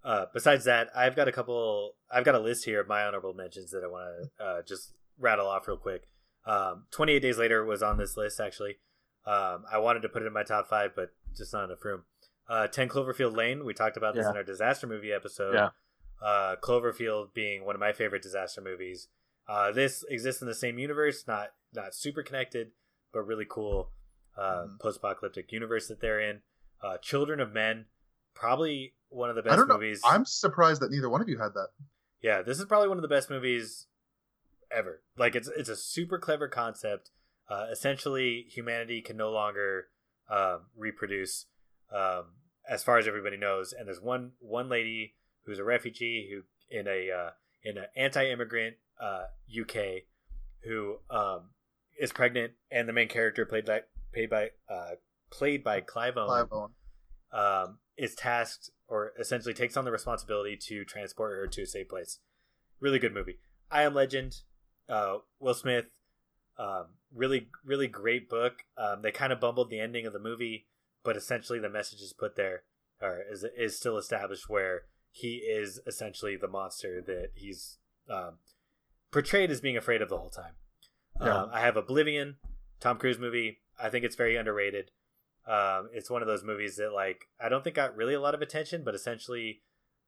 [0.04, 1.94] uh, besides that, I've got a couple.
[2.10, 4.92] I've got a list here of my honorable mentions that I want to uh, just
[5.18, 6.08] rattle off real quick.
[6.46, 8.76] Um, Twenty Eight Days Later was on this list actually.
[9.26, 12.04] Um, I wanted to put it in my top five, but just not enough room.
[12.48, 13.64] Uh, Ten Cloverfield Lane.
[13.64, 14.30] We talked about this Yeah.
[14.32, 15.54] in our disaster movie episode.
[15.54, 15.70] Yeah.
[16.22, 19.08] Uh, Cloverfield being one of my favorite disaster movies.
[19.48, 22.72] Uh, this exists in the same universe, not not super connected,
[23.12, 23.90] but really cool
[24.36, 24.80] uh, Mhm.
[24.80, 26.42] post-apocalyptic universe that they're in.
[26.82, 27.86] Uh, Children of Men,
[28.34, 29.74] probably one of the best don't know.
[29.74, 30.00] movies.
[30.04, 31.68] I'm surprised that neither one of you had that.
[32.20, 33.86] Yeah, this is probably one of the best movies
[34.74, 35.02] ever.
[35.16, 37.10] Like it's it's a super clever concept.
[37.48, 39.88] Uh, essentially, humanity can no longer
[40.30, 41.46] um, reproduce,
[41.94, 42.24] um,
[42.68, 43.72] as far as everybody knows.
[43.72, 45.14] And there's one one lady
[45.44, 46.42] who's a refugee who
[46.76, 47.30] in a uh,
[47.62, 49.24] in an anti-immigrant uh,
[49.60, 50.04] UK
[50.64, 51.50] who um,
[52.00, 53.82] is pregnant, and the main character played by
[54.12, 54.92] played by uh,
[55.30, 56.70] played by Clive Owen Clive Owen.
[57.34, 61.88] Um, is tasked or essentially takes on the responsibility to transport her to a safe
[61.88, 62.20] place.
[62.80, 63.38] Really good movie.
[63.70, 64.36] I Am Legend.
[64.88, 65.86] Uh, Will Smith.
[66.58, 68.62] Um, really, really great book.
[68.78, 70.66] Um, they kind of bumbled the ending of the movie,
[71.02, 72.62] but essentially the message is put there,
[73.02, 77.78] or is is still established where he is essentially the monster that he's
[78.08, 78.38] um,
[79.10, 80.54] portrayed as being afraid of the whole time.
[81.20, 81.42] Yeah.
[81.42, 82.36] Um, I have Oblivion,
[82.80, 83.58] Tom Cruise movie.
[83.80, 84.90] I think it's very underrated.
[85.46, 88.34] Um, it's one of those movies that like I don't think got really a lot
[88.34, 89.60] of attention, but essentially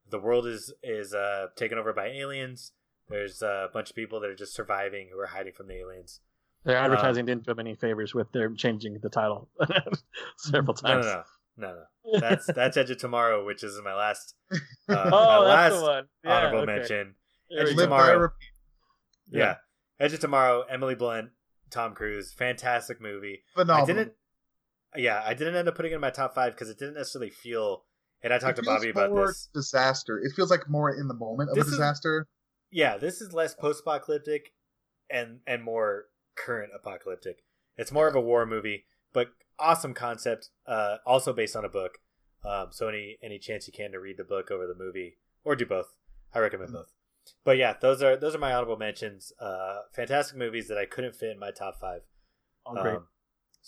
[0.08, 2.72] the world is is uh, taken over by aliens.
[3.08, 6.20] There's a bunch of people that are just surviving who are hiding from the aliens.
[6.64, 9.48] their Uh, advertising didn't do them any favors with their changing the title
[10.38, 11.06] several No, no, times.
[11.56, 11.74] no, no,
[12.12, 12.20] no.
[12.20, 14.58] That's that's Edge of Tomorrow, which is my last uh,
[14.88, 16.04] my oh, last one.
[16.24, 16.76] Yeah, honorable okay.
[16.78, 17.14] mention.
[17.50, 17.82] There Edge of go.
[17.82, 18.18] Live by Tomorrow.
[18.18, 18.48] repeat.
[19.30, 19.56] Yeah.
[20.00, 21.30] Edge of Tomorrow, Emily Blunt,
[21.70, 23.42] Tom Cruise, fantastic movie.
[23.54, 23.82] Phenomenal.
[23.82, 24.12] I didn't.
[24.96, 27.30] Yeah, I didn't end up putting it in my top five because it didn't necessarily
[27.30, 27.84] feel.
[28.22, 29.48] And I talked It to feels Bobby about more this.
[29.54, 30.18] Disaster.
[30.18, 32.26] It feels like more in the moment of This a is- disaster.
[32.70, 34.52] Yeah, this is less post-apocalyptic,
[35.08, 37.44] and and more current apocalyptic.
[37.76, 39.28] It's more of a war movie, but
[39.58, 40.50] awesome concept.
[40.66, 41.98] Uh, also based on a book.
[42.44, 45.54] Um, so any any chance you can to read the book over the movie or
[45.54, 45.94] do both,
[46.34, 46.78] I recommend Mm-hmm.
[46.78, 46.92] both.
[47.44, 49.32] But yeah, those are those are my honorable mentions.
[49.40, 52.02] Uh, fantastic movies that I couldn't fit in my top five.
[52.66, 52.96] Oh, great.
[52.96, 53.08] Um,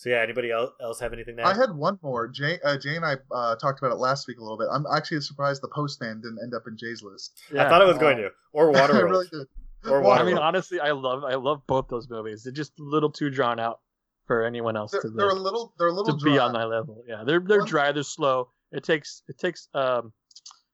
[0.00, 2.28] so yeah, anybody else, else have anything to I had one more.
[2.28, 4.68] Jay, uh, Jay and I uh, talked about it last week a little bit.
[4.70, 7.36] I'm actually surprised the Postman didn't end up in Jay's list.
[7.52, 7.66] Yeah.
[7.66, 8.94] I thought it was going to or Waterworld.
[8.94, 9.46] I really did.
[9.90, 10.26] Or I Waterworld.
[10.26, 12.44] mean, honestly, I love I love both those movies.
[12.44, 13.80] They're just a little too drawn out
[14.28, 16.32] for anyone else They're, to they're a little they're a little to dry.
[16.34, 17.02] be on that level.
[17.08, 17.90] Yeah, they're they're One- dry.
[17.90, 18.50] They're slow.
[18.70, 20.12] It takes it takes um,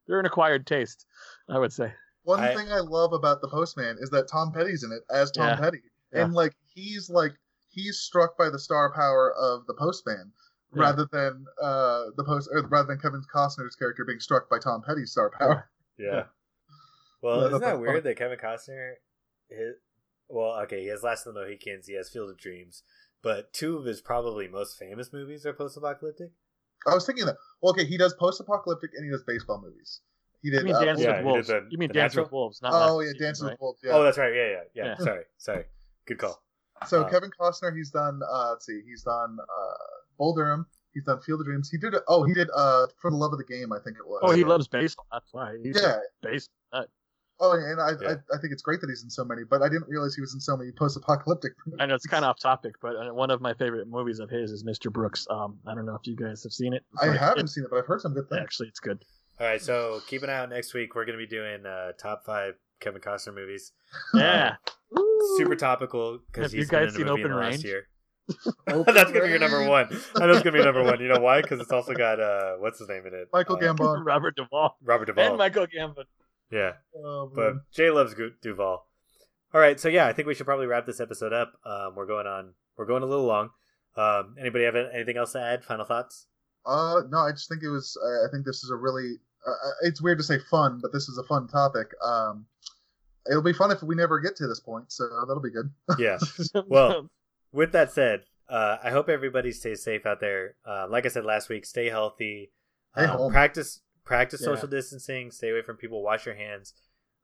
[0.06, 1.06] they're an acquired taste,
[1.48, 1.92] I would say.
[2.24, 5.30] One I- thing I love about the Postman is that Tom Petty's in it as
[5.30, 5.56] Tom Yeah.
[5.56, 5.80] Petty,
[6.12, 6.24] Yeah.
[6.24, 7.32] and like he's like
[7.74, 10.32] he's struck by the star power of the Postman
[10.74, 10.82] Yeah.
[10.82, 14.82] rather than uh the post or rather than Kevin Costner's character being struck by Tom
[14.86, 15.70] Petty's star power.
[15.98, 16.24] Yeah.
[17.22, 17.82] Well, Yeah, isn't that funny.
[17.82, 18.94] weird that Kevin Costner,
[19.48, 19.76] his,
[20.28, 22.82] well, okay, he has Last of the Mohicans, he has Field of Dreams,
[23.22, 26.30] but two of his probably most famous movies are post-apocalyptic.
[26.86, 27.36] I was thinking that.
[27.62, 30.00] Well, okay, he does post-apocalyptic and he does baseball movies.
[30.42, 30.64] He You did.
[30.64, 31.46] mean uh, Dance yeah, with Wolves?
[31.48, 32.24] the- you mean the Dance Natural?
[32.26, 32.60] with Wolves?
[32.60, 33.50] Not oh yeah, Season, Dance right?
[33.52, 33.80] with Wolves.
[33.84, 33.92] Yeah.
[33.92, 34.34] Oh, that's right.
[34.34, 34.84] Yeah, yeah, yeah.
[34.86, 34.96] Yeah.
[34.98, 35.64] Sorry, sorry.
[36.06, 36.42] Good call.
[36.86, 38.20] So Uh, Kevin Costner, he's done.
[38.30, 39.74] Uh, let's see, he's done uh,
[40.18, 40.66] Bull Durham.
[40.92, 41.68] He's done Field of Dreams.
[41.70, 41.94] He did.
[42.06, 42.48] Oh, he did.
[42.54, 44.20] Uh, For the Love of the Game, I think it was.
[44.22, 45.06] Oh, he loves baseball.
[45.10, 45.56] That's why.
[45.62, 45.96] He's Yeah.
[46.22, 46.48] a base.
[46.72, 46.88] nut.
[47.40, 48.10] Oh, and I, Yeah.
[48.10, 50.20] I I think it's great that he's in so many, but I didn't realize he
[50.20, 51.52] was in so many post-apocalyptic.
[51.80, 54.30] I know it's kind of off topic, but uh, one of my favorite movies of
[54.30, 54.92] his is Mr.
[54.92, 55.26] Brooks.
[55.28, 56.84] Um, I don't know if you guys have seen it.
[57.00, 58.40] I but haven't it- seen it, but I've heard some good things.
[58.40, 59.04] Actually, it's good.
[59.40, 60.94] All right, so keep an eye out next week.
[60.94, 63.72] We're going to be doing uh, top five Kevin Costner movies.
[64.14, 64.56] Yeah.
[65.36, 67.50] Super topical because Have you he's been guys in a seen movie in Open the
[67.50, 67.88] last year.
[68.68, 69.86] Open That's gonna be your number one.
[70.16, 71.00] I know it's gonna be number one.
[71.00, 71.42] You know why?
[71.42, 73.28] Because it's also got uh, what's his name in it?
[73.32, 74.02] Michael uh, Gambon.
[74.04, 75.28] Robert Duvall Robert Duvall.
[75.28, 76.04] and Michael Gambon.
[76.50, 76.72] yeah,
[77.04, 77.54] Oh, but.
[77.72, 78.86] Jay loves Duvall.
[79.52, 81.52] All right, so yeah, I think we should probably wrap this episode up.
[81.64, 82.54] Um, we're going on.
[82.76, 83.50] We're going a little long.
[83.96, 85.64] Um, anybody have anything else to add?
[85.64, 86.26] Final thoughts?
[86.66, 87.96] Uh, no, I just think it was.
[88.02, 89.18] I I think this is a really.
[89.46, 91.92] Uh, uh, it's weird to say fun, but this is a fun topic.
[92.02, 92.46] Um,
[93.30, 95.70] it'll be fun if we never get to this point, so that'll be good.
[95.98, 96.18] Yeah.
[96.68, 97.10] Well,
[97.52, 100.56] With that said, uh, I hope everybody stays safe out there.
[100.66, 102.50] Uh, like I said last week, stay healthy.
[102.96, 103.32] Um, home.
[103.32, 104.46] Practice practice Yeah.
[104.54, 105.30] social distancing.
[105.30, 106.02] Stay away from people.
[106.02, 106.74] Wash your hands.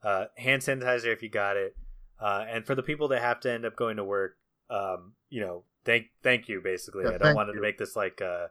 [0.02, 1.76] Uh, hand sanitizer if you got it.
[2.20, 4.36] Uh, and for the people that have to end up going to work,
[4.70, 6.60] um, you know, thank thank you.
[6.60, 8.46] Basically, Yeah, I don't thank want to make this like uh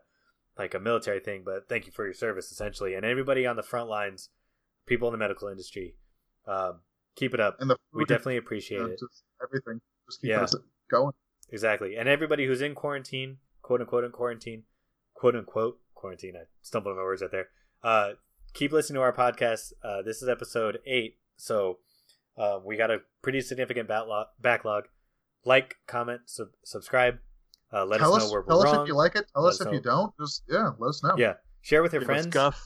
[0.60, 2.94] like a military thing, but thank you for your service essentially.
[2.94, 4.28] And everybody on the front lines,
[4.86, 5.96] people in the medical industry,
[6.46, 6.80] um,
[7.16, 7.56] keep it up.
[7.60, 9.00] and the We definitely appreciate it.
[9.42, 10.42] everything, just keep Yeah.
[10.42, 10.54] us
[10.90, 11.14] going.
[11.48, 11.96] Exactly.
[11.96, 14.64] And everybody who's in quarantine, quote unquote in quarantine,
[15.14, 16.36] quote unquote quarantine.
[16.36, 17.48] I stumbled on my words out there.
[17.82, 18.12] Uh,
[18.54, 19.72] keep listening to our podcast.
[19.82, 21.78] Uh, this is episode eight, so
[22.36, 24.28] uh, we got a pretty significant backlog.
[24.38, 24.84] backlog.
[25.44, 27.18] Like, comment, sub- subscribe.
[27.72, 28.82] Uh, let tell us us, know where tell we're us wrong.
[28.82, 29.26] if you like it.
[29.34, 30.12] Tell Let us us if you don't.
[30.20, 31.14] Just yeah, let us know.
[31.16, 32.60] Yeah, share with your Give friends guff.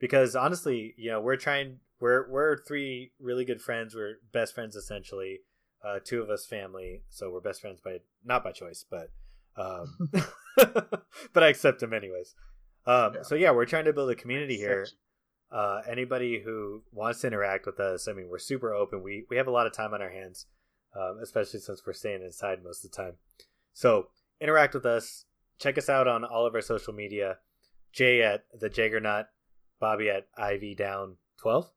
[0.00, 1.78] because honestly, you know, we're trying.
[2.00, 3.94] We're we're three really good friends.
[3.94, 5.40] We're best friends essentially.
[5.84, 9.10] Uh, two of us family, so we're best friends by not by choice, but
[9.56, 10.10] um,
[11.32, 12.34] but I accept them anyways.
[12.86, 13.22] Um, Yeah.
[13.22, 14.86] So yeah, we're trying to build a community here.
[15.52, 19.02] Uh, anybody who wants to interact with us, I mean, we're super open.
[19.02, 20.46] We we have a lot of time on our hands,
[20.98, 23.12] um, especially since we're staying inside most of the time.
[23.72, 24.08] So
[24.40, 25.24] interact with us.
[25.58, 27.38] Check us out on all of our social media.
[27.92, 29.26] Jay at the Jaggernaut,
[29.80, 31.70] Bobby at Ivy Down twelve.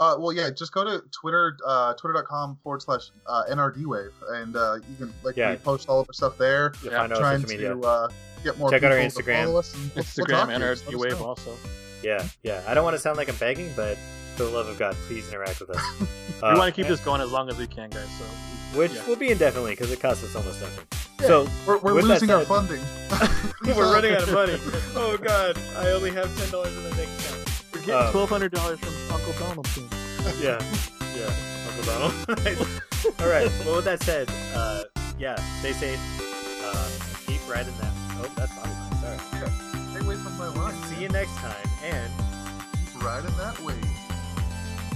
[0.00, 4.78] Uh, well, yeah, just go to Twitter, uh, twitter.com forward slash uh, NRDWave, and uh,
[4.88, 5.50] you can like Yeah.
[5.52, 6.72] we post all of our stuff there.
[6.82, 7.74] You'll Yeah, find out trying social media.
[7.74, 8.08] to uh,
[8.42, 9.58] get more Check out our people to Instagram.
[9.58, 10.68] us and we'll- we'll Instagram talk to and you.
[10.68, 11.26] our Just let D us Wave know.
[11.26, 11.56] also.
[12.02, 12.64] Yeah, yeah.
[12.66, 13.96] I don't want to sound like I'm begging, but
[14.34, 15.84] for the love of God, please interact with us.
[16.00, 16.06] we
[16.48, 18.08] Uh, want to keep this going as long as we can, guys.
[18.18, 18.24] So
[18.76, 19.06] which yeah.
[19.06, 20.86] will be indefinitely because it costs us almost nothing.
[21.22, 21.28] Yeah.
[21.28, 22.80] So We're, we're With that losing our funding.
[23.76, 24.58] we're running out of money.
[24.96, 27.62] Oh God, I only have ten dollars in the bank account.
[27.72, 29.88] we're getting Um, twelve hundred dollars from Uncle Donald soon.
[30.40, 30.58] Yeah,
[31.16, 31.32] yeah,
[31.68, 32.14] Uncle Donald.
[33.20, 33.50] All right.
[33.64, 34.84] Well, with that said, uh,
[35.18, 36.00] yeah, stay safe.
[36.64, 36.88] Uh,
[37.26, 37.92] keep riding that.
[38.18, 38.70] Oh, that's Bobby.
[39.00, 39.18] Sorry.
[39.92, 40.74] Stay away from my line.
[40.88, 41.54] See you next time,
[41.84, 42.12] and
[42.92, 43.76] Keep riding that wave.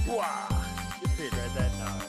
[0.08, 0.48] Wow.
[0.50, 1.70] ride that.
[1.80, 2.05] Uh,